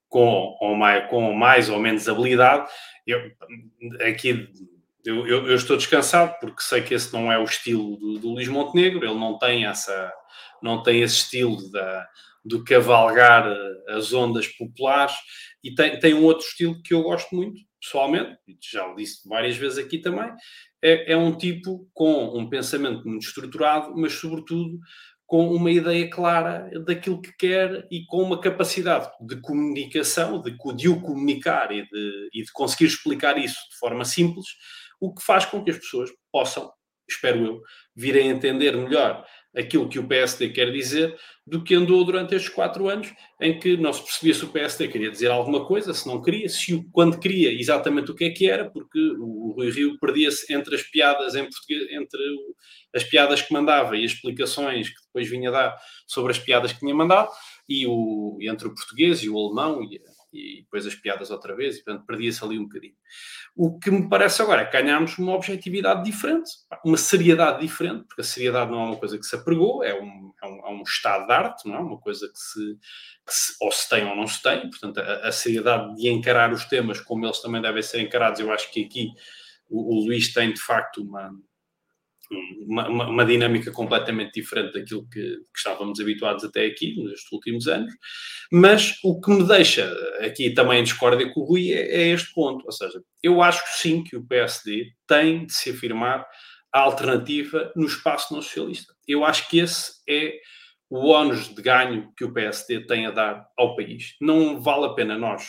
com, 0.10 0.56
ou 0.60 0.76
mais, 0.76 1.10
com 1.10 1.34
mais 1.34 1.70
ou 1.70 1.80
menos 1.80 2.10
habilidade. 2.10 2.70
Eu, 3.08 3.32
aqui 4.06 4.50
eu, 5.06 5.26
eu, 5.26 5.48
eu, 5.48 5.56
estou 5.56 5.78
descansado 5.78 6.36
porque 6.42 6.62
sei 6.62 6.82
que 6.82 6.94
esse 6.94 7.14
não 7.14 7.32
é 7.32 7.40
o 7.40 7.44
estilo 7.46 7.96
do, 7.96 8.20
do 8.20 8.30
Luís 8.32 8.50
Montenegro, 8.50 9.06
ele 9.06 9.20
não 9.20 9.38
tem 9.38 9.66
essa 9.66 10.12
não 10.62 10.82
tem 10.84 11.02
esse 11.02 11.18
estilo 11.18 11.70
da, 11.72 12.08
do 12.44 12.64
cavalgar 12.64 13.48
as 13.90 14.14
ondas 14.14 14.48
populares 14.48 15.16
e 15.64 15.74
tem, 15.74 16.00
tem 16.00 16.14
um 16.14 16.24
outro 16.24 16.46
estilo 16.46 16.82
que 16.84 16.94
eu 16.94 17.04
gosto 17.04 17.34
muito, 17.36 17.62
pessoalmente, 17.86 18.38
já 18.72 18.88
o 18.88 18.96
disse 18.96 19.28
várias 19.30 19.56
vezes 19.56 19.78
aqui 19.78 20.00
também, 20.00 20.32
é, 20.82 21.14
é 21.14 21.18
um 21.18 21.38
tipo 21.38 21.88
com 21.94 22.38
um 22.38 22.50
pensamento 22.50 23.08
muito 23.08 23.26
estruturado, 23.26 23.96
mas 23.96 24.14
sobretudo 24.14 24.80
com 25.28 25.48
uma 25.50 25.72
ideia 25.72 26.10
clara 26.10 26.70
daquilo 26.86 27.22
que 27.22 27.32
quer 27.38 27.88
e 27.92 28.06
com 28.06 28.22
uma 28.22 28.40
capacidade 28.40 29.10
de 29.22 29.40
comunicação, 29.42 30.42
de, 30.42 30.56
de 30.76 30.90
o 30.90 31.02
comunicar 31.02 31.72
e 31.72 31.88
de, 31.88 32.30
e 32.34 32.44
de 32.44 32.52
conseguir 32.52 32.86
explicar 32.86 33.38
isso 33.38 33.58
de 33.72 33.78
forma 33.80 34.06
simples, 34.06 34.46
o 35.00 35.14
que 35.14 35.24
faz 35.24 35.46
com 35.46 35.64
que 35.64 35.72
as 35.72 35.78
pessoas 35.78 36.12
possam, 36.32 36.72
espero 37.08 37.46
eu, 37.46 37.62
vir 37.96 38.16
a 38.16 38.22
entender 38.22 38.76
melhor 38.76 39.26
aquilo 39.56 39.88
que 39.88 39.98
o 39.98 40.08
PSD 40.08 40.50
quer 40.50 40.72
dizer 40.72 41.16
do 41.48 41.64
que 41.64 41.76
andou 41.76 42.04
durante 42.04 42.36
estes 42.36 42.54
quatro 42.54 42.90
anos, 42.90 43.14
em 43.40 43.58
que 43.60 43.78
não 43.78 43.94
se 43.94 44.04
percebia 44.04 44.34
se 44.34 44.44
o 44.44 44.50
PSD 44.50 44.88
queria 44.88 45.12
dizer 45.12 45.30
alguma 45.30 45.66
coisa, 45.66 45.94
se 45.94 46.08
não 46.08 46.22
queria, 46.22 46.50
se 46.50 46.84
quando 46.92 47.20
queria, 47.20 47.52
exatamente 47.54 48.12
o 48.12 48.16
que 48.16 48.26
é 48.26 48.30
que 48.32 48.50
era, 48.50 48.70
porque 48.70 49.00
o, 49.20 49.54
Rui 49.56 49.70
Rio 49.70 49.98
perdia-se 50.00 50.52
entre 50.54 50.76
as 50.76 50.84
piadas 50.84 51.36
em 51.36 51.44
português, 51.44 51.90
entre 51.92 52.20
as 52.94 53.04
piadas 53.04 53.42
que 53.42 53.54
mandava 53.54 53.96
e 53.96 54.04
as 54.04 54.12
explicações 54.12 54.90
que 54.90 55.06
depois 55.06 55.30
vinha 55.30 55.52
dar 55.52 55.76
sobre 56.08 56.32
as 56.32 56.40
piadas 56.40 56.74
que 56.74 56.80
tinha 56.80 56.96
mandado, 56.96 57.30
e 57.70 57.86
o, 57.88 58.38
entre 58.42 58.68
o 58.68 58.74
português 58.74 59.24
e 59.24 59.30
o 59.30 59.38
alemão 59.38 59.84
e 59.84 59.98
a, 59.98 60.15
e 60.36 60.62
depois 60.64 60.86
as 60.86 60.96
piadas 60.96 61.32
outra 61.32 61.56
vez, 61.56 61.78
e 61.78 61.84
portanto 61.84 62.06
perdia-se 62.06 62.44
ali 62.44 62.60
um 62.60 62.64
bocadinho. 62.64 62.96
O 63.56 63.80
que 63.80 63.90
me 63.90 64.10
parece 64.10 64.42
agora 64.42 64.62
é 64.62 64.66
que 64.66 64.74
ganhámos 64.74 65.18
uma 65.18 65.34
objetividade 65.34 66.04
diferente, 66.04 66.50
uma 66.84 66.98
seriedade 66.98 67.62
diferente, 67.62 68.06
porque 68.08 68.22
a 68.22 68.26
seriedade 68.26 68.72
não 68.72 68.82
é 68.82 68.86
uma 68.88 68.98
coisa 68.98 69.18
que 69.18 69.26
se 69.26 69.36
apregou, 69.36 69.84
é 69.84 69.94
um, 69.94 70.34
é 70.44 70.48
um, 70.48 70.68
é 70.68 70.70
um 70.70 70.84
estado 70.84 71.26
de 71.26 71.34
arte, 71.34 71.68
não 71.68 71.76
é 71.76 71.80
uma 71.80 71.98
coisa 72.00 72.28
que 72.28 72.38
se, 72.38 72.78
que 73.26 73.34
se, 73.34 73.54
ou 73.62 73.72
se 73.72 73.90
tem 73.90 74.06
ou 74.06 74.16
não 74.16 74.28
se 74.28 74.42
tem, 74.42 74.70
portanto 74.70 75.00
a, 75.00 75.28
a, 75.28 75.32
seriedade 75.32 75.96
de 75.96 76.10
encarar 76.10 76.52
os 76.52 76.66
temas 76.66 77.00
como 77.00 77.26
eles 77.26 77.42
também 77.42 77.62
devem 77.62 77.82
ser 77.82 78.02
encarados, 78.02 78.40
eu 78.40 78.52
acho 78.52 78.72
que 78.72 78.84
aqui 78.84 79.10
o, 79.70 79.96
o 79.96 80.06
Luís 80.06 80.34
tem 80.34 80.54
de 80.54 80.60
facto 80.60 81.02
uma 81.02 81.32
uma, 82.68 82.88
uma, 82.88 83.10
uma, 83.10 83.26
dinâmica 83.26 83.72
completamente 83.72 84.40
diferente 84.40 84.74
daquilo 84.74 85.08
que, 85.10 85.22
que, 85.22 85.58
estávamos 85.58 86.00
habituados 86.00 86.44
até 86.44 86.66
aqui, 86.66 86.96
nestes 87.04 87.32
últimos 87.32 87.68
anos. 87.68 87.94
Mas 88.52 88.98
o 89.04 89.20
que 89.20 89.32
me 89.32 89.48
deixa 89.48 89.92
aqui 90.20 90.52
também 90.52 90.80
em 90.80 90.84
discórdia 90.84 91.32
com 91.32 91.42
o 91.42 91.46
Rui 91.46 91.72
é, 91.72 92.04
é, 92.04 92.08
este 92.10 92.34
ponto. 92.34 92.66
Ou 92.66 92.72
seja, 92.72 93.02
eu 93.24 93.42
acho 93.42 93.64
sim 93.78 94.04
que 94.04 94.16
o 94.16 94.26
PSD 94.26 94.92
tem 95.08 95.46
de 95.46 95.54
se 95.54 95.70
afirmar 95.70 96.26
a 96.74 96.80
alternativa 96.80 97.72
no 97.76 97.86
espaço 97.86 98.34
não 98.34 98.42
socialista. 98.42 98.94
Eu 99.08 99.24
acho 99.24 99.50
que 99.50 99.60
esse 99.60 99.94
é 100.10 100.34
o 100.90 101.10
ónus 101.10 101.54
de 101.54 101.62
ganho 101.62 102.12
que 102.16 102.24
o 102.24 102.34
PSD 102.34 102.86
tem 102.86 103.06
a 103.06 103.12
dar 103.12 103.46
ao 103.58 103.76
país. 103.76 104.16
Não 104.20 104.62
vale 104.62 104.86
a 104.86 104.94
pena 104.94 105.18
nós 105.18 105.48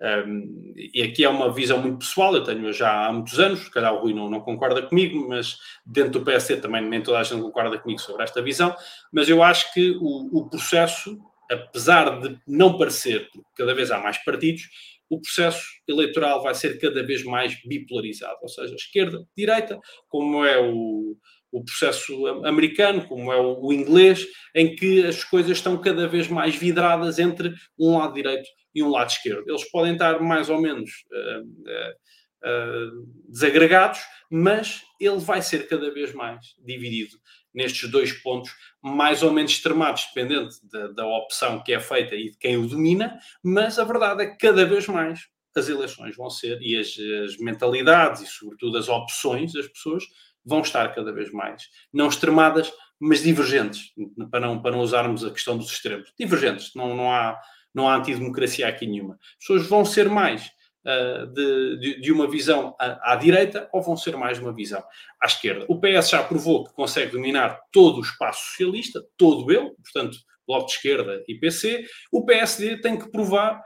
um, 0.00 0.74
e 0.76 1.02
aqui 1.02 1.24
é 1.24 1.28
uma 1.28 1.52
visão 1.52 1.80
muito 1.80 1.98
pessoal, 1.98 2.34
eu 2.34 2.42
tenho 2.42 2.72
já 2.72 3.06
há 3.06 3.12
muitos 3.12 3.38
anos, 3.38 3.60
se 3.60 3.70
calhar 3.70 3.94
o 3.94 4.00
Rui 4.00 4.12
não, 4.12 4.28
não 4.28 4.40
concorda 4.40 4.82
comigo, 4.82 5.28
mas 5.28 5.56
dentro 5.86 6.12
do 6.12 6.22
PSD 6.22 6.60
também 6.60 6.82
nem 6.82 7.02
toda 7.02 7.18
a 7.18 7.22
gente 7.22 7.40
concorda 7.40 7.78
comigo 7.78 8.00
sobre 8.00 8.24
esta 8.24 8.42
visão, 8.42 8.74
mas 9.12 9.28
eu 9.28 9.42
acho 9.42 9.72
que 9.72 9.92
o, 10.00 10.40
o 10.40 10.50
processo, 10.50 11.16
apesar 11.50 12.20
de 12.20 12.38
não 12.46 12.76
parecer, 12.76 13.28
porque 13.32 13.48
cada 13.56 13.74
vez 13.74 13.90
há 13.90 13.98
mais 13.98 14.18
partidos, 14.24 14.62
o 15.08 15.20
processo 15.20 15.62
eleitoral 15.86 16.42
vai 16.42 16.54
ser 16.54 16.78
cada 16.80 17.02
vez 17.04 17.22
mais 17.22 17.56
bipolarizado, 17.64 18.38
ou 18.42 18.48
seja, 18.48 18.74
esquerda, 18.74 19.24
direita, 19.36 19.78
como 20.08 20.44
é 20.44 20.58
o, 20.58 21.16
o 21.52 21.64
processo 21.64 22.26
americano, 22.44 23.06
como 23.06 23.32
é 23.32 23.36
o, 23.36 23.66
o 23.66 23.72
inglês, 23.72 24.26
em 24.54 24.74
que 24.74 25.06
as 25.06 25.22
coisas 25.22 25.52
estão 25.52 25.80
cada 25.80 26.08
vez 26.08 26.26
mais 26.26 26.56
vidradas 26.56 27.18
entre 27.20 27.54
um 27.78 27.96
lado 27.96 28.14
direito 28.14 28.48
e 28.74 28.82
um 28.82 28.90
lado 28.90 29.10
esquerdo. 29.10 29.48
Eles 29.48 29.64
podem 29.70 29.92
estar 29.92 30.20
mais 30.20 30.48
ou 30.50 30.60
menos 30.60 30.90
uh, 31.12 32.48
uh, 32.48 33.06
desagregados, 33.28 34.00
mas 34.30 34.82
ele 35.00 35.18
vai 35.18 35.40
ser 35.42 35.68
cada 35.68 35.92
vez 35.92 36.12
mais 36.12 36.54
dividido 36.64 37.16
nestes 37.54 37.88
dois 37.88 38.12
pontos, 38.12 38.50
mais 38.82 39.22
ou 39.22 39.32
menos 39.32 39.52
extremados, 39.52 40.06
dependente 40.12 40.56
da, 40.70 40.88
da 40.88 41.06
opção 41.06 41.62
que 41.62 41.72
é 41.72 41.78
feita 41.78 42.16
e 42.16 42.30
de 42.30 42.36
quem 42.36 42.56
o 42.56 42.66
domina, 42.66 43.18
mas 43.42 43.78
a 43.78 43.84
verdade 43.84 44.24
é 44.24 44.26
que 44.26 44.38
cada 44.38 44.66
vez 44.66 44.88
mais 44.88 45.28
as 45.56 45.68
eleições 45.68 46.16
vão 46.16 46.28
ser, 46.28 46.60
e 46.60 46.76
as, 46.76 46.88
as 47.24 47.38
mentalidades 47.38 48.22
e, 48.22 48.26
sobretudo, 48.26 48.76
as 48.76 48.88
opções 48.88 49.52
das 49.52 49.68
pessoas 49.68 50.04
vão 50.44 50.60
estar 50.60 50.92
cada 50.94 51.12
vez 51.12 51.30
mais, 51.32 51.68
não 51.92 52.08
extremadas, 52.08 52.72
mas 53.00 53.22
divergentes, 53.22 53.92
para 54.30 54.40
não, 54.40 54.60
para 54.60 54.72
não 54.72 54.80
usarmos 54.80 55.24
a 55.24 55.30
questão 55.30 55.56
dos 55.56 55.70
extremos. 55.70 56.12
Divergentes, 56.18 56.72
não, 56.74 56.94
não, 56.96 57.12
há, 57.12 57.40
não 57.74 57.88
há 57.88 57.96
antidemocracia 57.96 58.68
aqui 58.68 58.86
nenhuma. 58.86 59.14
As 59.14 59.46
pessoas 59.46 59.66
vão 59.66 59.84
ser 59.84 60.08
mais 60.08 60.50
uh, 60.84 61.26
de, 61.26 61.78
de, 61.78 62.00
de, 62.00 62.12
uma 62.12 62.28
visão 62.28 62.74
à, 62.78 63.12
à, 63.12 63.16
direita 63.16 63.68
ou 63.72 63.82
vão 63.82 63.96
ser 63.96 64.16
mais 64.16 64.38
de 64.38 64.44
uma 64.44 64.54
visão 64.54 64.82
à 65.20 65.26
esquerda. 65.26 65.66
O 65.68 65.80
PS 65.80 66.10
já 66.10 66.22
provou 66.22 66.64
que 66.64 66.72
consegue 66.74 67.12
dominar 67.12 67.60
todo 67.72 67.98
o 67.98 68.02
espaço 68.02 68.44
socialista, 68.50 69.02
todo 69.16 69.50
ele, 69.50 69.70
portanto, 69.82 70.16
Bloco 70.46 70.66
de 70.66 70.72
Esquerda 70.72 71.24
e 71.26 71.34
PC. 71.34 71.84
O 72.12 72.24
PSD 72.24 72.80
tem 72.80 72.98
que 72.98 73.10
provar 73.10 73.62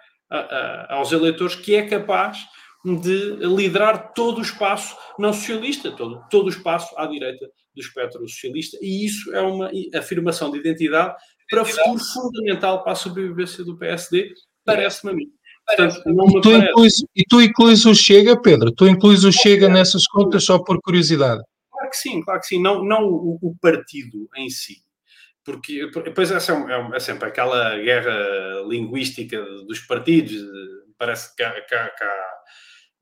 aos 0.88 1.10
eleitores 1.10 1.54
que 1.54 1.74
é 1.74 1.86
capaz 1.86 2.38
de 2.84 3.36
liderar 3.44 4.12
todo 4.12 4.38
o 4.38 4.42
espaço 4.42 4.96
não 5.18 5.32
socialista, 5.32 5.90
todo, 5.90 6.22
todo 6.30 6.46
o 6.46 6.50
espaço 6.50 6.96
à 6.96 7.06
direita 7.06 7.50
do 7.74 7.80
espectro 7.80 8.20
socialista, 8.28 8.78
e 8.80 9.04
isso 9.04 9.34
é 9.34 9.40
uma 9.40 9.70
afirmação 9.94 10.50
de 10.50 10.58
identidade 10.58 11.14
para 11.50 11.62
o 11.62 11.64
futuro 11.64 11.98
fundamental 11.98 12.82
para 12.82 12.92
a 12.92 12.96
sobrevivência 12.96 13.64
do 13.64 13.76
PSD, 13.76 14.34
parece-me 14.64 15.12
a 15.12 15.14
mim. 15.14 15.26
Portanto, 15.66 16.02
e, 17.14 17.24
tu 17.28 17.42
e 17.42 17.46
incluís 17.46 17.84
o 17.84 17.94
Chega, 17.94 18.40
Pedro? 18.40 18.72
Tu 18.72 18.88
incluís 18.88 19.24
o 19.24 19.32
Chega 19.32 19.68
nessas 19.68 20.06
contas 20.06 20.44
só 20.44 20.58
por 20.58 20.80
curiosidade? 20.80 21.42
Claro 21.70 21.90
que 21.90 21.96
sim, 21.96 22.22
claro 22.22 22.40
que 22.40 22.46
sim. 22.46 22.62
Não, 22.62 22.82
não 22.82 23.04
o, 23.04 23.38
o 23.42 23.54
partido 23.60 24.28
em 24.36 24.48
si, 24.48 24.78
porque 25.44 25.90
depois 26.04 26.30
essa 26.30 26.52
é, 26.52 26.56
é, 26.56 26.96
é, 26.96 27.00
sempre 27.00 27.28
aquela 27.28 27.78
guerra 27.78 28.62
linguística 28.66 29.42
dos 29.66 29.80
partidos, 29.80 30.34
parece 30.96 31.34
que, 31.36 31.44
que, 31.44 31.60
que, 31.68 32.04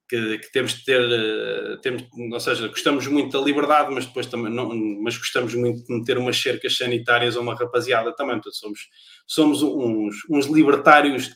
que, 0.09 0.39
temos 0.53 0.75
de 0.75 0.85
ter, 0.85 1.01
eh, 1.01 1.77
temos, 1.83 2.05
ou 2.33 2.41
seja, 2.41 2.69
gostamos 2.69 3.07
muito 3.07 3.37
da 3.37 3.45
liberdade, 3.45 3.93
mas 3.93 4.07
depois 4.07 4.27
também 4.27 4.53
não, 4.53 4.69
mas 5.03 5.17
gostamos 5.17 5.55
muito 5.55 5.85
de 5.85 5.95
meter 5.95 6.19
umas 6.19 6.41
cercas 6.41 6.77
sanitárias 6.77 7.37
a 7.37 7.41
uma 7.41 7.55
rapaziada 7.55 8.15
também, 8.15 8.37
portanto 8.37 8.57
somos, 8.57 8.81
somos 9.27 9.63
uns, 9.63 10.17
uns 10.31 10.47
libertários 10.47 11.35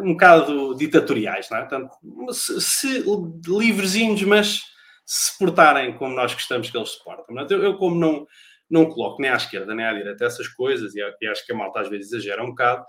um 0.00 0.12
bocado 0.12 0.74
ditatoriais, 0.74 1.48
não 1.50 1.58
é? 1.58 1.60
Portanto, 1.60 1.90
se, 2.32 2.60
se 2.60 3.04
livrezinhos, 3.46 4.22
mas 4.22 4.62
se 5.04 5.36
portarem 5.38 5.96
como 5.96 6.14
nós 6.14 6.32
gostamos 6.32 6.70
que 6.70 6.76
eles 6.76 6.92
se 6.92 7.04
portam. 7.04 7.36
Eu, 7.50 7.62
eu 7.62 7.76
como 7.76 7.96
não 7.96 8.26
não 8.70 8.86
coloco 8.86 9.20
nem 9.20 9.30
à 9.30 9.36
esquerda 9.36 9.74
nem 9.74 9.84
à 9.84 9.92
direita 9.92 10.24
essas 10.24 10.48
coisas, 10.48 10.94
e 10.94 11.26
acho 11.28 11.46
que 11.46 11.52
a 11.52 11.56
malta 11.56 11.80
às 11.80 11.88
vezes 11.88 12.12
exagera 12.12 12.42
um 12.42 12.48
bocado. 12.48 12.84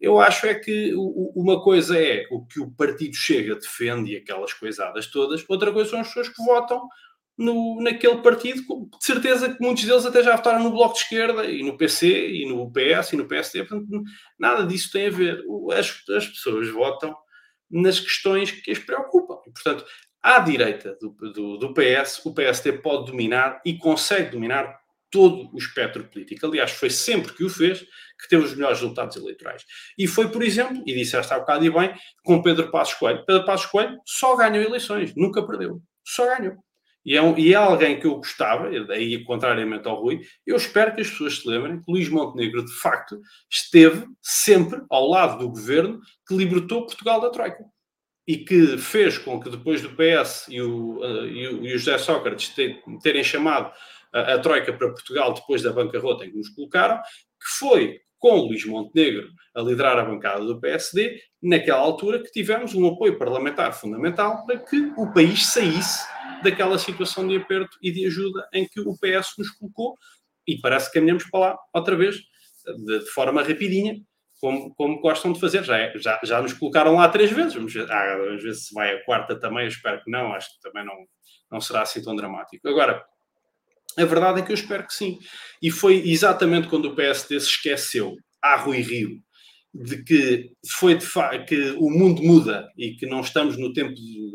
Eu 0.00 0.20
acho 0.20 0.46
é 0.46 0.54
que 0.54 0.92
uma 1.34 1.62
coisa 1.62 1.98
é 1.98 2.26
o 2.30 2.44
que 2.44 2.60
o 2.60 2.70
partido 2.70 3.14
chega, 3.14 3.54
defende 3.54 4.12
e 4.12 4.16
aquelas 4.16 4.52
coisadas 4.52 5.06
todas, 5.06 5.44
outra 5.48 5.72
coisa 5.72 5.90
são 5.90 6.00
as 6.00 6.08
pessoas 6.08 6.28
que 6.28 6.44
votam 6.44 6.86
no, 7.36 7.82
naquele 7.82 8.18
partido, 8.18 8.62
de 8.62 9.04
certeza 9.04 9.52
que 9.52 9.62
muitos 9.62 9.84
deles 9.84 10.06
até 10.06 10.22
já 10.22 10.36
votaram 10.36 10.62
no 10.62 10.70
Bloco 10.70 10.94
de 10.94 11.00
Esquerda 11.00 11.44
e 11.44 11.62
no 11.62 11.76
PC 11.76 12.30
e 12.30 12.48
no 12.48 12.70
PS 12.70 13.12
e 13.12 13.16
no 13.16 13.26
PSD, 13.26 13.64
portanto, 13.64 14.02
nada 14.38 14.66
disso 14.66 14.90
tem 14.90 15.06
a 15.06 15.10
ver. 15.10 15.44
As, 15.72 16.02
as 16.10 16.26
pessoas 16.26 16.68
votam 16.70 17.14
nas 17.70 18.00
questões 18.00 18.50
que 18.50 18.70
as 18.70 18.78
preocupam. 18.78 19.38
E, 19.46 19.50
portanto, 19.50 19.84
à 20.22 20.38
direita 20.40 20.96
do, 21.00 21.10
do, 21.10 21.58
do 21.58 21.74
PS, 21.74 22.24
o 22.24 22.32
PSD 22.32 22.72
pode 22.74 23.10
dominar 23.10 23.60
e 23.64 23.76
consegue 23.76 24.30
dominar 24.30 24.78
todo 25.10 25.50
o 25.52 25.58
espectro 25.58 26.04
político. 26.04 26.46
Aliás, 26.46 26.72
foi 26.72 26.90
sempre 26.90 27.32
que 27.32 27.44
o 27.44 27.48
fez 27.48 27.80
que 27.80 28.28
teve 28.28 28.44
os 28.44 28.54
melhores 28.54 28.80
resultados 28.80 29.16
eleitorais. 29.16 29.62
E 29.96 30.06
foi, 30.06 30.28
por 30.28 30.42
exemplo, 30.42 30.82
e 30.86 30.94
disseste 30.94 31.32
há 31.32 31.38
bocado 31.38 31.64
e 31.64 31.70
bem, 31.70 31.94
com 32.24 32.42
Pedro 32.42 32.70
Passos 32.70 32.94
Coelho. 32.94 33.24
Pedro 33.26 33.44
Passos 33.44 33.66
Coelho 33.66 33.98
só 34.04 34.36
ganhou 34.36 34.62
eleições, 34.62 35.14
nunca 35.14 35.46
perdeu. 35.46 35.80
Só 36.04 36.26
ganhou. 36.26 36.56
E 37.06 37.16
é, 37.16 37.22
um, 37.22 37.38
e 37.38 37.52
é 37.52 37.56
alguém 37.56 38.00
que 38.00 38.06
eu 38.06 38.16
gostava, 38.16 38.68
daí 38.84 39.22
contrariamente 39.22 39.86
ao 39.86 40.02
Rui, 40.02 40.22
eu 40.44 40.56
espero 40.56 40.92
que 40.92 41.02
as 41.02 41.08
pessoas 41.08 41.38
se 41.38 41.48
lembrem 41.48 41.80
que 41.80 41.88
Luís 41.88 42.08
Montenegro, 42.08 42.64
de 42.64 42.72
facto, 42.72 43.20
esteve 43.48 44.04
sempre 44.20 44.82
ao 44.90 45.08
lado 45.08 45.38
do 45.38 45.48
governo 45.48 46.00
que 46.26 46.34
libertou 46.34 46.84
Portugal 46.84 47.20
da 47.20 47.30
Troika. 47.30 47.64
E 48.26 48.38
que 48.38 48.76
fez 48.76 49.18
com 49.18 49.38
que 49.38 49.48
depois 49.48 49.80
do 49.80 49.90
PS 49.90 50.46
e 50.48 50.60
o, 50.60 50.98
uh, 50.98 51.26
e 51.26 51.46
o, 51.46 51.64
e 51.64 51.74
o 51.74 51.78
José 51.78 51.96
Sócrates 51.96 52.52
terem 53.00 53.22
chamado 53.22 53.72
a, 54.20 54.38
Troika 54.38 54.72
para 54.72 54.88
Portugal 54.88 55.34
depois 55.34 55.62
da 55.62 55.72
bancarrota 55.72 56.24
em 56.24 56.30
que 56.30 56.36
nos 56.36 56.48
colocaram, 56.48 56.98
que 56.98 57.58
foi 57.58 58.00
com 58.18 58.36
Luís 58.36 58.64
Montenegro 58.64 59.28
a 59.54 59.60
liderar 59.60 59.98
a 59.98 60.04
bancada 60.04 60.44
do 60.44 60.60
PSD, 60.60 61.20
naquela 61.42 61.80
altura 61.80 62.22
que 62.22 62.30
tivemos 62.30 62.74
um 62.74 62.86
apoio 62.88 63.18
parlamentar 63.18 63.72
fundamental 63.74 64.44
para 64.46 64.58
que 64.58 64.92
o 64.96 65.12
país 65.12 65.46
saísse 65.46 66.06
daquela 66.42 66.78
situação 66.78 67.26
de 67.26 67.36
aperto 67.36 67.76
e 67.82 67.90
de 67.90 68.06
ajuda 68.06 68.48
em 68.52 68.66
que 68.66 68.80
o 68.80 68.96
PS 68.98 69.34
nos 69.38 69.50
colocou 69.50 69.96
e 70.46 70.58
parece 70.60 70.88
que 70.88 70.94
caminhamos 70.98 71.24
para 71.24 71.40
lá 71.40 71.58
outra 71.74 71.96
vez, 71.96 72.16
de, 72.16 73.00
de 73.00 73.10
forma 73.10 73.42
rapidinha, 73.42 74.00
como, 74.40 74.74
como 74.74 75.00
gostam 75.00 75.32
de 75.32 75.40
fazer. 75.40 75.64
Já, 75.64 75.78
é, 75.78 75.98
já, 75.98 76.20
já 76.22 76.40
nos 76.40 76.52
colocaram 76.52 76.94
lá 76.94 77.08
três 77.08 77.30
vezes, 77.30 77.54
vamos 77.54 77.72
ver, 77.72 77.90
ah, 77.90 78.16
vamos 78.16 78.42
ver 78.42 78.54
se 78.54 78.72
vai 78.72 78.94
a 78.94 79.04
quarta 79.04 79.38
também, 79.38 79.64
eu 79.64 79.68
espero 79.68 80.02
que 80.02 80.10
não, 80.10 80.32
acho 80.32 80.54
que 80.54 80.60
também 80.60 80.84
não, 80.84 80.94
não 81.50 81.60
será 81.60 81.82
assim 81.82 82.02
tão 82.02 82.14
dramático. 82.14 82.68
Agora, 82.68 83.04
a 83.96 84.04
verdade 84.04 84.40
é 84.40 84.44
que 84.44 84.52
eu 84.52 84.54
espero 84.54 84.86
que 84.86 84.94
sim. 84.94 85.18
E 85.62 85.70
foi 85.70 86.08
exatamente 86.08 86.68
quando 86.68 86.86
o 86.86 86.94
PSD 86.94 87.40
se 87.40 87.48
esqueceu, 87.48 88.16
a 88.42 88.56
Rui 88.56 88.80
Rio, 88.80 89.20
de 89.74 90.02
que 90.02 90.50
foi 90.78 90.96
de 90.96 91.06
que 91.46 91.70
o 91.78 91.90
mundo 91.90 92.22
muda 92.22 92.68
e 92.76 92.94
que 92.94 93.06
não 93.06 93.20
estamos 93.20 93.56
no 93.56 93.72
tempo 93.72 93.94
de, 93.94 94.30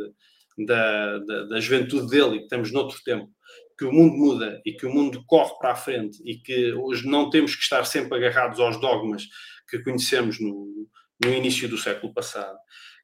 da, 0.66 1.20
da, 1.20 1.44
da, 1.46 1.60
juventude 1.60 2.08
dele 2.08 2.36
e 2.36 2.38
que 2.40 2.44
estamos 2.44 2.72
noutro 2.72 3.00
tempo, 3.04 3.30
que 3.78 3.86
o 3.86 3.92
mundo 3.92 4.16
muda 4.16 4.62
e 4.66 4.74
que 4.74 4.86
o 4.86 4.94
mundo 4.94 5.24
corre 5.26 5.58
para 5.60 5.72
a 5.72 5.76
frente 5.76 6.22
e 6.26 6.38
que 6.38 6.74
hoje 6.74 7.08
não 7.08 7.30
temos 7.30 7.56
que 7.56 7.64
estar 7.64 7.84
sempre 7.86 8.18
agarrados 8.18 8.60
aos 8.60 8.80
dogmas 8.80 9.28
que 9.68 9.80
conhecemos 9.80 10.40
no, 10.40 10.88
no 11.24 11.34
início 11.34 11.68
do 11.68 11.78
século 11.78 12.14
passado, 12.14 12.58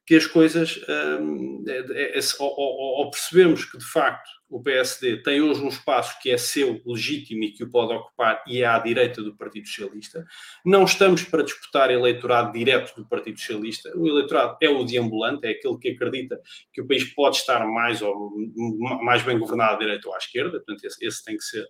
que 0.08 0.16
as 0.16 0.26
coisas, 0.26 0.80
hum, 1.20 1.62
é, 1.68 1.80
é, 2.14 2.18
é, 2.18 2.22
ou 2.40 3.10
percebemos 3.10 3.66
que 3.66 3.76
de 3.76 3.84
facto 3.84 4.26
o 4.48 4.62
PSD 4.62 5.18
tem 5.18 5.42
hoje 5.42 5.60
um 5.60 5.68
espaço 5.68 6.18
que 6.22 6.30
é 6.30 6.38
seu, 6.38 6.80
legítimo 6.86 7.44
e 7.44 7.52
que 7.52 7.62
o 7.62 7.70
pode 7.70 7.92
ocupar 7.92 8.42
e 8.46 8.62
é 8.62 8.66
à 8.66 8.78
direita 8.78 9.22
do 9.22 9.36
Partido 9.36 9.68
Socialista. 9.68 10.24
Não 10.64 10.84
estamos 10.84 11.24
para 11.24 11.42
disputar 11.42 11.90
eleitorado 11.90 12.52
direto 12.54 12.96
do 12.96 13.06
Partido 13.06 13.38
Socialista. 13.38 13.92
O 13.98 14.08
eleitorado 14.08 14.56
é 14.62 14.70
o 14.70 14.82
deambulante, 14.82 15.46
é 15.46 15.50
aquele 15.50 15.76
que 15.76 15.90
acredita 15.90 16.40
que 16.72 16.80
o 16.80 16.88
país 16.88 17.04
pode 17.12 17.36
estar 17.36 17.66
mais, 17.66 18.00
ou, 18.00 18.32
mais 19.02 19.22
bem 19.22 19.38
governado 19.38 19.74
à 19.74 19.78
direita 19.78 20.08
ou 20.08 20.14
à 20.14 20.16
esquerda. 20.16 20.52
Portanto, 20.52 20.86
esse, 20.86 21.04
esse 21.04 21.22
tem 21.22 21.36
que 21.36 21.44
ser, 21.44 21.66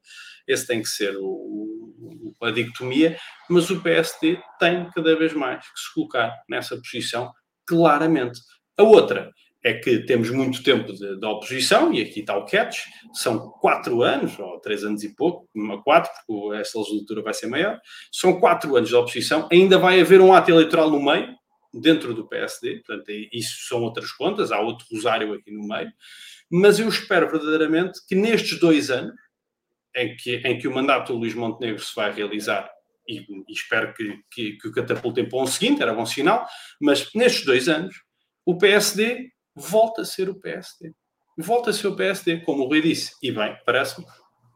esse 0.47 0.65
tem 0.65 0.81
que 0.81 0.89
ser 0.89 1.17
o, 1.19 2.37
a 2.41 2.53
dicotomia. 2.53 3.19
Mas 3.51 3.69
o 3.69 3.83
PSD 3.83 4.41
tem 4.61 4.89
cada 4.95 5.17
vez 5.17 5.33
mais 5.33 5.69
que 5.69 5.81
se 5.81 5.93
colocar 5.93 6.33
nessa 6.49 6.77
posição 6.77 7.33
claramente. 7.69 8.41
A 8.77 8.83
outra 8.83 9.31
é 9.65 9.75
que 9.75 10.01
temos 10.01 10.31
muito 10.31 10.63
tempo 10.63 10.93
de, 10.93 11.19
de, 11.19 11.27
oposição, 11.27 11.93
e 11.93 12.01
aqui 12.01 12.21
está 12.21 12.37
o 12.37 12.47
catch, 12.47 12.79
são 13.13 13.51
quatro 13.61 14.03
anos, 14.03 14.39
ou 14.39 14.59
três 14.61 14.85
anos 14.85 15.03
e 15.03 15.15
pouco, 15.15 15.49
uma 15.55 15.83
quatro, 15.83 16.11
porque 16.27 16.57
esta 16.57 16.79
legislatura 16.79 17.23
vai 17.23 17.35
ser 17.35 17.49
maior, 17.49 17.79
são 18.13 18.39
quatro 18.39 18.77
anos 18.77 18.89
de 18.89 18.95
oposição, 18.95 19.49
ainda 19.51 19.79
vai 19.79 20.01
haver 20.01 20.21
um 20.21 20.33
ato 20.33 20.51
eleitoral 20.51 20.91
no 20.91 21.03
meio, 21.03 21.35
dentro 21.75 22.15
do 22.15 22.27
PSD, 22.27 22.83
portanto, 22.87 23.11
isso 23.33 23.69
são 23.69 23.83
outras 23.83 24.11
contas, 24.13 24.53
há 24.53 24.61
outro 24.61 24.87
rosário 24.91 25.35
aqui 25.35 25.51
no 25.51 25.67
meio, 25.67 25.93
mas 26.51 26.79
eu 26.79 26.89
espero 26.89 27.31
verdadeiramente 27.31 28.01
que 28.07 28.15
nestes 28.15 28.59
dois 28.59 28.91
anos, 28.91 29.15
em 29.95 30.17
que, 30.17 30.37
em 30.37 30.59
que 30.59 30.69
o 30.69 30.75
mandato 30.75 31.13
do 31.13 31.19
Luís 31.19 31.35
Montenegro 31.35 31.83
se 31.83 31.95
vai 31.95 32.13
realizar, 32.13 32.71
e, 33.09 33.27
e 33.49 33.53
espero 33.53 33.95
que, 33.95 34.21
que, 34.31 34.53
que 34.59 34.69
o 34.69 34.73
catapultem 34.73 35.29
para 35.29 35.39
um 35.39 35.47
seguinte, 35.47 35.83
era 35.83 35.95
bom 35.95 36.05
sinal, 36.05 36.47
mas 36.81 37.09
nestes 37.15 37.45
dois 37.45 37.69
anos, 37.69 37.95
o 38.45 38.57
PSD 38.57 39.31
volta 39.57 40.03
a 40.03 40.05
ser 40.05 40.29
o 40.29 40.39
PSD. 40.39 40.93
Volta 41.37 41.71
a 41.71 41.73
ser 41.73 41.87
o 41.87 41.97
PSD, 41.97 42.41
como 42.41 42.65
o 42.65 42.69
Rui 42.69 42.81
disse. 42.81 43.13
E 43.23 43.31
bem, 43.31 43.57
parece-me. 43.65 44.07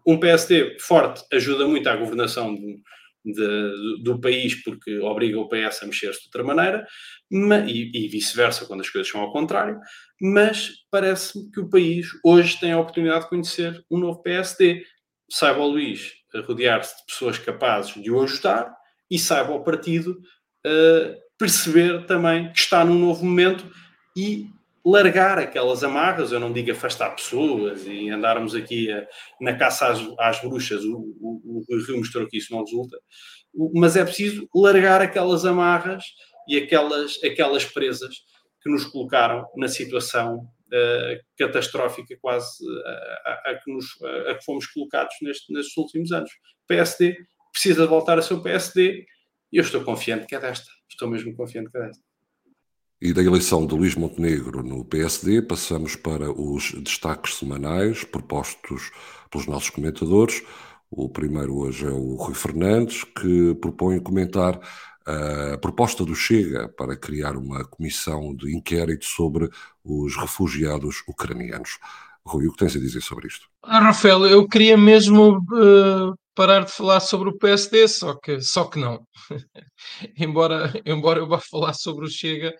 Um 0.06 0.18
PSD 0.18 0.78
forte 0.80 1.24
ajuda 1.32 1.66
muito 1.66 1.88
à 1.88 1.94
governação 1.94 2.54
de, 2.54 2.80
de, 3.24 4.02
do 4.02 4.20
país 4.20 4.62
porque 4.64 4.98
obriga 4.98 5.38
o 5.38 5.48
PS 5.48 5.82
a 5.82 5.86
mexer-se 5.86 6.20
de 6.20 6.26
outra 6.26 6.42
maneira 6.42 6.86
e, 7.30 8.04
e 8.06 8.08
vice-versa 8.08 8.66
quando 8.66 8.80
as 8.80 8.90
coisas 8.90 9.10
são 9.10 9.20
ao 9.20 9.32
contrário, 9.32 9.78
mas 10.20 10.72
parece-me 10.90 11.50
que 11.52 11.60
o 11.60 11.70
país 11.70 12.08
hoje 12.24 12.58
tem 12.58 12.72
a 12.72 12.80
oportunidade 12.80 13.24
de 13.24 13.28
conhecer 13.28 13.84
um 13.90 13.98
novo 13.98 14.20
PSD. 14.22 14.84
Saiba 15.30 15.60
o 15.60 15.68
Luís 15.68 16.12
rodear-se 16.40 16.96
de 16.96 17.06
pessoas 17.06 17.38
capazes 17.38 17.94
de 17.94 18.10
o 18.10 18.22
ajudar 18.22 18.74
e 19.10 19.18
saiba 19.18 19.52
o 19.52 19.62
partido 19.62 20.20
uh, 20.66 21.22
perceber 21.38 22.06
também 22.06 22.50
que 22.52 22.58
está 22.58 22.84
num 22.84 22.98
novo 22.98 23.24
momento 23.24 23.70
e 24.16 24.48
largar 24.84 25.38
aquelas 25.38 25.84
amarras, 25.84 26.32
eu 26.32 26.40
não 26.40 26.52
digo 26.52 26.72
afastar 26.72 27.10
pessoas 27.10 27.86
e 27.86 28.10
andarmos 28.10 28.54
aqui 28.54 28.90
a, 28.90 29.06
na 29.40 29.56
caça 29.56 29.86
às, 29.88 30.00
às 30.18 30.40
bruxas, 30.40 30.82
o, 30.84 30.96
o, 31.20 31.64
o 31.68 31.84
Rio 31.84 31.98
mostrou 31.98 32.26
que 32.26 32.38
isso 32.38 32.52
não 32.52 32.64
resulta, 32.64 32.98
mas 33.74 33.96
é 33.96 34.04
preciso 34.04 34.48
largar 34.54 35.00
aquelas 35.00 35.44
amarras 35.44 36.04
e 36.48 36.56
aquelas, 36.56 37.22
aquelas 37.22 37.64
presas 37.64 38.16
que 38.60 38.70
nos 38.70 38.84
colocaram 38.84 39.46
na 39.56 39.68
situação 39.68 40.48
catastrófica 41.38 42.16
quase 42.20 42.64
a, 43.24 43.50
a, 43.50 43.60
que 43.62 43.72
nos, 43.72 43.86
a, 44.28 44.34
que 44.34 44.44
fomos 44.44 44.66
colocados 44.66 45.14
neste, 45.22 45.52
nestes 45.52 45.76
últimos 45.76 46.12
anos. 46.12 46.30
O 46.64 46.66
PSD 46.68 47.16
precisa 47.52 47.86
voltar 47.86 48.18
a 48.18 48.22
ser 48.22 48.34
o 48.34 48.42
PSD 48.42 49.04
e 49.52 49.58
eu 49.58 49.62
estou 49.62 49.84
confiante 49.84 50.26
que 50.26 50.34
é 50.34 50.40
desta. 50.40 50.70
Estou 50.90 51.08
mesmo 51.08 51.34
confiante 51.36 51.70
que 51.70 51.78
é 51.78 51.86
desta. 51.86 52.02
E 53.00 53.12
da 53.12 53.22
eleição 53.22 53.66
de 53.66 53.74
Luís 53.74 53.96
Montenegro 53.96 54.62
no 54.62 54.84
PSD, 54.84 55.42
passamos 55.42 55.96
para 55.96 56.30
os 56.30 56.72
destaques 56.82 57.34
semanais 57.34 58.04
propostos 58.04 58.92
pelos 59.28 59.46
nossos 59.46 59.70
comentadores. 59.70 60.42
O 60.88 61.08
primeiro 61.08 61.56
hoje 61.56 61.84
é 61.84 61.90
o 61.90 62.14
Rui 62.14 62.34
Fernandes, 62.34 63.02
que 63.02 63.54
propõe 63.56 63.98
comentar 63.98 64.60
a 65.06 65.58
proposta 65.58 66.04
do 66.04 66.14
Chega 66.14 66.68
para 66.68 66.96
criar 66.96 67.36
uma 67.36 67.64
comissão 67.64 68.34
de 68.34 68.54
inquérito 68.54 69.04
sobre 69.04 69.50
os 69.84 70.16
refugiados 70.16 71.02
ucranianos. 71.08 71.78
Rui, 72.24 72.46
o 72.46 72.52
que 72.52 72.58
tens 72.58 72.76
a 72.76 72.78
dizer 72.78 73.00
sobre 73.00 73.26
isto? 73.26 73.48
Ah, 73.62 73.80
Rafael, 73.80 74.26
eu 74.26 74.46
queria 74.46 74.76
mesmo 74.76 75.38
uh, 75.38 76.16
parar 76.34 76.64
de 76.64 76.72
falar 76.72 77.00
sobre 77.00 77.28
o 77.28 77.36
PSD, 77.36 77.88
só 77.88 78.14
que, 78.14 78.40
só 78.40 78.64
que 78.64 78.78
não. 78.78 79.06
embora, 80.16 80.72
embora 80.86 81.18
eu 81.18 81.28
vá 81.28 81.40
falar 81.40 81.74
sobre 81.74 82.06
o 82.06 82.10
Chega, 82.10 82.54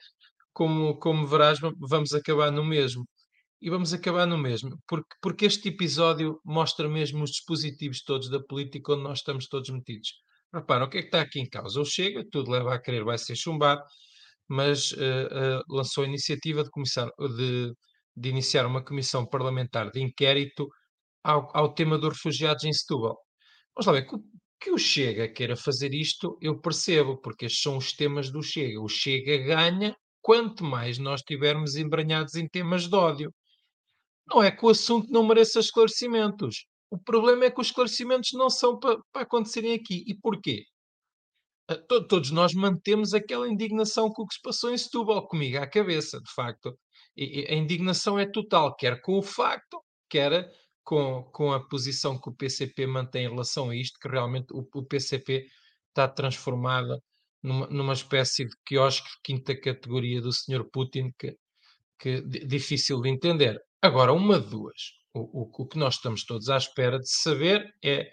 como, 0.52 0.98
como 0.98 1.26
verás, 1.26 1.58
vamos 1.78 2.12
acabar 2.12 2.50
no 2.50 2.64
mesmo. 2.64 3.06
E 3.60 3.70
vamos 3.70 3.94
acabar 3.94 4.26
no 4.26 4.36
mesmo, 4.36 4.76
porque, 4.88 5.14
porque 5.20 5.46
este 5.46 5.68
episódio 5.68 6.40
mostra 6.44 6.88
mesmo 6.88 7.22
os 7.22 7.30
dispositivos 7.30 8.02
todos 8.02 8.28
da 8.28 8.42
política 8.42 8.92
onde 8.92 9.04
nós 9.04 9.18
estamos 9.18 9.46
todos 9.46 9.70
metidos. 9.70 10.14
Repara, 10.54 10.84
o 10.84 10.88
que 10.88 10.98
é 10.98 11.00
que 11.02 11.08
está 11.08 11.20
aqui 11.20 11.40
em 11.40 11.48
causa? 11.48 11.78
Ou 11.78 11.84
chega, 11.84 12.24
tudo 12.30 12.50
leva 12.50 12.74
a 12.74 12.78
crer, 12.78 13.04
vai 13.04 13.16
ser 13.16 13.34
chumbado, 13.36 13.82
mas 14.48 14.92
uh, 14.92 14.96
uh, 14.96 15.74
lançou 15.74 16.04
a 16.04 16.06
iniciativa 16.06 16.62
de, 16.62 16.70
de, 17.36 17.72
de, 18.16 18.28
iniciar 18.28 18.66
uma 18.66 18.84
comissão 18.84 19.26
parlamentar 19.26 19.90
de 19.90 20.00
inquérito 20.02 20.68
ao, 21.24 21.50
ao 21.56 21.72
tema 21.74 21.98
dos 21.98 22.14
refugiados 22.14 22.64
em 22.64 22.72
Setúbal. 22.72 23.18
Vamos 23.74 23.86
lá 23.86 23.92
ver, 23.94 24.06
que, 24.06 24.16
que 24.60 24.70
o 24.70 24.78
Chega 24.78 25.28
queira 25.28 25.56
fazer 25.56 25.94
isto, 25.94 26.38
eu 26.40 26.60
percebo, 26.60 27.16
porque 27.18 27.46
estes 27.46 27.62
são 27.62 27.78
os 27.78 27.92
temas 27.94 28.30
do 28.30 28.42
Chega. 28.42 28.80
O 28.80 28.88
Chega 28.88 29.38
ganha 29.38 29.96
quanto 30.20 30.64
mais 30.64 30.98
nós 30.98 31.20
estivermos 31.20 31.76
embranhados 31.76 32.34
em 32.34 32.46
temas 32.48 32.88
de 32.88 32.94
ódio. 32.94 33.34
Não 34.28 34.42
é 34.42 34.50
que 34.50 34.64
o 34.64 34.68
assunto 34.68 35.10
não 35.10 35.26
mereça 35.26 35.60
esclarecimentos. 35.60 36.66
O 36.92 36.98
problema 36.98 37.46
é 37.46 37.50
que 37.50 37.58
os 37.58 37.68
esclarecimentos 37.68 38.34
não 38.34 38.50
são 38.50 38.78
para, 38.78 38.98
para 39.10 39.22
acontecerem 39.22 39.72
aqui. 39.72 40.04
E 40.06 40.14
porquê? 40.14 40.66
Todos 42.06 42.30
nós 42.30 42.52
mantemos 42.52 43.14
aquela 43.14 43.48
indignação 43.48 44.10
com 44.10 44.24
o 44.24 44.26
que 44.26 44.34
se 44.34 44.42
passou 44.42 44.70
em 44.70 44.76
Setúbal, 44.76 45.26
comigo 45.26 45.56
à 45.56 45.66
cabeça, 45.66 46.20
de 46.20 46.30
facto. 46.34 46.78
E, 47.16 47.46
a 47.48 47.54
indignação 47.54 48.18
é 48.18 48.26
total, 48.26 48.76
quer 48.76 49.00
com 49.00 49.18
o 49.18 49.22
facto, 49.22 49.82
quer 50.06 50.52
com, 50.84 51.22
com 51.32 51.50
a 51.50 51.66
posição 51.66 52.20
que 52.20 52.28
o 52.28 52.34
PCP 52.34 52.86
mantém 52.86 53.24
em 53.24 53.30
relação 53.30 53.70
a 53.70 53.74
isto, 53.76 53.98
que 53.98 54.08
realmente 54.08 54.52
o, 54.52 54.68
o 54.74 54.84
PCP 54.84 55.46
está 55.88 56.06
transformado 56.06 57.02
numa, 57.42 57.66
numa 57.68 57.94
espécie 57.94 58.44
de 58.44 58.54
quiosque 58.66 59.08
de 59.08 59.20
quinta 59.24 59.58
categoria 59.58 60.20
do 60.20 60.30
Sr. 60.30 60.68
Putin, 60.70 61.10
que, 61.18 61.38
que 61.98 62.20
difícil 62.20 63.00
de 63.00 63.08
entender. 63.08 63.58
Agora, 63.80 64.12
uma 64.12 64.38
de 64.38 64.50
duas. 64.50 65.01
O, 65.14 65.42
o, 65.42 65.50
o 65.52 65.66
que 65.66 65.78
nós 65.78 65.94
estamos 65.94 66.24
todos 66.24 66.48
à 66.48 66.56
espera 66.56 66.98
de 66.98 67.08
saber 67.08 67.72
é 67.84 68.10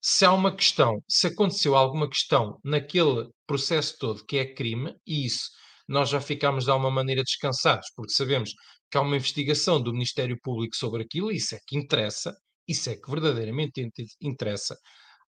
se 0.00 0.24
há 0.24 0.32
uma 0.32 0.54
questão, 0.54 1.02
se 1.08 1.26
aconteceu 1.26 1.76
alguma 1.76 2.08
questão 2.08 2.58
naquele 2.64 3.28
processo 3.46 3.96
todo 3.98 4.24
que 4.24 4.38
é 4.38 4.54
crime, 4.54 4.94
e 5.06 5.26
isso 5.26 5.50
nós 5.86 6.08
já 6.08 6.20
ficámos 6.20 6.64
de 6.64 6.70
alguma 6.70 6.90
maneira 6.90 7.22
descansados, 7.22 7.88
porque 7.94 8.12
sabemos 8.12 8.52
que 8.90 8.96
há 8.96 9.02
uma 9.02 9.16
investigação 9.16 9.82
do 9.82 9.92
Ministério 9.92 10.38
Público 10.42 10.74
sobre 10.76 11.02
aquilo, 11.02 11.30
isso 11.30 11.54
é 11.54 11.58
que 11.66 11.76
interessa, 11.76 12.34
isso 12.66 12.88
é 12.88 12.96
que 12.96 13.10
verdadeiramente 13.10 13.86
interessa 14.20 14.76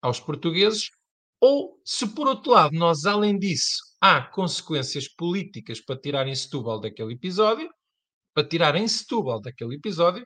aos 0.01 0.19
portugueses, 0.19 0.89
ou 1.41 1.79
se 1.85 2.07
por 2.13 2.27
outro 2.27 2.51
lado 2.51 2.77
nós, 2.77 3.05
além 3.05 3.37
disso, 3.39 3.77
há 4.01 4.21
consequências 4.21 5.07
políticas 5.07 5.81
para 5.81 5.99
tirar 5.99 6.27
em 6.27 6.35
Setúbal 6.35 6.79
daquele 6.79 7.13
episódio, 7.13 7.69
para 8.33 8.47
tirar 8.47 8.75
em 8.75 8.87
Setúbal 8.87 9.41
daquele 9.41 9.75
episódio, 9.75 10.25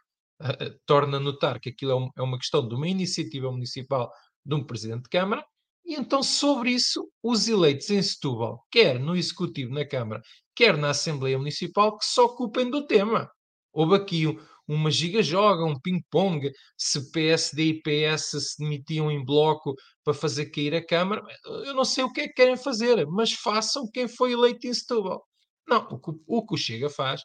torna 0.86 1.18
a 1.18 1.20
notar 1.20 1.60
que 1.60 1.70
aquilo 1.70 1.92
é, 1.92 1.96
um, 1.96 2.10
é, 2.18 2.22
uma 2.22 2.38
questão 2.38 2.68
de 2.68 2.76
uma 2.76 2.88
iniciativa 2.88 3.52
municipal 3.52 4.12
de 4.46 4.56
um 4.56 4.64
presidente 4.64 5.04
de 5.04 5.10
Câmara, 5.10 5.46
e 5.86 5.96
então 5.96 6.24
sobre 6.24 6.72
isso 6.72 7.10
os 7.22 7.48
eleitos 7.48 7.90
em 7.90 8.02
Setúbal, 8.02 8.66
quer 8.72 9.00
no 9.00 9.16
Executivo 9.16 9.74
na 9.74 9.86
Câmara, 9.86 10.22
quer 10.56 10.78
na 10.78 10.90
Assembleia 10.92 11.38
Municipal, 11.38 11.98
que 11.98 12.06
se 12.06 12.20
ocupem 12.20 12.70
do 12.70 12.86
tema. 12.86 13.30
Houve 13.72 13.96
aqui 13.96 14.26
uma 14.68 14.90
giga-joga, 14.90 15.66
um 15.66 15.80
ping-pong, 15.80 16.52
se 16.78 17.12
PSD 17.12 17.64
e 17.64 17.82
PS 17.82 18.32
se 18.32 18.60
demitiam 18.60 19.12
em 19.12 19.24
bloco 19.24 19.76
para 20.04 20.14
fazer 20.14 20.48
cair 20.48 20.76
a 20.76 20.86
Câmara. 20.86 21.22
Eu 21.66 21.74
não 21.74 21.84
sei 21.84 22.04
o 22.04 22.12
que 22.12 22.22
é 22.22 22.28
que 22.28 22.34
querem 22.34 22.56
fazer, 22.56 23.06
mas 23.08 23.34
façam 23.34 23.90
quem 23.92 24.08
foi 24.08 24.34
eleito 24.34 24.68
em 24.68 24.74
Setúbal. 24.74 25.26
Não, 25.68 25.88
o 25.90 26.00
que 26.00 26.12
o, 26.28 26.46
que 26.46 26.54
o 26.54 26.58
Chega 26.58 26.90
faz 26.90 27.22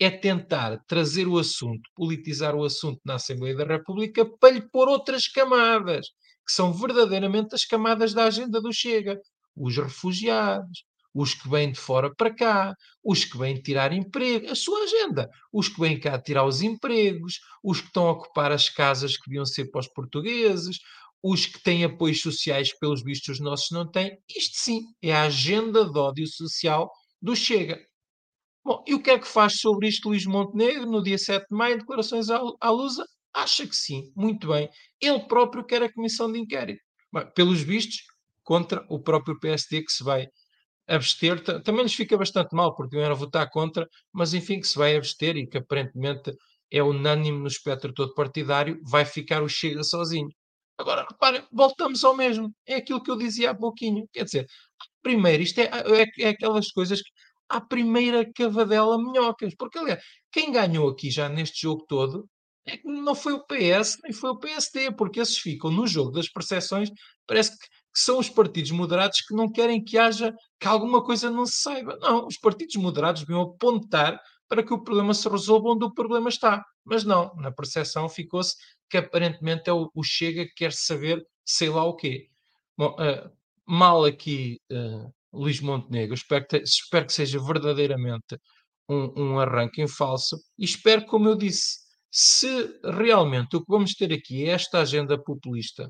é 0.00 0.10
tentar 0.10 0.82
trazer 0.86 1.28
o 1.28 1.38
assunto, 1.38 1.82
politizar 1.94 2.54
o 2.54 2.64
assunto 2.64 2.98
na 3.04 3.16
Assembleia 3.16 3.54
da 3.54 3.64
República 3.64 4.24
para 4.38 4.54
lhe 4.54 4.62
pôr 4.62 4.88
outras 4.88 5.28
camadas, 5.28 6.06
que 6.46 6.52
são 6.52 6.72
verdadeiramente 6.72 7.54
as 7.54 7.66
camadas 7.66 8.14
da 8.14 8.24
agenda 8.24 8.62
do 8.62 8.72
Chega. 8.72 9.20
Os 9.54 9.76
refugiados, 9.76 10.84
os 11.14 11.34
que 11.34 11.46
vêm 11.48 11.72
de 11.72 11.78
fora 11.78 12.12
para 12.14 12.34
cá, 12.34 12.74
os 13.04 13.26
que 13.26 13.36
vêm 13.36 13.60
tirar 13.60 13.92
emprego, 13.92 14.50
a 14.50 14.54
sua 14.54 14.84
agenda, 14.84 15.28
os 15.52 15.68
que 15.68 15.78
vêm 15.78 16.00
cá 16.00 16.18
tirar 16.18 16.46
os 16.46 16.62
empregos, 16.62 17.38
os 17.62 17.80
que 17.82 17.88
estão 17.88 18.08
a 18.08 18.12
ocupar 18.12 18.50
as 18.52 18.70
casas 18.70 19.18
que 19.18 19.28
deviam 19.28 19.44
ser 19.44 19.70
para 19.70 19.80
os 19.80 19.88
portugueses, 19.88 20.78
os 21.22 21.44
que 21.44 21.62
têm 21.62 21.84
apoios 21.84 22.22
sociais, 22.22 22.72
pelos 22.78 23.02
vistos, 23.02 23.36
os 23.36 23.40
nossos 23.40 23.70
não 23.70 23.90
têm. 23.90 24.16
Isto 24.34 24.56
sim 24.56 24.80
é 25.02 25.12
a 25.12 25.24
agenda 25.24 25.84
de 25.84 25.98
ódio 25.98 26.26
social 26.26 26.90
do 27.20 27.36
Chega. 27.36 27.78
Bom, 28.64 28.84
e 28.86 28.94
o 28.94 29.02
que 29.02 29.10
é 29.10 29.18
que 29.18 29.26
faz 29.26 29.58
sobre 29.58 29.88
isto 29.88 30.08
Luís 30.08 30.26
Montenegro 30.26 30.86
no 30.86 31.02
dia 31.02 31.16
7 31.16 31.46
de 31.48 31.56
maio, 31.56 31.78
declarações 31.78 32.28
à, 32.28 32.70
Lusa? 32.70 33.04
Acha 33.32 33.66
que 33.66 33.74
sim, 33.74 34.12
muito 34.14 34.48
bem. 34.48 34.68
Ele 35.00 35.20
próprio 35.20 35.64
quer 35.64 35.82
a 35.82 35.92
comissão 35.92 36.30
de 36.30 36.38
inquérito. 36.38 36.80
Bem, 37.12 37.26
pelos 37.34 37.62
vistos, 37.62 37.98
contra 38.42 38.84
o 38.88 39.00
próprio 39.00 39.38
PSD 39.38 39.82
que 39.82 39.92
se 39.92 40.04
vai 40.04 40.26
abster, 40.86 41.40
também 41.62 41.82
lhes 41.82 41.94
fica 41.94 42.18
bastante 42.18 42.54
mal, 42.54 42.74
porque 42.74 42.96
vieram 42.96 43.14
votar 43.14 43.48
contra, 43.48 43.88
mas 44.12 44.34
enfim, 44.34 44.60
que 44.60 44.66
se 44.66 44.76
vai 44.76 44.96
abster 44.96 45.36
e 45.36 45.46
que 45.46 45.58
aparentemente 45.58 46.32
é 46.70 46.82
unânime 46.82 47.38
no 47.38 47.46
espectro 47.46 47.92
todo 47.92 48.14
partidário, 48.14 48.80
vai 48.82 49.04
ficar 49.04 49.42
o 49.42 49.48
Chega 49.48 49.82
sozinho. 49.84 50.28
Agora, 50.78 51.06
reparem, 51.08 51.42
voltamos 51.52 52.02
ao 52.04 52.16
mesmo. 52.16 52.54
É 52.66 52.76
aquilo 52.76 53.02
que 53.02 53.10
eu 53.10 53.16
dizia 53.16 53.50
há 53.50 53.54
pouquinho. 53.54 54.08
Quer 54.12 54.24
dizer, 54.24 54.46
primeiro, 55.02 55.42
isto 55.42 55.60
é, 55.60 55.64
é, 55.64 56.24
é 56.24 56.28
aquelas 56.30 56.70
coisas 56.72 57.02
que 57.02 57.10
à 57.50 57.60
primeira 57.60 58.30
cavadela 58.32 58.96
minhocas. 58.96 59.54
Porque, 59.54 59.78
aliás, 59.78 60.02
quem 60.32 60.52
ganhou 60.52 60.88
aqui 60.88 61.10
já 61.10 61.28
neste 61.28 61.62
jogo 61.62 61.84
todo 61.86 62.28
é 62.64 62.76
que 62.76 62.86
não 62.86 63.14
foi 63.14 63.32
o 63.32 63.44
PS 63.44 63.98
nem 64.02 64.12
foi 64.12 64.30
o 64.30 64.38
PSD, 64.38 64.92
porque 64.92 65.20
esses 65.20 65.38
ficam 65.38 65.70
no 65.70 65.86
jogo 65.86 66.12
das 66.12 66.28
percepções, 66.28 66.90
parece 67.26 67.58
que 67.58 67.66
são 67.94 68.18
os 68.18 68.28
partidos 68.28 68.70
moderados 68.70 69.20
que 69.22 69.34
não 69.34 69.50
querem 69.50 69.82
que 69.82 69.98
haja 69.98 70.32
que 70.60 70.68
alguma 70.68 71.02
coisa 71.02 71.28
não 71.30 71.44
se 71.44 71.60
saiba. 71.62 71.98
Não, 72.00 72.26
os 72.26 72.38
partidos 72.38 72.76
moderados 72.76 73.22
deviam 73.22 73.42
apontar 73.42 74.20
para 74.48 74.62
que 74.62 74.72
o 74.72 74.82
problema 74.82 75.14
se 75.14 75.28
resolva 75.28 75.70
onde 75.70 75.84
o 75.84 75.94
problema 75.94 76.28
está. 76.28 76.64
Mas 76.84 77.04
não, 77.04 77.34
na 77.36 77.50
percepção 77.50 78.08
ficou-se 78.08 78.56
que 78.88 78.98
aparentemente 78.98 79.68
é 79.68 79.72
o, 79.72 79.90
o, 79.94 80.02
Chega 80.02 80.44
que 80.44 80.54
quer 80.54 80.72
saber 80.72 81.24
sei 81.44 81.68
lá 81.68 81.84
o 81.84 81.94
quê. 81.94 82.28
Bom, 82.76 82.94
uh, 82.94 83.30
mal 83.66 84.04
aqui 84.04 84.60
uh, 84.72 85.12
Luís 85.32 85.60
Montenegro, 85.60 86.14
espero 86.14 86.46
que, 86.46 86.56
espero 86.58 87.06
que 87.06 87.12
seja 87.12 87.38
verdadeiramente 87.42 88.38
um, 88.88 89.12
um 89.16 89.38
arranque 89.38 89.82
em 89.82 89.88
falso 89.88 90.36
e 90.58 90.64
espero, 90.64 91.06
como 91.06 91.28
eu 91.28 91.36
disse, 91.36 91.78
se 92.10 92.80
realmente 92.84 93.56
o 93.56 93.60
que 93.60 93.70
vamos 93.70 93.94
ter 93.94 94.12
aqui 94.12 94.44
é 94.44 94.52
esta 94.52 94.80
agenda 94.80 95.22
populista 95.22 95.88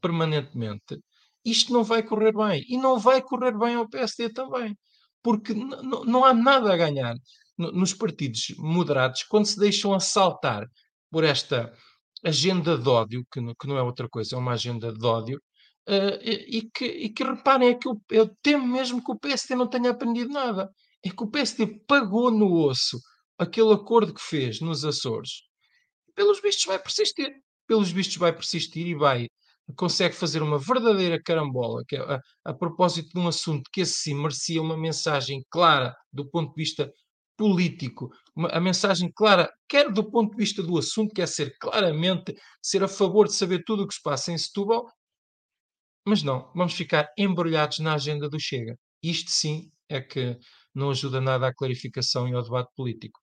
permanentemente, 0.00 0.98
isto 1.44 1.72
não 1.72 1.82
vai 1.82 2.02
correr 2.02 2.32
bem. 2.32 2.64
E 2.68 2.76
não 2.76 2.98
vai 2.98 3.22
correr 3.22 3.56
bem 3.56 3.74
ao 3.74 3.88
PSD 3.88 4.32
também. 4.32 4.76
Porque 5.22 5.54
não 5.54 6.24
há 6.24 6.32
nada 6.32 6.72
a 6.72 6.76
ganhar 6.76 7.14
nos 7.58 7.92
partidos 7.92 8.54
moderados 8.58 9.22
quando 9.24 9.46
se 9.46 9.58
deixam 9.58 9.92
assaltar 9.92 10.66
por 11.10 11.24
esta 11.24 11.72
agenda 12.24 12.78
de 12.78 12.88
ódio, 12.88 13.24
que 13.32 13.40
que 13.54 13.66
não 13.66 13.76
é 13.76 13.82
outra 13.82 14.08
coisa, 14.08 14.34
é 14.36 14.38
uma 14.38 14.52
agenda 14.52 14.92
de 14.92 15.04
ódio, 15.04 15.40
uh, 15.88 16.18
e, 16.22 16.68
que, 16.72 16.84
e 16.84 17.08
que 17.08 17.24
reparem, 17.24 17.68
é 17.70 17.74
que 17.74 17.88
eu, 17.88 18.00
eu 18.10 18.36
temo 18.42 18.66
mesmo 18.66 19.02
que 19.02 19.12
o 19.12 19.18
PSD 19.18 19.54
não 19.54 19.68
tenha 19.68 19.90
aprendido 19.90 20.32
nada. 20.32 20.70
É 21.04 21.10
que 21.10 21.22
o 21.22 21.30
PSD 21.30 21.66
pagou 21.86 22.30
no 22.30 22.52
osso 22.52 22.98
aquele 23.38 23.72
acordo 23.72 24.12
que 24.12 24.22
fez 24.22 24.60
nos 24.60 24.84
Açores. 24.84 25.42
Pelos 26.14 26.40
vistos 26.40 26.66
vai 26.66 26.78
persistir. 26.78 27.32
Pelos 27.66 27.90
vistos 27.90 28.16
vai 28.16 28.32
persistir 28.32 28.86
e 28.86 28.94
vai 28.94 29.26
consegue 29.76 30.14
fazer 30.14 30.42
uma 30.42 30.58
verdadeira 30.58 31.20
carambola, 31.22 31.84
que 31.86 31.96
é 31.96 32.00
a, 32.00 32.20
a 32.44 32.54
propósito 32.54 33.10
de 33.12 33.18
um 33.18 33.28
assunto 33.28 33.70
que 33.72 33.82
assim 33.82 34.14
merecia 34.14 34.60
uma 34.60 34.76
mensagem 34.76 35.44
clara 35.50 35.94
do 36.12 36.28
ponto 36.28 36.50
de 36.50 36.62
vista 36.62 36.92
político, 37.36 38.10
uma, 38.36 38.48
a 38.48 38.60
mensagem 38.60 39.10
clara, 39.14 39.50
quer 39.68 39.90
do 39.90 40.10
ponto 40.10 40.32
de 40.32 40.36
vista 40.36 40.62
do 40.62 40.76
assunto, 40.76 41.14
quer 41.14 41.26
ser 41.26 41.56
claramente, 41.58 42.34
ser 42.62 42.82
a 42.82 42.88
favor 42.88 43.26
de 43.26 43.34
saber 43.34 43.62
tudo 43.64 43.84
o 43.84 43.88
que 43.88 43.94
se 43.94 44.02
passa 44.02 44.32
em 44.32 44.38
Setúbal, 44.38 44.86
mas 46.06 46.22
não, 46.22 46.50
vamos 46.54 46.74
ficar 46.74 47.12
embrulhados 47.16 47.78
na 47.78 47.94
agenda 47.94 48.28
do 48.28 48.38
Chega. 48.40 48.76
Isto 49.02 49.30
sim 49.30 49.70
é 49.88 50.00
que 50.00 50.38
não 50.74 50.90
ajuda 50.90 51.20
nada 51.20 51.48
à 51.48 51.54
clarificação 51.54 52.28
e 52.28 52.34
ao 52.34 52.42
debate 52.42 52.70
político. 52.74 53.20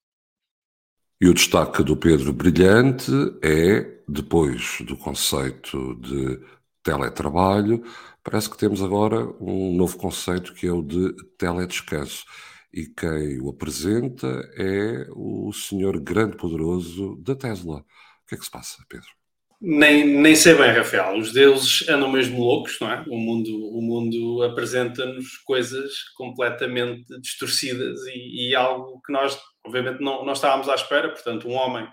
E 1.19 1.27
o 1.27 1.33
destaque 1.33 1.83
do 1.83 1.97
Pedro 1.97 2.31
Brilhante 2.31 3.11
é, 3.41 4.03
depois 4.07 4.81
do 4.81 4.95
conceito 4.95 5.95
de 5.95 6.39
teletrabalho, 6.83 7.83
parece 8.23 8.49
que 8.49 8.57
temos 8.57 8.83
agora 8.83 9.25
um 9.41 9.75
novo 9.75 9.97
conceito 9.97 10.53
que 10.53 10.67
é 10.67 10.71
o 10.71 10.83
de 10.83 11.13
teledescanso. 11.37 12.23
E 12.71 12.85
quem 12.85 13.41
o 13.41 13.49
apresenta 13.49 14.27
é 14.57 15.07
o 15.11 15.51
senhor 15.51 15.99
grande 15.99 16.37
poderoso 16.37 17.15
da 17.23 17.35
Tesla. 17.35 17.79
O 17.79 18.27
que 18.27 18.35
é 18.35 18.37
que 18.37 18.45
se 18.45 18.51
passa, 18.51 18.83
Pedro? 18.87 19.16
Nem, 19.59 20.05
nem 20.05 20.35
sei 20.35 20.53
bem, 20.53 20.71
Rafael. 20.71 21.17
Os 21.17 21.33
deuses 21.33 21.87
andam 21.89 22.11
mesmo 22.11 22.39
loucos, 22.39 22.79
não 22.79 22.91
é? 22.91 23.03
O 23.07 23.17
mundo, 23.17 23.49
o 23.75 23.81
mundo 23.81 24.43
apresenta-nos 24.43 25.37
coisas 25.37 26.03
completamente 26.15 27.19
distorcidas 27.19 28.05
e, 28.05 28.49
e, 28.49 28.55
algo 28.55 29.01
que 29.01 29.11
nós, 29.11 29.39
obviamente, 29.65 29.99
não, 29.99 30.23
não 30.23 30.33
estávamos 30.33 30.69
à 30.69 30.75
espera. 30.75 31.09
Portanto, 31.09 31.47
um 31.47 31.53
homem 31.53 31.87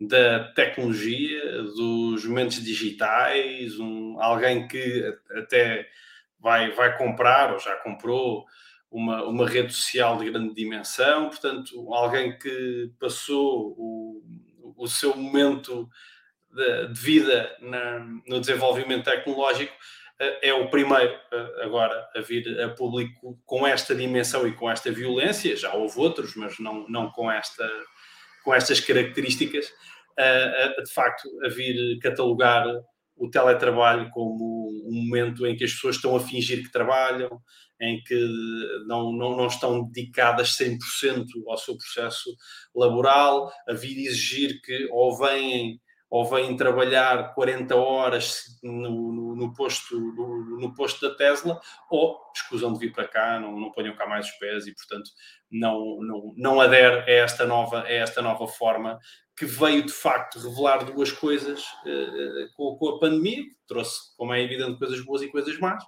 da 0.00 0.44
tecnologia, 0.52 1.62
dos 1.62 2.24
momentos 2.24 2.62
digitais, 2.62 3.78
um, 3.80 4.20
alguém 4.20 4.68
que 4.68 5.12
até 5.32 5.88
vai, 6.38 6.70
vai 6.72 6.96
comprar 6.96 7.52
ou 7.52 7.58
já 7.58 7.74
comprou 7.76 8.44
uma, 8.90 9.24
uma 9.24 9.48
rede 9.48 9.72
social 9.72 10.18
de 10.18 10.30
grande 10.30 10.54
dimensão, 10.54 11.30
portanto, 11.30 11.92
alguém 11.92 12.38
que 12.38 12.92
passou 13.00 13.74
o, 13.76 14.22
o 14.76 14.86
seu 14.86 15.16
momento 15.16 15.88
de, 16.56 16.88
vida 17.00 17.56
na, 17.60 18.00
no 18.26 18.40
desenvolvimento 18.40 19.04
tecnológico, 19.04 19.72
eh, 20.18 20.48
é 20.48 20.54
o 20.54 20.70
primeiro 20.70 21.12
eh, 21.32 21.64
agora 21.64 22.08
a 22.14 22.20
vir 22.20 22.60
a 22.60 22.70
público 22.70 23.38
com 23.44 23.66
esta 23.66 23.94
dimensão 23.94 24.46
e 24.46 24.52
com 24.52 24.70
esta 24.70 24.90
violência. 24.90 25.56
Já 25.56 25.74
houve 25.74 25.98
outros, 26.00 26.34
mas 26.34 26.58
não, 26.58 26.88
não 26.88 27.10
com, 27.10 27.30
esta, 27.30 27.68
com 28.44 28.54
estas 28.54 28.80
características. 28.80 29.66
de 30.16 30.92
facto, 30.94 31.28
a 31.44 31.48
vir 31.48 31.98
catalogar 31.98 32.64
o 33.16 33.30
teletrabalho 33.30 34.10
como 34.10 34.68
um 34.86 35.04
momento 35.04 35.46
em 35.46 35.56
que 35.56 35.64
as 35.64 35.72
pessoas 35.72 35.96
estão 35.96 36.14
a 36.14 36.20
fingir 36.20 36.62
que 36.62 36.70
trabalham, 36.70 37.40
em 37.80 38.02
que 38.02 38.14
não, 38.86 39.12
não, 39.12 39.36
não 39.36 39.46
estão 39.46 39.84
dedicadas 39.84 40.56
100% 40.56 41.26
ao 41.46 41.58
seu 41.58 41.76
processo 41.76 42.34
laboral, 42.74 43.50
a 43.68 43.72
vir 43.72 44.06
exigir 44.06 44.60
que 44.62 44.88
ou 44.90 45.16
vêm 45.16 45.80
ou 46.10 46.24
vêm 46.24 46.56
trabalhar 46.56 47.34
40 47.34 47.74
horas 47.74 48.44
no, 48.62 49.12
no, 49.12 49.36
no 49.36 49.52
posto, 49.52 49.98
no, 49.98 50.58
no, 50.58 50.74
posto 50.74 51.08
da 51.08 51.14
Tesla, 51.14 51.60
ou 51.90 52.18
escusam 52.34 52.72
de 52.72 52.78
vir 52.78 52.92
para 52.92 53.08
cá, 53.08 53.40
não, 53.40 53.58
não 53.58 53.72
ponham 53.72 53.96
cá 53.96 54.06
mais 54.06 54.26
os 54.26 54.32
pés 54.32 54.66
e, 54.66 54.74
portanto, 54.74 55.10
não, 55.50 55.98
não, 56.00 56.34
não 56.36 56.60
adere 56.60 57.10
a 57.10 57.24
esta, 57.24 57.44
nova, 57.44 57.82
a 57.82 57.92
esta 57.92 58.22
nova 58.22 58.46
forma 58.46 58.98
que 59.36 59.44
veio 59.44 59.84
de 59.84 59.92
facto 59.92 60.38
revelar 60.38 60.84
duas 60.84 61.12
coisas 61.12 61.62
uh, 61.84 62.54
com, 62.56 62.76
com, 62.76 62.88
a 62.88 62.98
pandemia, 62.98 63.42
que 63.42 63.56
trouxe, 63.66 64.16
como 64.16 64.32
é 64.32 64.40
evidente, 64.40 64.78
coisas 64.78 65.00
boas 65.04 65.22
e 65.22 65.28
coisas 65.28 65.58
más, 65.58 65.84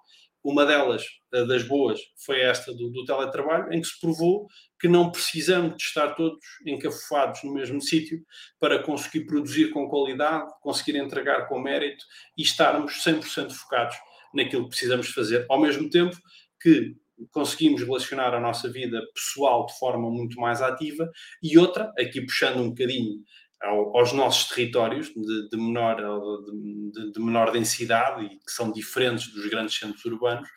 uma 0.51 0.65
delas, 0.65 1.05
das 1.31 1.63
boas, 1.63 2.01
foi 2.25 2.41
esta 2.41 2.73
do, 2.73 2.91
do, 2.91 3.05
teletrabalho, 3.05 3.73
em 3.73 3.81
que 3.81 3.87
se 3.87 4.01
provou 4.01 4.47
que 4.81 4.89
não 4.89 5.11
precisamos 5.11 5.77
de 5.77 5.83
estar 5.83 6.15
todos 6.15 6.39
encafufados 6.67 7.43
no 7.45 7.53
mesmo 7.53 7.81
sítio 7.83 8.25
para 8.59 8.83
conseguir 8.83 9.27
produzir 9.27 9.71
com 9.71 9.89
qualidade, 9.89 10.51
conseguir 10.63 10.97
entregar 10.97 11.49
com 11.49 11.61
mérito 11.61 12.03
e 12.37 12.43
estarmos 12.43 12.95
100% 13.05 13.53
focados 13.53 13.97
naquilo 14.33 14.65
que 14.65 14.71
precisamos 14.71 15.09
fazer. 15.11 15.45
Ao 15.51 15.61
mesmo 15.61 15.91
tempo 15.91 16.17
que 16.63 16.97
conseguimos 17.31 17.83
relacionar 17.83 18.35
a 18.35 18.41
nossa 18.41 18.71
vida 18.71 19.03
pessoal 19.15 19.67
de 19.67 19.79
forma 19.79 20.11
muito 20.11 20.41
mais 20.41 20.63
ativa 20.63 21.11
e 21.43 21.59
outra, 21.59 21.93
aqui 21.99 22.21
puxando 22.21 22.61
um 22.61 22.71
bocadinho 22.71 23.23
aos 23.63 24.13
nossos 24.13 24.49
territórios 24.49 25.09
de, 25.09 25.49
de 25.51 25.57
menor, 25.57 25.97
de, 25.97 27.13
de, 27.13 27.21
menor 27.21 27.51
densidade 27.51 28.25
e 28.25 28.29
que 28.29 28.53
são 28.53 28.71
diferentes 28.71 29.33
dos 29.33 29.47
grandes 29.47 29.77
centros 29.77 30.05
urbanos, 30.05 30.49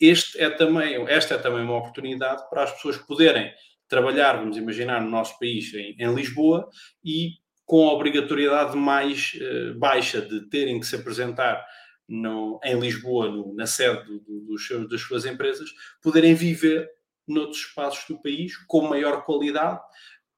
este 0.00 0.40
é 0.40 0.50
também, 0.50 0.96
esta 1.08 1.34
é 1.34 1.38
também 1.38 1.62
uma 1.62 1.78
oportunidade 1.78 2.42
para 2.50 2.64
as 2.64 2.72
pessoas 2.72 2.96
poderem 2.98 3.52
trabalhar, 3.88 4.38
vamos 4.38 4.56
imaginar, 4.56 5.00
no 5.00 5.10
nosso 5.10 5.38
país, 5.38 5.72
em, 5.74 5.94
em 5.98 6.14
Lisboa, 6.14 6.68
e 7.04 7.32
com 7.64 7.88
a 7.88 7.92
obrigatoriedade 7.92 8.76
mais 8.76 9.32
uh, 9.34 9.78
baixa 9.78 10.20
de 10.20 10.48
terem 10.48 10.80
que 10.80 10.86
se 10.86 10.96
apresentar 10.96 11.64
no, 12.08 12.60
em 12.64 12.78
Lisboa, 12.78 13.30
no, 13.30 13.54
na 13.54 13.66
sede 13.66 14.04
do, 14.04 14.40
do, 14.40 14.58
seus, 14.58 14.88
das 14.88 15.00
suas 15.00 15.24
empresas, 15.24 15.70
poderem 16.02 16.34
viver 16.34 16.88
noutros 17.26 17.58
espaços 17.58 18.04
do 18.08 18.20
país 18.20 18.56
com 18.66 18.88
maior 18.88 19.24
qualidade, 19.24 19.80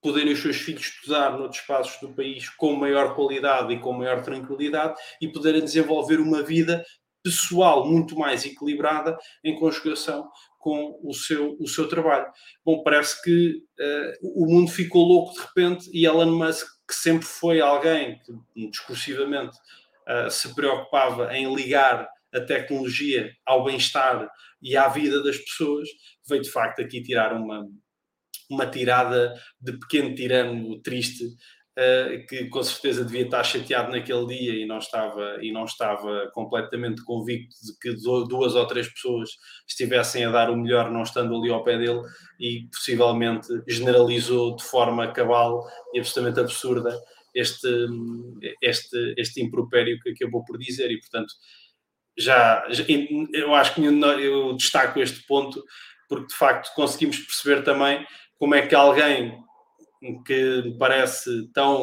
poderem 0.04 0.34
os 0.34 0.42
seus 0.42 0.56
filhos 0.56 0.82
estudar 0.82 1.30
noutros 1.30 1.62
espaços 1.62 1.98
do 1.98 2.14
país 2.14 2.50
com 2.50 2.76
maior 2.76 3.14
qualidade 3.14 3.72
e 3.72 3.80
com 3.80 3.90
maior 3.94 4.22
tranquilidade 4.22 5.00
e 5.18 5.32
poderem 5.32 5.64
desenvolver 5.64 6.20
uma 6.20 6.42
vida 6.42 6.84
pessoal 7.22 7.88
muito 7.88 8.14
mais 8.14 8.44
equilibrada 8.44 9.16
em 9.42 9.58
conjugação 9.58 10.28
com 10.58 11.00
o 11.02 11.14
seu, 11.14 11.56
o 11.58 11.66
seu 11.66 11.88
trabalho. 11.88 12.26
Bom, 12.62 12.82
parece 12.82 13.22
que 13.22 13.62
uh, 13.80 14.42
o 14.42 14.46
mundo 14.46 14.70
ficou 14.70 15.06
louco 15.06 15.32
de 15.32 15.40
repente 15.40 15.88
e 15.90 16.04
Elon 16.04 16.36
Musk, 16.36 16.66
que 16.86 16.94
sempre 16.94 17.24
foi 17.24 17.62
alguém 17.62 18.20
que 18.54 18.68
discursivamente 18.68 19.56
uh, 20.06 20.30
se 20.30 20.54
preocupava 20.54 21.34
em 21.34 21.54
ligar 21.54 22.06
a 22.34 22.40
tecnologia 22.42 23.32
ao 23.46 23.64
bem-estar 23.64 24.28
e 24.60 24.76
à 24.76 24.86
vida 24.88 25.22
das 25.22 25.38
pessoas, 25.38 25.88
veio 26.28 26.42
de 26.42 26.50
facto 26.50 26.82
aqui 26.82 27.02
tirar 27.02 27.32
uma, 27.32 27.66
uma 28.50 28.66
tirada 28.66 29.34
de 29.60 29.72
pequeno 29.78 30.14
tirano 30.14 30.80
triste, 30.82 31.24
uh, 31.24 32.26
que 32.28 32.46
com 32.46 32.62
certeza 32.62 33.04
devia 33.04 33.22
estar 33.22 33.44
chateado 33.44 33.90
naquele 33.90 34.26
dia 34.26 34.54
e 34.54 34.66
não 34.66 34.78
estava, 34.78 35.38
e 35.42 35.52
não 35.52 35.64
estava 35.64 36.30
completamente 36.32 37.02
convicto 37.04 37.54
de 37.64 37.78
que 37.78 38.02
duas 38.02 38.54
ou 38.54 38.66
três 38.66 38.88
pessoas 38.88 39.30
estivessem 39.68 40.24
a 40.24 40.30
dar 40.30 40.50
o 40.50 40.56
melhor 40.56 40.90
não 40.90 41.02
estando 41.02 41.36
ali 41.36 41.50
ao 41.50 41.64
pé 41.64 41.78
dele 41.78 42.02
e 42.38 42.68
possivelmente 42.72 43.48
generalizou 43.68 44.56
de 44.56 44.64
forma 44.64 45.12
cabal 45.12 45.64
e 45.92 45.98
absolutamente 45.98 46.40
absurda 46.40 46.98
este, 47.34 47.68
este, 48.62 49.14
este 49.18 49.42
impropério 49.42 49.98
que 50.00 50.10
acabou 50.10 50.44
por 50.44 50.56
dizer. 50.58 50.90
E 50.90 51.00
portanto 51.00 51.32
já, 52.16 52.64
eu 53.32 53.54
acho 53.54 53.74
que 53.74 53.84
eu 53.84 54.56
destaco 54.56 55.00
este 55.00 55.26
ponto 55.26 55.62
porque 56.08 56.28
de 56.28 56.34
facto 56.34 56.72
conseguimos 56.74 57.18
perceber 57.18 57.62
também 57.62 58.06
como 58.38 58.54
é 58.54 58.66
que 58.66 58.74
alguém 58.74 59.42
que 60.26 60.62
me 60.62 60.76
parece 60.78 61.48
tão 61.52 61.74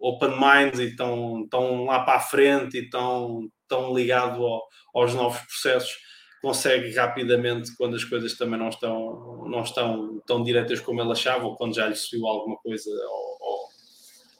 open 0.00 0.30
mind 0.30 0.78
e 0.78 0.96
tão, 0.96 1.46
tão 1.48 1.84
lá 1.84 2.00
para 2.00 2.18
a 2.18 2.20
frente 2.20 2.78
e 2.78 2.90
tão, 2.90 3.48
tão 3.68 3.94
ligado 3.94 4.44
ao, 4.44 4.62
aos 4.94 5.14
novos 5.14 5.40
processos 5.40 5.96
consegue 6.40 6.92
rapidamente 6.92 7.74
quando 7.76 7.94
as 7.94 8.02
coisas 8.02 8.36
também 8.36 8.58
não 8.58 8.68
estão, 8.68 9.44
não 9.48 9.62
estão 9.62 10.20
tão 10.26 10.42
diretas 10.42 10.80
como 10.80 11.00
ele 11.00 11.12
achava 11.12 11.44
ou 11.44 11.56
quando 11.56 11.76
já 11.76 11.86
lhe 11.86 11.94
subiu 11.94 12.26
alguma 12.26 12.56
coisa 12.56 12.90
ao, 12.90 13.46
ao, 13.46 13.68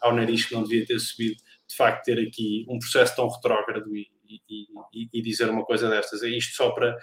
ao 0.00 0.16
nariz 0.16 0.44
que 0.44 0.52
não 0.52 0.64
devia 0.64 0.84
ter 0.84 0.98
subido, 0.98 1.36
de 1.68 1.76
facto 1.76 2.04
ter 2.04 2.18
aqui 2.18 2.66
um 2.68 2.80
processo 2.80 3.14
tão 3.14 3.28
retrógrado 3.28 3.96
e, 3.96 4.08
e, 4.28 4.66
e, 4.92 5.08
e 5.12 5.22
dizer 5.22 5.48
uma 5.48 5.64
coisa 5.64 5.88
destas. 5.88 6.24
É 6.24 6.28
isto 6.28 6.56
só 6.56 6.70
para, 6.72 6.98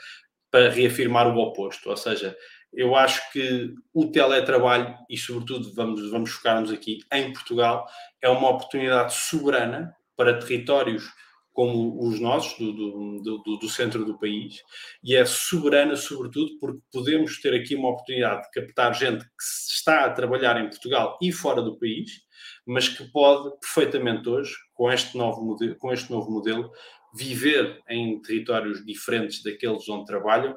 para 0.51 0.69
reafirmar 0.69 1.33
o 1.33 1.39
oposto, 1.39 1.89
ou 1.89 1.95
seja, 1.95 2.35
eu 2.73 2.95
acho 2.95 3.31
que 3.31 3.73
o 3.93 4.11
teletrabalho, 4.11 4.95
e 5.09 5.17
sobretudo 5.17 5.73
vamos, 5.73 6.09
vamos 6.09 6.31
focar-nos 6.31 6.71
aqui 6.71 6.99
em 7.11 7.33
Portugal, 7.33 7.87
é 8.21 8.29
uma 8.29 8.49
oportunidade 8.49 9.13
soberana 9.13 9.95
para 10.15 10.39
territórios 10.39 11.09
como 11.51 12.07
os 12.07 12.21
nossos, 12.21 12.57
do, 12.57 12.71
do, 12.71 13.37
do, 13.43 13.57
do, 13.57 13.69
centro 13.69 14.05
do 14.05 14.17
país, 14.17 14.61
e 15.03 15.13
é 15.13 15.25
soberana, 15.25 15.95
sobretudo, 15.97 16.57
porque 16.57 16.79
podemos 16.89 17.41
ter 17.41 17.53
aqui 17.53 17.75
uma 17.75 17.89
oportunidade 17.89 18.43
de 18.43 18.51
captar 18.51 18.93
gente 18.93 19.25
que 19.25 19.43
está 19.69 20.05
a 20.05 20.11
trabalhar 20.11 20.57
em 20.61 20.69
Portugal 20.69 21.17
e 21.21 21.33
fora 21.33 21.61
do 21.61 21.77
país, 21.77 22.11
mas 22.65 22.87
que 22.87 23.03
pode 23.11 23.59
perfeitamente 23.59 24.29
hoje, 24.29 24.53
com 24.73 24.89
este 24.89 25.17
novo 25.17 25.43
modelo, 25.43 25.75
com 25.75 25.91
este 25.91 26.09
novo 26.09 26.31
modelo 26.31 26.71
viver 27.13 27.81
em 27.89 28.21
territórios 28.21 28.85
diferentes 28.85 29.43
daqueles 29.43 29.89
onde 29.89 30.05
trabalham, 30.05 30.55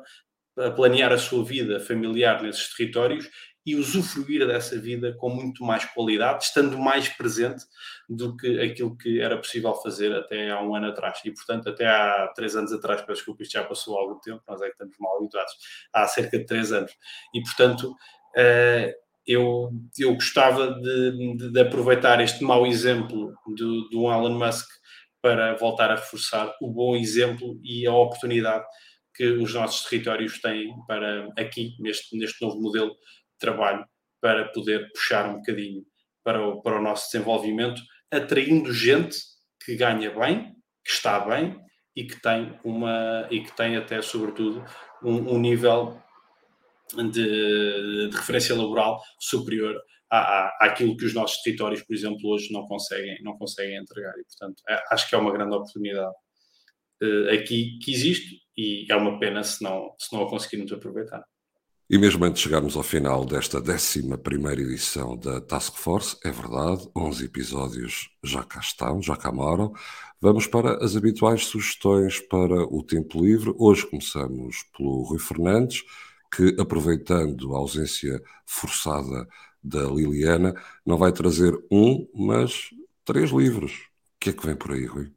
a 0.59 0.71
planear 0.71 1.13
a 1.13 1.19
sua 1.19 1.45
vida 1.45 1.81
familiar 1.81 2.43
nesses 2.43 2.75
territórios 2.75 3.29
e 3.65 3.77
usufruir 3.77 4.47
dessa 4.47 4.79
vida 4.79 5.15
com 5.15 5.31
muito 5.31 5.65
mais 5.65 5.85
qualidade, 5.85 6.45
estando 6.45 6.77
mais 6.79 7.09
presente 7.09 7.65
do 8.09 8.37
que 8.37 8.61
aquilo 8.61 8.97
que 8.97 9.21
era 9.21 9.37
possível 9.37 9.73
fazer 9.75 10.13
até 10.13 10.51
há 10.51 10.61
um 10.61 10.75
ano 10.75 10.89
atrás. 10.89 11.21
E, 11.25 11.31
portanto, 11.31 11.69
até 11.69 11.87
há 11.87 12.33
três 12.35 12.57
anos 12.57 12.73
atrás, 12.73 13.01
peço 13.03 13.19
desculpa, 13.19 13.43
isto 13.43 13.53
já 13.53 13.65
passou 13.65 13.97
algum 13.97 14.19
tempo, 14.19 14.43
nós 14.49 14.61
é 14.61 14.67
que 14.67 14.73
estamos 14.73 14.97
mal 14.99 15.17
habituados, 15.17 15.53
há 15.93 16.07
cerca 16.09 16.39
de 16.39 16.45
três 16.45 16.73
anos. 16.73 16.93
E, 17.33 17.41
portanto, 17.41 17.93
uh, 17.93 18.93
eu, 19.25 19.71
eu 19.97 20.15
gostava 20.15 20.73
de, 20.81 21.37
de, 21.37 21.53
de 21.53 21.61
aproveitar 21.61 22.21
este 22.21 22.43
mau 22.43 22.67
exemplo 22.67 23.33
do, 23.47 23.89
do 23.89 24.13
Elon 24.13 24.39
Musk 24.39 24.69
para 25.21 25.55
voltar 25.55 25.89
a 25.89 25.95
reforçar 25.95 26.53
o 26.61 26.69
bom 26.69 26.97
exemplo 26.97 27.61
e 27.63 27.87
a 27.87 27.95
oportunidade 27.95 28.65
que 29.15 29.25
os 29.25 29.55
nossos 29.55 29.89
territórios 29.89 30.41
têm 30.41 30.75
para 30.87 31.29
aqui, 31.39 31.77
neste, 31.79 32.17
neste 32.17 32.41
novo 32.43 32.61
modelo 32.61 32.91
de 32.91 33.39
trabalho, 33.39 33.85
para 34.21 34.47
poder 34.49 34.91
puxar 34.93 35.29
um 35.29 35.37
bocadinho 35.37 35.85
para 36.25 36.47
o, 36.47 36.63
para 36.63 36.79
o 36.79 36.83
nosso 36.83 37.11
desenvolvimento, 37.11 37.83
atraindo 38.11 38.73
gente 38.73 39.19
que 39.65 39.75
ganha 39.75 40.11
bem, 40.11 40.55
que 40.85 40.91
está 40.91 41.21
bem 41.21 41.61
e 41.95 42.05
que 42.05 42.21
tem 42.21 42.59
uma 42.65 43.27
e 43.31 43.43
que 43.43 43.55
tem 43.55 43.77
até 43.77 44.01
sobretudo 44.01 44.65
um, 45.03 45.35
um 45.35 45.39
nível 45.39 46.01
de, 46.95 48.09
de, 48.11 48.17
referência 48.17 48.55
laboral 48.55 49.01
superior 49.19 49.81
à, 50.11 50.19
à, 50.19 50.67
àquilo 50.67 50.97
que 50.97 51.05
os 51.05 51.15
nossos 51.15 51.43
territórios, 51.43 51.83
por 51.83 51.95
exemplo, 51.95 52.29
hoje 52.31 52.53
não 52.53 52.67
conseguem, 52.67 53.17
não 53.23 53.37
conseguem 53.37 53.77
entregar. 53.77 54.13
E, 54.19 54.25
portanto, 54.25 54.63
é, 54.69 54.83
acho 54.91 55.09
que 55.09 55.15
é 55.15 55.19
uma 55.19 55.33
grande 55.33 55.55
oportunidade 55.55 56.15
uh, 57.03 57.31
aqui 57.33 57.79
que 57.83 57.93
existe 57.93 58.42
e 58.57 58.87
é 58.91 58.97
uma 58.97 59.19
pena 59.19 59.43
se 59.43 59.63
não, 59.63 59.95
se 59.99 60.15
não 60.15 60.25
a 60.25 60.31
conseguirmos 60.31 60.73
aproveitar. 60.73 61.25
E 61.93 61.99
mesmo 61.99 62.25
antes 62.25 62.41
de 62.41 62.49
chegarmos 62.49 62.75
ao 62.75 62.83
final 62.83 63.25
desta 63.27 63.59
11 63.59 63.99
edição 64.63 65.15
da 65.15 65.43
Task 65.43 65.77
Force, 65.77 66.17
é 66.25 66.31
verdade, 66.31 66.89
11 66.97 67.27
episódios 67.27 68.09
já 68.25 68.43
cá 68.43 68.61
estão, 68.61 69.03
já 69.03 69.15
cá 69.15 69.31
moram. 69.31 69.75
Vamos 70.19 70.47
para 70.47 70.83
as 70.83 70.97
habituais 70.97 71.45
sugestões 71.45 72.19
para 72.19 72.65
o 72.65 72.83
tempo 72.83 73.23
livre. 73.23 73.53
Hoje 73.59 73.87
começamos 73.87 74.65
pelo 74.75 75.03
Rui 75.03 75.19
Fernandes, 75.19 75.85
que, 76.35 76.57
aproveitando 76.59 77.55
a 77.55 77.59
ausência 77.59 78.23
forçada 78.47 79.29
da 79.63 79.83
Liliana, 79.83 80.55
não 80.87 80.97
vai 80.97 81.13
trazer 81.13 81.53
um, 81.71 82.09
mas 82.15 82.71
três 83.05 83.31
livros. 83.31 83.73
O 83.73 84.19
que 84.19 84.31
é 84.31 84.33
que 84.33 84.47
vem 84.47 84.57
por 84.57 84.73
aí, 84.73 84.87
Rui? 84.87 85.13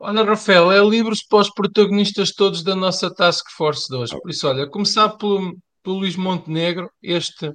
Olha, 0.00 0.22
Rafael, 0.22 0.70
é 0.70 0.80
livros 0.80 1.24
para 1.24 1.40
os 1.40 1.50
protagonistas 1.50 2.32
todos 2.32 2.62
da 2.62 2.76
nossa 2.76 3.12
Task 3.12 3.44
Force 3.56 3.88
de 3.88 3.96
hoje. 3.96 4.16
Por 4.20 4.30
isso, 4.30 4.46
olha, 4.46 4.68
começar 4.68 5.08
pelo, 5.16 5.56
pelo 5.82 5.98
Luís 5.98 6.14
Montenegro, 6.14 6.88
este 7.02 7.52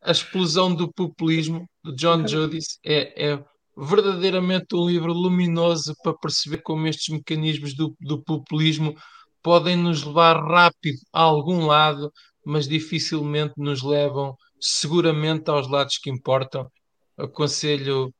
A 0.00 0.12
Explosão 0.12 0.72
do 0.72 0.92
Populismo, 0.92 1.68
de 1.84 1.92
John 1.96 2.24
Judis, 2.24 2.78
é, 2.84 3.32
é 3.32 3.44
verdadeiramente 3.76 4.76
um 4.76 4.88
livro 4.88 5.12
luminoso 5.12 5.92
para 6.04 6.16
perceber 6.16 6.62
como 6.62 6.86
estes 6.86 7.08
mecanismos 7.08 7.74
do, 7.74 7.96
do 8.00 8.22
populismo 8.22 8.94
podem 9.42 9.76
nos 9.76 10.04
levar 10.04 10.36
rápido 10.40 10.98
a 11.12 11.22
algum 11.22 11.66
lado, 11.66 12.12
mas 12.46 12.68
dificilmente 12.68 13.54
nos 13.56 13.82
levam 13.82 14.36
seguramente 14.60 15.50
aos 15.50 15.68
lados 15.68 15.98
que 15.98 16.10
importam. 16.10 16.70
Aconselho 17.18 18.14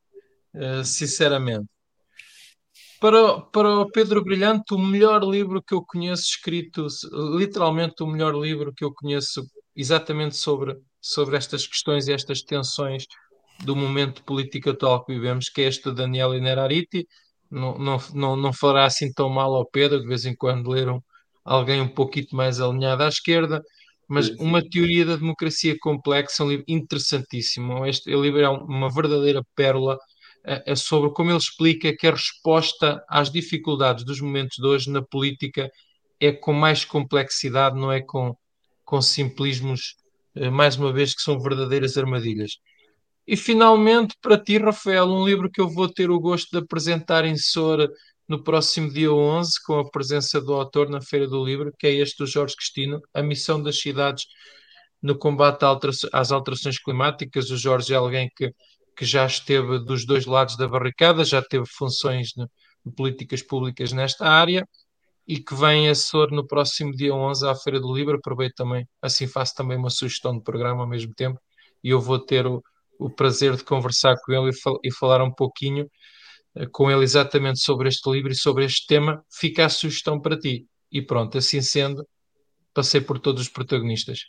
uh, 0.53 0.83
sinceramente. 0.83 1.72
Para, 3.03 3.41
para 3.41 3.69
o 3.81 3.91
Pedro 3.91 4.23
Brilhante, 4.23 4.73
o 4.73 4.77
melhor 4.77 5.25
livro 5.25 5.61
que 5.61 5.73
eu 5.73 5.83
conheço 5.85 6.23
escrito, 6.23 6.87
literalmente 7.37 8.01
o 8.01 8.07
melhor 8.07 8.33
livro 8.33 8.73
que 8.73 8.85
eu 8.85 8.93
conheço 8.93 9.43
exatamente 9.75 10.37
sobre, 10.37 10.77
sobre 11.01 11.35
estas 11.35 11.67
questões 11.67 12.07
e 12.07 12.13
estas 12.13 12.41
tensões 12.43 13.03
do 13.65 13.75
momento 13.75 14.23
político 14.23 14.69
atual 14.69 15.03
que 15.03 15.13
vivemos, 15.13 15.49
que 15.49 15.63
é 15.63 15.67
este 15.67 15.89
de 15.89 15.95
Daniel 15.97 16.33
Inerariti. 16.33 17.05
Não, 17.51 17.77
não, 17.77 17.97
não, 18.13 18.35
não 18.37 18.53
fará 18.53 18.85
assim 18.85 19.11
tão 19.11 19.27
mal 19.27 19.53
ao 19.53 19.69
Pedro, 19.69 19.99
de 19.99 20.07
vez 20.07 20.23
em 20.23 20.33
quando 20.33 20.69
ler 20.69 20.87
um, 20.87 21.01
alguém 21.43 21.81
um 21.81 21.89
pouquinho 21.89 22.27
mais 22.31 22.61
alinhado 22.61 23.03
à 23.03 23.09
esquerda, 23.09 23.61
mas 24.07 24.29
uma 24.39 24.61
teoria 24.61 25.05
da 25.05 25.17
democracia 25.17 25.75
complexa, 25.77 26.41
um 26.41 26.49
livro 26.49 26.63
interessantíssimo. 26.69 27.85
Este 27.85 28.09
livro 28.15 28.39
é 28.39 28.47
uma 28.47 28.89
verdadeira 28.89 29.41
pérola 29.53 29.97
é 30.45 30.75
sobre 30.75 31.11
como 31.11 31.31
ele 31.31 31.37
explica 31.37 31.95
que 31.95 32.07
a 32.07 32.11
resposta 32.11 33.03
às 33.07 33.31
dificuldades 33.31 34.03
dos 34.03 34.19
momentos 34.19 34.57
de 34.57 34.65
hoje 34.65 34.89
na 34.89 35.01
política 35.01 35.71
é 36.19 36.31
com 36.31 36.53
mais 36.53 36.85
complexidade, 36.85 37.79
não 37.79 37.91
é 37.91 38.01
com, 38.01 38.35
com 38.83 39.01
simplismos, 39.01 39.95
eh, 40.35 40.49
mais 40.49 40.75
uma 40.77 40.91
vez, 40.91 41.15
que 41.15 41.21
são 41.21 41.39
verdadeiras 41.39 41.97
armadilhas. 41.97 42.57
E 43.25 43.37
finalmente, 43.37 44.15
para 44.21 44.37
ti, 44.37 44.57
Rafael, 44.57 45.05
um 45.05 45.25
livro 45.25 45.49
que 45.49 45.61
eu 45.61 45.69
vou 45.69 45.87
ter 45.87 46.09
o 46.09 46.19
gosto 46.19 46.51
de 46.51 46.57
apresentar 46.57 47.25
em 47.25 47.37
Sora 47.37 47.89
no 48.27 48.43
próximo 48.43 48.91
dia 48.91 49.11
11, 49.11 49.51
com 49.65 49.79
a 49.79 49.89
presença 49.89 50.41
do 50.41 50.53
autor 50.53 50.89
na 50.89 51.01
Feira 51.01 51.27
do 51.27 51.43
Livro, 51.43 51.73
que 51.77 51.87
é 51.87 51.93
este 51.93 52.17
do 52.17 52.27
Jorge 52.27 52.55
Cristino, 52.55 53.01
A 53.13 53.21
Missão 53.21 53.61
das 53.61 53.79
Cidades 53.79 54.25
no 55.01 55.17
Combate 55.17 55.63
às 56.13 56.31
Alterações 56.31 56.79
Climáticas. 56.79 57.49
O 57.49 57.57
Jorge 57.57 57.93
é 57.93 57.97
alguém 57.97 58.29
que 58.35 58.53
que 58.95 59.05
já 59.05 59.25
esteve 59.25 59.79
dos 59.79 60.05
dois 60.05 60.25
lados 60.25 60.57
da 60.57 60.67
barricada, 60.67 61.23
já 61.23 61.41
teve 61.41 61.65
funções 61.65 62.29
de, 62.29 62.45
de 62.85 62.95
políticas 62.95 63.41
públicas 63.41 63.91
nesta 63.91 64.27
área 64.27 64.67
e 65.27 65.39
que 65.39 65.55
vem 65.55 65.89
assessor 65.89 66.31
no 66.31 66.45
próximo 66.45 66.91
dia 66.91 67.13
11 67.13 67.47
à 67.47 67.55
Feira 67.55 67.79
do 67.79 67.93
Livro. 67.93 68.17
Aproveito 68.17 68.55
também, 68.55 68.87
assim 69.01 69.27
faço 69.27 69.53
também 69.55 69.77
uma 69.77 69.89
sugestão 69.89 70.37
de 70.37 70.43
programa 70.43 70.81
ao 70.81 70.89
mesmo 70.89 71.13
tempo 71.15 71.39
e 71.83 71.89
eu 71.89 71.99
vou 71.99 72.19
ter 72.19 72.45
o, 72.47 72.61
o 72.99 73.09
prazer 73.09 73.55
de 73.55 73.63
conversar 73.63 74.15
com 74.23 74.31
ele 74.31 74.49
e, 74.49 74.61
fal 74.61 74.79
e 74.83 74.91
falar 74.91 75.21
um 75.21 75.31
pouquinho 75.31 75.85
uh, 76.55 76.69
com 76.71 76.89
ele 76.89 77.03
exatamente 77.03 77.59
sobre 77.59 77.89
este 77.89 78.09
livro 78.09 78.31
e 78.31 78.35
sobre 78.35 78.65
este 78.65 78.87
tema. 78.87 79.23
Fica 79.31 79.65
a 79.65 79.69
sugestão 79.69 80.19
para 80.19 80.37
ti. 80.37 80.65
E 80.91 81.01
pronto, 81.01 81.37
assim 81.37 81.61
sendo, 81.61 82.07
passei 82.73 83.01
por 83.01 83.19
todos 83.19 83.43
os 83.43 83.49
protagonistas. 83.49 84.19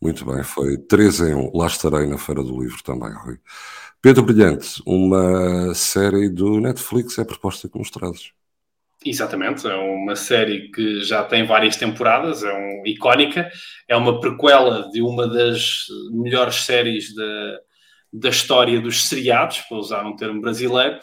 Muito 0.00 0.24
bem, 0.24 0.42
foi 0.42 0.76
3 0.76 1.20
em 1.20 1.34
1. 1.34 1.56
Lá 1.56 1.66
estarei 1.66 2.06
na 2.06 2.18
Feira 2.18 2.42
do 2.42 2.60
Livro 2.60 2.82
também, 2.82 3.12
Rui. 3.12 3.38
Pedro 4.02 4.22
Brilhante, 4.22 4.82
uma 4.86 5.74
série 5.74 6.28
do 6.28 6.60
Netflix 6.60 7.18
é 7.18 7.22
a 7.22 7.24
proposta 7.24 7.68
que 7.68 7.78
nos 7.78 7.90
trazes. 7.90 8.32
Exatamente, 9.02 9.66
é 9.66 9.74
uma 9.74 10.16
série 10.16 10.70
que 10.70 11.02
já 11.02 11.22
tem 11.24 11.46
várias 11.46 11.76
temporadas, 11.76 12.42
é 12.42 12.52
um, 12.52 12.82
icónica, 12.86 13.50
é 13.88 13.96
uma 13.96 14.20
prequela 14.20 14.90
de 14.90 15.02
uma 15.02 15.26
das 15.26 15.86
melhores 16.10 16.56
séries 16.56 17.14
da, 17.14 17.58
da 18.12 18.28
história 18.30 18.80
dos 18.80 19.06
seriados, 19.06 19.60
para 19.60 19.76
usar 19.76 20.06
um 20.06 20.16
termo 20.16 20.40
brasileiro, 20.40 20.98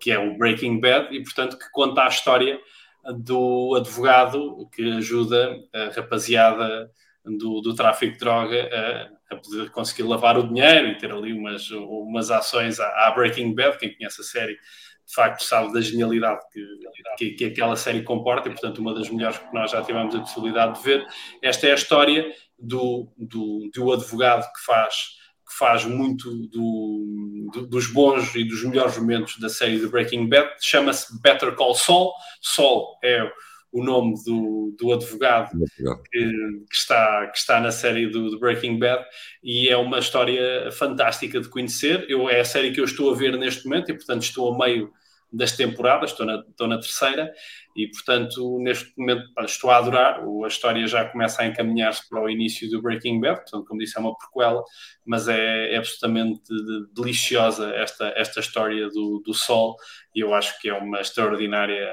que 0.00 0.10
é 0.10 0.18
o 0.18 0.36
Breaking 0.36 0.80
Bad, 0.80 1.16
e 1.16 1.22
portanto 1.22 1.58
que 1.58 1.70
conta 1.72 2.02
a 2.02 2.08
história 2.08 2.58
do 3.16 3.74
advogado 3.76 4.68
que 4.72 4.82
ajuda 4.92 5.56
a 5.72 5.90
rapaziada 5.94 6.90
do, 7.24 7.60
do 7.60 7.74
tráfico 7.74 8.12
de 8.14 8.18
droga 8.18 8.68
a, 8.72 9.34
a, 9.34 9.36
poder 9.36 9.70
conseguir 9.70 10.04
lavar 10.04 10.38
o 10.38 10.48
dinheiro 10.48 10.88
e 10.88 10.98
ter 10.98 11.12
ali 11.12 11.32
umas, 11.32 11.70
umas 11.70 12.30
ações 12.30 12.80
à, 12.80 12.86
à, 13.06 13.12
Breaking 13.12 13.54
Bad. 13.54 13.78
Quem 13.78 13.94
conhece 13.94 14.20
a 14.20 14.24
série, 14.24 14.54
de 14.54 15.14
facto, 15.14 15.44
sabe 15.44 15.72
da 15.72 15.80
genialidade 15.80 16.40
que, 16.52 16.66
que, 17.16 17.30
que, 17.32 17.44
aquela 17.46 17.76
série 17.76 18.02
comporta 18.02 18.48
e, 18.48 18.52
portanto, 18.52 18.78
uma 18.78 18.94
das 18.94 19.10
melhores 19.10 19.38
que 19.38 19.52
nós 19.52 19.70
já 19.70 19.82
tivemos 19.82 20.14
a 20.14 20.20
possibilidade 20.20 20.78
de 20.78 20.84
ver. 20.84 21.06
Esta 21.42 21.66
é 21.66 21.72
a 21.72 21.74
história 21.74 22.32
do, 22.58 23.12
do, 23.16 23.70
do 23.74 23.92
advogado 23.92 24.50
que 24.52 24.64
faz 24.64 25.20
que 25.50 25.56
faz 25.58 25.84
muito 25.84 26.32
do, 26.46 27.50
do, 27.52 27.66
dos 27.66 27.92
bons 27.92 28.36
e 28.36 28.44
dos 28.44 28.62
melhores 28.62 28.96
momentos 28.96 29.36
da 29.40 29.48
série 29.48 29.80
de 29.80 29.88
Breaking 29.88 30.28
Bad, 30.28 30.48
chama-se 30.60 31.20
Better 31.20 31.56
Call 31.56 31.74
Saul. 31.74 32.12
Saul 32.40 32.96
é 33.02 33.28
o 33.72 33.84
nome 33.84 34.14
do, 34.24 34.74
do 34.78 34.92
advogado 34.92 35.50
que, 36.10 36.30
que, 36.68 36.74
está, 36.74 37.26
que 37.28 37.38
está 37.38 37.60
na 37.60 37.70
série 37.70 38.08
do, 38.08 38.30
do, 38.30 38.38
Breaking 38.38 38.78
Bad 38.78 39.04
e 39.42 39.68
é 39.68 39.76
uma 39.76 39.98
história 39.98 40.70
fantástica 40.72 41.40
de 41.40 41.48
conhecer. 41.48 42.04
Eu, 42.08 42.28
é 42.28 42.40
a 42.40 42.44
série 42.44 42.72
que 42.72 42.80
eu 42.80 42.84
estou 42.84 43.12
a 43.12 43.16
ver 43.16 43.36
neste 43.38 43.64
momento 43.66 43.90
e, 43.90 43.94
portanto, 43.94 44.22
estou 44.22 44.52
a 44.52 44.58
meio 44.58 44.92
das 45.32 45.52
temporadas, 45.52 46.10
estou 46.10 46.26
na, 46.26 46.40
estou 46.48 46.66
na 46.66 46.78
terceira 46.78 47.32
e, 47.76 47.88
portanto, 47.88 48.58
neste 48.60 48.92
momento 48.96 49.24
estou 49.44 49.70
a 49.70 49.76
adorar. 49.76 50.20
A 50.44 50.48
história 50.48 50.86
já 50.86 51.04
começa 51.04 51.42
a 51.42 51.46
encaminhar-se 51.46 52.08
para 52.08 52.22
o 52.22 52.28
início 52.28 52.68
do 52.68 52.82
Breaking 52.82 53.20
Bad, 53.20 53.42
portanto, 53.42 53.64
como 53.66 53.80
disse, 53.80 53.96
é 53.96 54.00
uma 54.00 54.16
prequela, 54.16 54.62
mas 55.06 55.28
é, 55.28 55.74
é 55.74 55.76
absolutamente 55.76 56.42
deliciosa 56.92 57.70
esta, 57.74 58.12
esta 58.16 58.40
história 58.40 58.88
do, 58.88 59.22
do 59.24 59.32
Sol 59.32 59.76
e 60.14 60.20
eu 60.20 60.34
acho 60.34 60.60
que 60.60 60.68
é 60.68 60.74
uma 60.74 61.00
extraordinária 61.00 61.88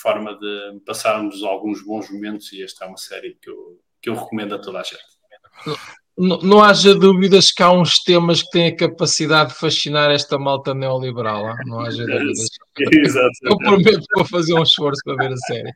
forma 0.00 0.38
de 0.38 0.80
passarmos 0.84 1.42
alguns 1.42 1.82
bons 1.82 2.10
momentos 2.10 2.52
e 2.52 2.62
esta 2.62 2.84
é 2.84 2.88
uma 2.88 2.98
série 2.98 3.38
que 3.40 3.48
eu, 3.48 3.80
que 4.00 4.10
eu 4.10 4.14
recomendo 4.14 4.54
a 4.54 4.58
toda 4.58 4.80
a 4.80 4.82
gente. 4.82 5.12
Não, 6.16 6.38
não 6.38 6.62
haja 6.62 6.94
dúvidas 6.94 7.50
que 7.50 7.62
há 7.62 7.72
uns 7.72 7.98
temas 8.02 8.42
que 8.42 8.50
têm 8.50 8.66
a 8.68 8.76
capacidade 8.76 9.50
de 9.50 9.58
fascinar 9.58 10.10
esta 10.10 10.38
malta 10.38 10.74
neoliberal. 10.74 11.48
Hein? 11.48 11.56
Não 11.66 11.80
haja 11.80 12.04
dúvidas. 12.04 12.48
Exatamente. 12.92 13.38
Eu 13.44 13.56
prometo 13.58 14.00
que 14.00 14.16
vou 14.16 14.24
fazer 14.26 14.54
um 14.54 14.62
esforço 14.62 15.00
para 15.04 15.16
ver 15.16 15.32
a 15.32 15.36
série. 15.36 15.72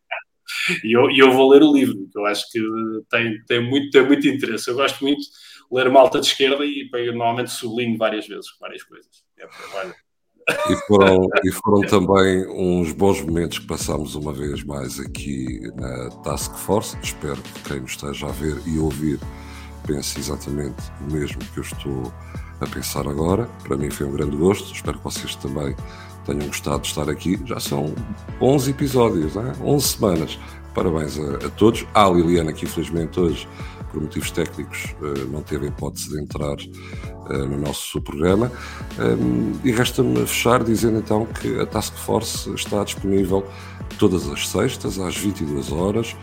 E 0.85 0.97
eu, 0.97 1.11
eu 1.11 1.33
vou 1.33 1.51
ler 1.51 1.63
o 1.63 1.73
livro, 1.73 2.09
que 2.11 2.19
eu 2.19 2.27
acho 2.27 2.45
que 2.51 2.61
tem, 3.11 3.43
tem, 3.47 3.69
muito, 3.69 3.91
tem 3.91 4.07
muito 4.07 4.29
interesse. 4.29 4.69
Eu 4.71 4.75
gosto 4.75 5.03
muito 5.03 5.21
de 5.21 5.29
ler 5.71 5.91
malta 5.91 6.21
de 6.21 6.27
esquerda 6.27 6.65
e 6.65 6.89
eu 6.93 7.13
normalmente 7.13 7.51
sublinho 7.51 7.99
várias 7.99 8.27
vezes 8.27 8.47
várias 8.61 8.83
coisas. 8.83 9.25
É, 9.39 9.47
e 10.71 10.77
foram, 10.87 11.27
e 11.45 11.53
foram 11.53 11.81
também 11.83 12.47
uns 12.49 12.93
bons 12.93 13.21
momentos 13.21 13.59
que 13.59 13.67
passámos 13.67 14.15
uma 14.15 14.33
vez 14.33 14.63
mais 14.63 15.01
aqui 15.01 15.61
na 15.75 16.11
Task 16.23 16.55
Force. 16.57 16.97
Espero 17.03 17.41
que 17.43 17.69
quem 17.69 17.81
nos 17.81 17.93
esteja 17.93 18.27
a 18.27 18.33
ver 18.33 18.57
e 18.67 18.79
ouvir 18.79 19.19
pense 19.87 20.19
exatamente 20.19 20.77
o 21.01 21.13
mesmo 21.13 21.39
que 21.39 21.59
eu 21.59 21.63
estou 21.63 22.13
a 22.61 22.67
pensar 22.67 23.07
agora. 23.07 23.49
Para 23.63 23.77
mim 23.77 23.91
foi 23.91 24.07
um 24.07 24.13
grande 24.13 24.37
gosto, 24.37 24.75
espero 24.75 24.99
que 24.99 25.05
vocês 25.05 25.35
também 25.37 25.75
tenham 26.25 26.47
gostado 26.49 26.81
de 26.81 26.89
estar 26.89 27.09
aqui. 27.09 27.41
Já 27.45 27.61
são 27.61 27.95
11 28.41 28.71
episódios, 28.71 29.35
né? 29.35 29.53
11 29.63 29.87
semanas. 29.87 30.39
Parabéns 30.75 31.19
a, 31.19 31.47
a 31.47 31.51
todos. 31.51 31.87
À 31.95 32.09
Liliana, 32.09 32.53
que 32.53 32.65
infelizmente 32.65 33.19
hoje, 33.19 33.49
por 33.91 34.03
motivos 34.03 34.31
técnicos, 34.31 34.95
eh, 35.03 35.25
não 35.31 35.41
teve 35.41 35.67
a 35.67 35.69
hipótese 35.69 36.11
de 36.11 36.21
entrar 36.21 36.57
eh, 37.31 37.39
no 37.39 37.57
nosso 37.57 38.01
programa. 38.03 38.53
Ehm, 38.99 39.55
e 39.65 39.71
resta-me 39.71 40.27
fechar 40.27 40.63
dizendo 40.63 40.99
então 40.99 41.25
que 41.25 41.59
a 41.61 41.65
Task 41.65 41.95
Force 41.95 42.51
está 42.53 42.85
disponível 42.85 43.47
todas 43.99 44.29
as 44.29 44.49
sextas, 44.49 44.99
às 44.99 45.17
22 45.17 45.73
horas, 45.73 46.15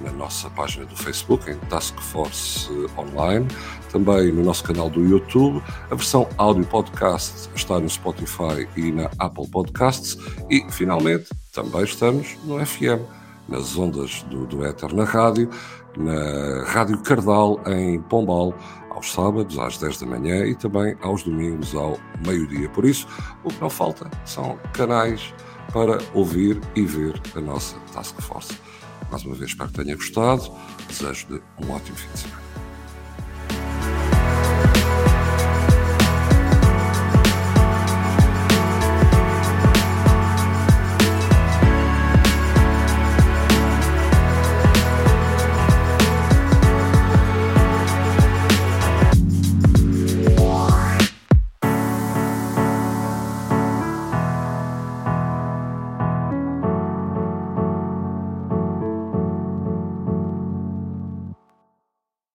na 0.00 0.12
nossa 0.12 0.48
página 0.50 0.86
do 0.86 0.96
Facebook, 0.96 1.50
em 1.50 1.56
Task 1.68 1.98
Force 2.00 2.68
Online, 2.96 3.46
também 3.90 4.32
no 4.32 4.42
nosso 4.42 4.64
canal 4.64 4.88
do 4.88 5.04
YouTube. 5.04 5.62
A 5.90 5.94
versão 5.94 6.28
áudio 6.36 6.64
podcast 6.66 7.48
está 7.54 7.78
no 7.78 7.88
Spotify 7.88 8.68
e 8.76 8.90
na 8.92 9.10
Apple 9.18 9.48
Podcasts. 9.48 10.16
E, 10.50 10.64
finalmente, 10.70 11.28
também 11.52 11.84
estamos 11.84 12.36
no 12.44 12.64
FM, 12.64 13.00
nas 13.48 13.76
ondas 13.76 14.22
do, 14.24 14.46
do 14.46 14.64
Éter 14.64 14.94
na 14.94 15.04
rádio, 15.04 15.50
na 15.96 16.64
Rádio 16.64 16.98
Cardal, 17.02 17.60
em 17.66 18.00
Pombal, 18.02 18.54
aos 18.90 19.12
sábados 19.12 19.58
às 19.58 19.78
10 19.78 20.00
da 20.00 20.06
manhã 20.06 20.44
e 20.46 20.54
também 20.54 20.96
aos 21.02 21.22
domingos 21.22 21.74
ao 21.74 21.98
meio-dia. 22.26 22.68
Por 22.68 22.84
isso, 22.84 23.06
o 23.44 23.48
que 23.48 23.60
não 23.60 23.70
falta 23.70 24.10
são 24.24 24.58
canais 24.72 25.32
para 25.72 25.98
ouvir 26.14 26.60
e 26.74 26.82
ver 26.82 27.20
a 27.34 27.40
nossa 27.40 27.76
Task 27.92 28.20
Force. 28.20 28.52
Mais 29.10 29.24
uma 29.24 29.34
vez, 29.34 29.50
espero 29.50 29.70
que 29.70 29.82
tenha 29.82 29.96
gostado. 29.96 30.52
Desejo-lhe 30.88 31.42
um 31.62 31.70
ótimo 31.72 31.96
fim 31.96 32.08
de 32.12 32.18
semana. 32.20 32.49